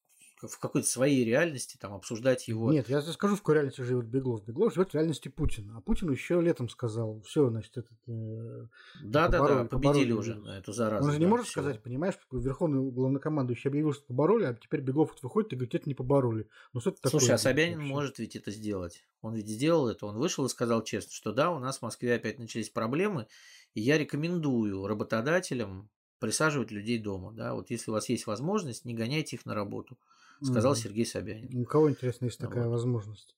в 0.42 0.58
какой-то 0.58 0.86
своей 0.88 1.24
реальности, 1.24 1.76
там, 1.78 1.94
обсуждать 1.94 2.48
его. 2.48 2.72
Нет, 2.72 2.88
я 2.88 3.02
скажу, 3.02 3.36
в 3.36 3.40
какой 3.40 3.54
реальности 3.54 3.82
живет 3.82 4.06
Беглов. 4.06 4.44
Беглов 4.44 4.74
живет 4.74 4.90
в 4.90 4.94
реальности 4.94 5.28
Путина. 5.28 5.78
А 5.78 5.80
Путин 5.80 6.10
еще 6.10 6.40
летом 6.40 6.68
сказал, 6.68 7.20
все, 7.22 7.48
значит, 7.50 7.76
этот... 7.76 7.98
Э, 8.06 8.66
да, 9.02 9.28
да, 9.28 9.46
да, 9.46 9.64
победили 9.64 10.12
уже 10.12 10.34
на 10.36 10.58
эту 10.58 10.72
заразу. 10.72 11.06
Он 11.06 11.12
же 11.12 11.18
не 11.18 11.26
может 11.26 11.46
всё. 11.46 11.60
сказать, 11.60 11.82
понимаешь, 11.82 12.14
верховный 12.30 12.90
главнокомандующий 12.90 13.68
объявил, 13.68 13.92
что 13.92 14.04
побороли, 14.04 14.44
а 14.44 14.54
теперь 14.54 14.80
Беглов 14.80 15.10
вот 15.10 15.22
выходит 15.22 15.52
и 15.52 15.56
говорит, 15.56 15.74
это 15.74 15.88
не 15.88 15.94
побороли. 15.94 16.48
Ну, 16.72 16.80
что 16.80 16.90
это 16.90 17.08
Слушай, 17.08 17.26
такое, 17.26 17.34
а 17.34 17.38
Собянин 17.38 17.78
вообще? 17.78 17.92
может 17.92 18.18
ведь 18.18 18.36
это 18.36 18.50
сделать. 18.50 19.04
Он 19.22 19.34
ведь 19.34 19.48
сделал 19.48 19.88
это, 19.88 20.06
он 20.06 20.16
вышел 20.16 20.46
и 20.46 20.48
сказал 20.48 20.82
честно, 20.82 21.12
что 21.12 21.32
да, 21.32 21.50
у 21.50 21.58
нас 21.58 21.78
в 21.78 21.82
Москве 21.82 22.14
опять 22.14 22.38
начались 22.38 22.70
проблемы, 22.70 23.26
и 23.74 23.80
я 23.80 23.98
рекомендую 23.98 24.86
работодателям 24.86 25.90
присаживать 26.20 26.70
людей 26.70 26.98
дома. 26.98 27.32
Да? 27.32 27.54
Вот 27.54 27.70
если 27.70 27.90
у 27.90 27.94
вас 27.94 28.08
есть 28.08 28.26
возможность, 28.26 28.84
не 28.84 28.94
гоняйте 28.94 29.36
их 29.36 29.46
на 29.46 29.54
работу 29.54 29.98
сказал 30.42 30.74
mm. 30.74 30.76
Сергей 30.76 31.06
Собянин. 31.06 31.60
У 31.60 31.64
кого, 31.64 31.90
интересно, 31.90 32.26
есть 32.26 32.38
такая 32.38 32.64
вот. 32.64 32.72
возможность? 32.72 33.36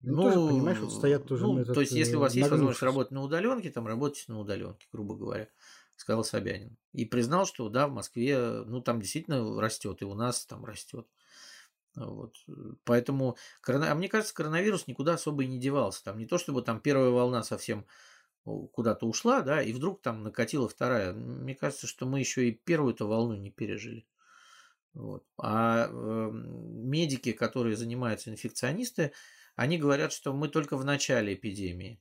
Ну, 0.00 0.14
ну, 0.14 0.22
тоже, 0.22 0.48
понимаешь, 0.54 0.78
вот 0.78 0.92
стоят 0.92 1.26
тоже 1.26 1.44
ну, 1.44 1.58
этот, 1.58 1.74
То 1.74 1.80
есть, 1.80 1.92
если 1.92 2.16
у 2.16 2.20
вас 2.20 2.34
есть 2.34 2.48
возможность 2.48 2.82
работать 2.82 3.10
на 3.10 3.22
удаленке, 3.22 3.70
там 3.70 3.86
работайте 3.86 4.24
на 4.28 4.38
удаленке, 4.38 4.86
грубо 4.92 5.16
говоря, 5.16 5.48
сказал 5.96 6.22
Собянин. 6.22 6.76
И 6.92 7.04
признал, 7.04 7.46
что 7.46 7.68
да, 7.68 7.88
в 7.88 7.92
Москве, 7.92 8.62
ну, 8.64 8.80
там 8.80 9.00
действительно 9.00 9.60
растет, 9.60 10.00
и 10.02 10.04
у 10.04 10.14
нас 10.14 10.46
там 10.46 10.64
растет. 10.64 11.06
Вот. 11.96 12.36
Поэтому, 12.84 13.36
а 13.66 13.94
мне 13.94 14.08
кажется, 14.08 14.34
коронавирус 14.34 14.86
никуда 14.86 15.14
особо 15.14 15.42
и 15.42 15.48
не 15.48 15.58
девался. 15.58 16.04
Там 16.04 16.18
не 16.18 16.26
то, 16.26 16.38
чтобы 16.38 16.62
там 16.62 16.80
первая 16.80 17.10
волна 17.10 17.42
совсем 17.42 17.84
куда-то 18.44 19.06
ушла, 19.06 19.42
да, 19.42 19.62
и 19.62 19.72
вдруг 19.72 20.00
там 20.00 20.22
накатила 20.22 20.68
вторая. 20.68 21.12
Мне 21.12 21.54
кажется, 21.54 21.86
что 21.86 22.06
мы 22.06 22.20
еще 22.20 22.48
и 22.48 22.52
первую-то 22.52 23.06
волну 23.06 23.34
не 23.34 23.50
пережили. 23.50 24.06
Вот. 24.94 25.24
А 25.36 25.88
э, 25.88 26.30
медики, 26.32 27.32
которые 27.32 27.76
занимаются 27.76 28.30
инфекционисты, 28.30 29.12
они 29.56 29.78
говорят, 29.78 30.12
что 30.12 30.32
мы 30.32 30.48
только 30.48 30.76
в 30.76 30.84
начале 30.84 31.34
эпидемии. 31.34 32.00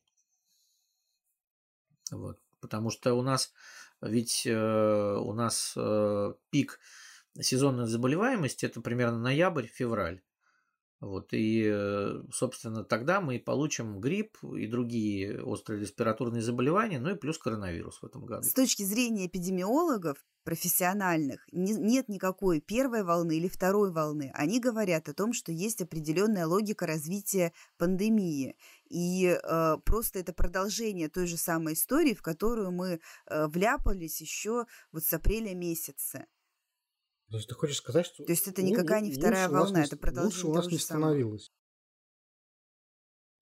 Вот. 2.11 2.39
Потому 2.59 2.89
что 2.89 3.13
у 3.13 3.21
нас 3.21 3.53
ведь 4.01 4.45
э, 4.45 5.15
у 5.19 5.33
нас 5.33 5.73
э, 5.75 6.33
пик 6.49 6.79
сезонной 7.39 7.87
заболеваемости 7.87 8.65
это 8.65 8.81
примерно 8.81 9.19
ноябрь-февраль. 9.19 10.21
Вот, 10.99 11.31
и, 11.31 11.63
э, 11.71 12.23
собственно, 12.33 12.83
тогда 12.83 13.21
мы 13.21 13.37
получим 13.39 13.99
грипп 13.99 14.37
и 14.43 14.65
другие 14.65 15.43
острые 15.43 15.81
респираторные 15.81 16.41
заболевания, 16.41 16.99
ну 16.99 17.11
и 17.11 17.15
плюс 17.15 17.37
коронавирус 17.37 18.01
в 18.01 18.05
этом 18.05 18.25
году. 18.25 18.41
С 18.41 18.53
точки 18.53 18.81
зрения 18.81 19.27
эпидемиологов, 19.27 20.17
профессиональных, 20.43 21.45
не, 21.51 21.73
нет 21.73 22.09
никакой 22.09 22.61
первой 22.61 23.03
волны 23.03 23.37
или 23.37 23.47
второй 23.47 23.91
волны. 23.91 24.31
Они 24.33 24.59
говорят 24.59 25.07
о 25.07 25.13
том, 25.13 25.33
что 25.33 25.51
есть 25.51 25.81
определенная 25.81 26.47
логика 26.47 26.87
развития 26.87 27.53
пандемии. 27.77 28.55
И 28.89 29.25
э, 29.27 29.77
просто 29.85 30.17
это 30.17 30.33
продолжение 30.33 31.09
той 31.09 31.27
же 31.27 31.37
самой 31.37 31.73
истории, 31.73 32.15
в 32.15 32.23
которую 32.23 32.71
мы 32.71 33.01
э, 33.27 33.47
вляпались 33.47 34.19
еще 34.19 34.65
вот 34.91 35.03
с 35.03 35.13
апреля 35.13 35.53
месяца. 35.53 36.25
То 37.29 37.37
есть 37.37 37.49
ты 37.49 37.55
хочешь 37.55 37.77
сказать, 37.77 38.05
что... 38.05 38.23
То 38.23 38.31
есть 38.31 38.47
это 38.47 38.61
никакая 38.63 39.01
не 39.01 39.11
вторая 39.11 39.49
волна, 39.49 39.83
это 39.83 39.97
продолжение 39.97 40.35
Лучше 40.35 40.47
у 40.47 40.53
нас 40.53 40.67
не 40.67 40.77
становилось. 40.77 41.51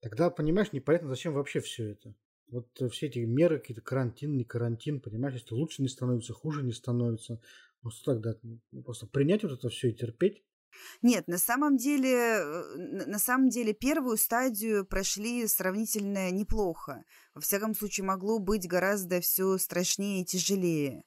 Тогда, 0.00 0.30
понимаешь, 0.30 0.72
непонятно, 0.72 1.08
зачем 1.08 1.34
вообще 1.34 1.60
все 1.60 1.92
это. 1.92 2.14
Вот 2.48 2.68
э, 2.80 2.88
все 2.88 3.06
эти 3.06 3.20
меры, 3.20 3.58
какие-то 3.58 3.82
карантин, 3.82 4.36
не 4.36 4.44
карантин, 4.44 5.00
понимаешь, 5.00 5.34
если 5.34 5.54
лучше 5.54 5.82
не 5.82 5.88
становится, 5.88 6.32
хуже 6.32 6.62
не 6.62 6.72
становится. 6.72 7.40
Что 7.88 8.14
тогда? 8.14 8.34
Ну, 8.42 8.82
просто 8.82 9.06
принять 9.06 9.42
вот 9.42 9.52
это 9.52 9.68
все 9.68 9.90
и 9.90 9.94
терпеть? 9.94 10.44
Нет, 11.02 11.26
на 11.28 11.38
самом 11.38 11.76
деле, 11.76 12.10
э, 12.10 13.06
на 13.06 13.18
самом 13.18 13.48
деле 13.48 13.72
первую 13.72 14.16
стадию 14.16 14.84
прошли 14.84 15.46
сравнительно 15.46 16.30
неплохо. 16.30 17.04
Во 17.34 17.40
всяком 17.40 17.74
случае, 17.74 18.06
могло 18.06 18.38
быть 18.38 18.68
гораздо 18.68 19.20
все 19.20 19.56
страшнее 19.58 20.22
и 20.22 20.24
тяжелее. 20.24 21.04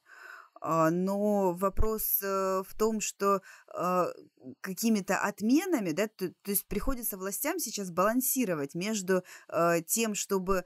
А, 0.62 0.90
но 0.90 1.54
вопрос 1.54 2.20
э, 2.22 2.64
в 2.68 2.74
том, 2.78 3.00
что 3.00 3.42
а, 3.74 4.08
какими-то 4.62 5.18
отменами, 5.18 5.92
да, 5.92 6.08
то, 6.08 6.30
то 6.30 6.52
есть 6.52 6.68
приходится 6.68 7.18
властям 7.18 7.60
сейчас 7.60 7.92
балансировать 7.92 8.76
между 8.76 9.24
а, 9.48 9.82
тем, 9.82 10.16
чтобы 10.16 10.66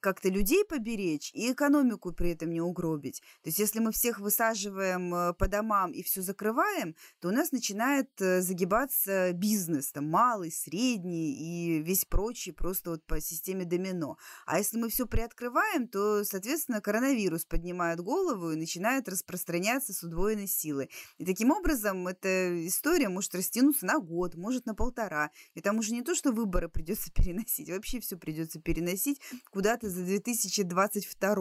как-то 0.00 0.28
людей 0.28 0.64
поберечь 0.64 1.30
и 1.34 1.52
экономику 1.52 2.12
при 2.12 2.30
этом 2.30 2.50
не 2.50 2.60
угробить. 2.60 3.20
То 3.42 3.48
есть 3.48 3.58
если 3.58 3.80
мы 3.80 3.92
всех 3.92 4.20
высаживаем 4.20 5.14
э, 5.14 5.34
по 5.34 5.48
домам 5.48 5.92
и 5.92 6.02
все 6.02 6.22
закрываем, 6.22 6.94
то 7.20 7.28
у 7.28 7.30
нас 7.32 7.52
начинает 7.52 8.10
э, 8.20 8.40
загибаться 8.40 9.32
бизнес, 9.32 9.92
там 9.92 10.08
малый, 10.08 10.50
средний 10.50 11.34
и 11.34 11.82
весь 11.82 12.04
прочий 12.04 12.52
просто 12.52 12.90
вот 12.90 13.04
по 13.04 13.20
системе 13.20 13.64
домино. 13.64 14.16
А 14.46 14.58
если 14.58 14.78
мы 14.78 14.88
все 14.88 15.06
приоткрываем, 15.06 15.88
то, 15.88 16.24
соответственно, 16.24 16.80
коронавирус 16.80 17.44
поднимает 17.44 18.00
голову 18.00 18.52
и 18.52 18.56
начинает 18.56 19.08
распространяться 19.08 19.92
с 19.92 20.02
удвоенной 20.02 20.48
силой. 20.48 20.90
И 21.18 21.24
таким 21.24 21.50
образом 21.50 22.06
эта 22.08 22.66
история 22.66 23.08
может 23.08 23.34
растянуться 23.34 23.86
на 23.86 23.98
год, 23.98 24.34
может 24.34 24.66
на 24.66 24.74
полтора. 24.74 25.30
И 25.54 25.60
там 25.60 25.78
уже 25.78 25.92
не 25.92 26.02
то, 26.02 26.14
что 26.14 26.32
выборы 26.32 26.68
придется 26.68 27.10
переносить, 27.14 27.70
вообще 27.70 28.00
все 28.00 28.16
придется 28.16 28.60
переносить 28.60 29.20
куда 29.50 29.73
куда 29.78 29.90
за 29.90 30.04
2022. 30.04 31.36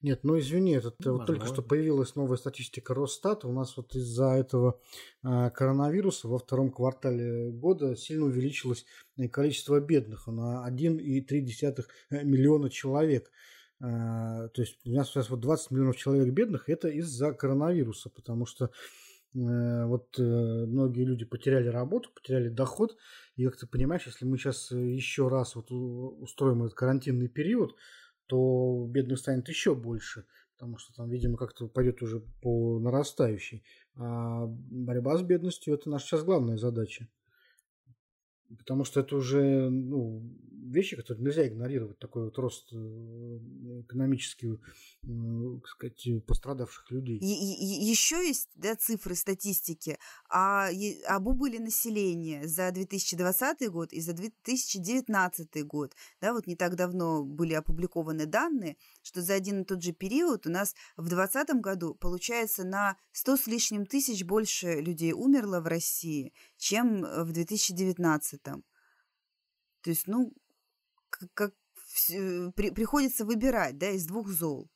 Нет, 0.00 0.20
ну 0.22 0.38
извини, 0.38 0.76
это 0.76 0.92
вот 1.12 1.26
только 1.26 1.46
что 1.46 1.60
появилась 1.60 2.14
новая 2.14 2.36
статистика 2.36 2.94
Росстата. 2.94 3.48
У 3.48 3.52
нас 3.52 3.76
вот 3.76 3.96
из-за 3.96 4.28
этого 4.28 4.80
э, 5.24 5.50
коронавируса 5.50 6.28
во 6.28 6.38
втором 6.38 6.70
квартале 6.70 7.50
года 7.50 7.96
сильно 7.96 8.26
увеличилось 8.26 8.86
количество 9.32 9.80
бедных 9.80 10.28
на 10.28 10.64
1,3 10.70 11.84
э, 12.10 12.22
миллиона 12.22 12.70
человек. 12.70 13.32
Э, 13.80 14.48
то 14.54 14.62
есть 14.62 14.78
у 14.86 14.90
нас 14.92 15.08
сейчас 15.08 15.30
вот 15.30 15.40
20 15.40 15.72
миллионов 15.72 15.96
человек 15.96 16.32
бедных, 16.32 16.68
это 16.68 16.86
из-за 16.88 17.32
коронавируса, 17.32 18.08
потому 18.08 18.46
что 18.46 18.66
э, 18.66 18.68
вот 19.34 20.18
э, 20.18 20.22
многие 20.22 21.04
люди 21.04 21.24
потеряли 21.24 21.68
работу, 21.68 22.10
потеряли 22.14 22.48
доход, 22.48 22.96
и 23.36 23.44
как 23.44 23.56
ты 23.56 23.66
понимаешь, 23.66 24.06
если 24.06 24.24
мы 24.24 24.38
сейчас 24.38 24.72
э, 24.72 24.76
еще 24.76 25.28
раз 25.28 25.54
вот 25.54 25.70
устроим 25.70 26.64
этот 26.64 26.74
карантинный 26.74 27.28
период, 27.28 27.76
то 28.26 28.86
бедных 28.88 29.18
станет 29.18 29.48
еще 29.48 29.74
больше, 29.74 30.26
потому 30.56 30.78
что 30.78 30.94
там, 30.94 31.10
видимо, 31.10 31.36
как-то 31.36 31.68
пойдет 31.68 32.02
уже 32.02 32.20
по 32.42 32.78
нарастающей. 32.80 33.64
А 33.96 34.46
борьба 34.46 35.18
с 35.18 35.22
бедностью– 35.22 35.74
это 35.74 35.90
наша 35.90 36.06
сейчас 36.06 36.24
главная 36.24 36.56
задача. 36.56 37.08
Потому 38.56 38.84
что 38.84 39.00
это 39.00 39.16
уже 39.16 39.68
ну, 39.68 40.22
вещи, 40.62 40.96
которые 40.96 41.24
нельзя 41.24 41.46
игнорировать. 41.46 41.98
Такой 41.98 42.24
вот 42.24 42.38
рост 42.38 42.68
э, 42.72 42.76
экономически, 43.82 44.58
так 45.02 45.68
сказать, 45.68 46.26
пострадавших 46.26 46.90
людей. 46.90 47.18
И, 47.18 47.26
и, 47.26 47.84
еще 47.84 48.16
есть 48.26 48.48
да, 48.54 48.76
цифры 48.76 49.14
статистики 49.14 49.98
о, 50.28 50.68
об 51.06 51.26
убыли 51.26 51.58
населения 51.58 52.46
за 52.46 52.70
2020 52.70 53.70
год 53.70 53.92
и 53.92 54.00
за 54.00 54.12
2019 54.12 55.66
год. 55.66 55.94
Да, 56.20 56.32
вот 56.32 56.46
не 56.46 56.56
так 56.56 56.76
давно 56.76 57.24
были 57.24 57.54
опубликованы 57.54 58.26
данные, 58.26 58.76
что 59.02 59.22
за 59.22 59.34
один 59.34 59.62
и 59.62 59.64
тот 59.64 59.82
же 59.82 59.92
период 59.92 60.46
у 60.46 60.50
нас 60.50 60.74
в 60.96 61.08
2020 61.08 61.60
году, 61.60 61.94
получается, 61.94 62.64
на 62.64 62.96
100 63.12 63.36
с 63.36 63.46
лишним 63.46 63.86
тысяч 63.86 64.24
больше 64.24 64.80
людей 64.80 65.12
умерло 65.12 65.60
в 65.60 65.66
России, 65.66 66.32
чем 66.56 67.02
в 67.02 67.32
2019 67.32 68.42
там. 68.42 68.64
То 69.82 69.90
есть, 69.90 70.06
ну, 70.06 70.32
как, 71.10 71.28
как 71.34 71.54
при, 72.54 72.70
приходится 72.70 73.24
выбирать, 73.24 73.78
да, 73.78 73.90
из 73.90 74.06
двух 74.06 74.28
зол. 74.28 74.70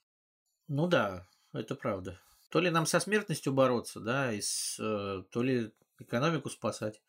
Ну 0.68 0.86
да, 0.86 1.26
это 1.52 1.74
правда. 1.74 2.20
То 2.50 2.60
ли 2.60 2.70
нам 2.70 2.86
со 2.86 3.00
смертностью 3.00 3.52
бороться, 3.52 4.00
да, 4.00 4.32
из, 4.32 4.78
э, 4.78 5.22
то 5.30 5.42
ли 5.42 5.72
экономику 5.98 6.50
спасать, 6.50 7.00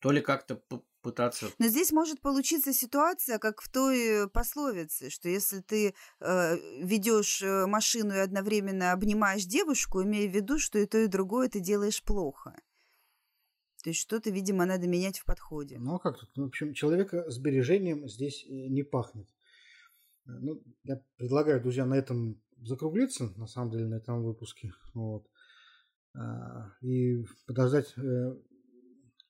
то 0.00 0.10
ли 0.10 0.20
как-то 0.20 0.60
пытаться... 1.00 1.46
Но 1.58 1.68
здесь 1.68 1.92
может 1.92 2.20
получиться 2.20 2.72
ситуация, 2.72 3.38
как 3.38 3.60
в 3.60 3.70
той 3.70 4.28
пословице, 4.30 5.10
что 5.10 5.28
если 5.28 5.60
ты 5.60 5.94
э, 6.20 6.56
ведешь 6.82 7.42
э, 7.42 7.66
машину 7.66 8.14
и 8.14 8.18
одновременно 8.18 8.92
обнимаешь 8.92 9.44
девушку, 9.44 10.02
имея 10.02 10.28
в 10.28 10.34
виду, 10.34 10.58
что 10.58 10.78
и 10.78 10.86
то, 10.86 10.98
и 10.98 11.06
другое 11.06 11.48
ты 11.48 11.60
делаешь 11.60 12.02
плохо. 12.02 12.56
То 13.82 13.90
есть 13.90 14.00
что-то, 14.00 14.30
видимо, 14.30 14.64
надо 14.64 14.86
менять 14.86 15.18
в 15.18 15.24
подходе. 15.24 15.78
Ну, 15.78 15.96
а 15.96 15.98
как 15.98 16.18
тут? 16.18 16.30
Ну, 16.36 16.44
в 16.44 16.46
общем, 16.48 16.72
человека 16.72 17.28
сбережением 17.28 18.08
здесь 18.08 18.44
э, 18.44 18.68
не 18.68 18.84
пахнет. 18.84 19.28
Э, 20.26 20.30
ну, 20.40 20.62
я 20.84 21.02
предлагаю, 21.16 21.60
друзья, 21.60 21.84
на 21.84 21.94
этом 21.94 22.40
закруглиться, 22.60 23.32
на 23.36 23.48
самом 23.48 23.72
деле, 23.72 23.86
на 23.86 23.96
этом 23.96 24.22
выпуске. 24.22 24.72
Вот. 24.94 25.26
А, 26.14 26.70
и 26.80 27.24
подождать, 27.46 27.92
э, 27.96 28.36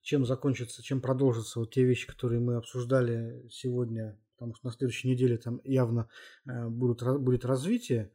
чем 0.03 0.27
закончится, 0.27 0.83
чем 0.83 1.01
продолжатся 1.01 1.61
вот 1.61 1.73
те 1.73 1.85
вещи, 1.85 2.07
которые 2.07 2.41
мы 2.41 2.57
обсуждали 2.57 3.49
сегодня, 3.49 4.21
потому 4.35 4.55
что 4.55 4.67
на 4.67 4.73
следующей 4.73 5.09
неделе 5.09 5.39
там 5.39 5.61
явно 5.65 6.09
будут, 6.45 7.03
будет 7.23 7.47
развитие. 7.47 8.13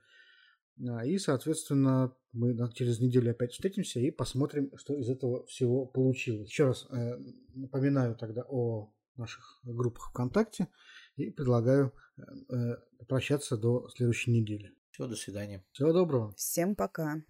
И, 1.05 1.17
соответственно, 1.17 2.13
мы 2.33 2.55
через 2.73 2.99
неделю 2.99 3.31
опять 3.31 3.51
встретимся 3.51 3.99
и 3.99 4.11
посмотрим, 4.11 4.71
что 4.77 4.95
из 4.95 5.09
этого 5.09 5.45
всего 5.47 5.85
получилось. 5.85 6.49
Еще 6.49 6.65
раз 6.65 6.87
э, 6.89 7.17
напоминаю 7.55 8.15
тогда 8.15 8.43
о 8.47 8.93
наших 9.15 9.59
группах 9.63 10.09
ВКонтакте 10.09 10.67
и 11.15 11.31
предлагаю 11.31 11.93
э, 12.17 12.75
прощаться 13.07 13.57
до 13.57 13.89
следующей 13.95 14.31
недели. 14.31 14.73
Всего 14.91 15.07
до 15.07 15.15
свидания. 15.15 15.65
Всего 15.71 15.93
доброго. 15.93 16.33
Всем 16.35 16.75
пока. 16.75 17.21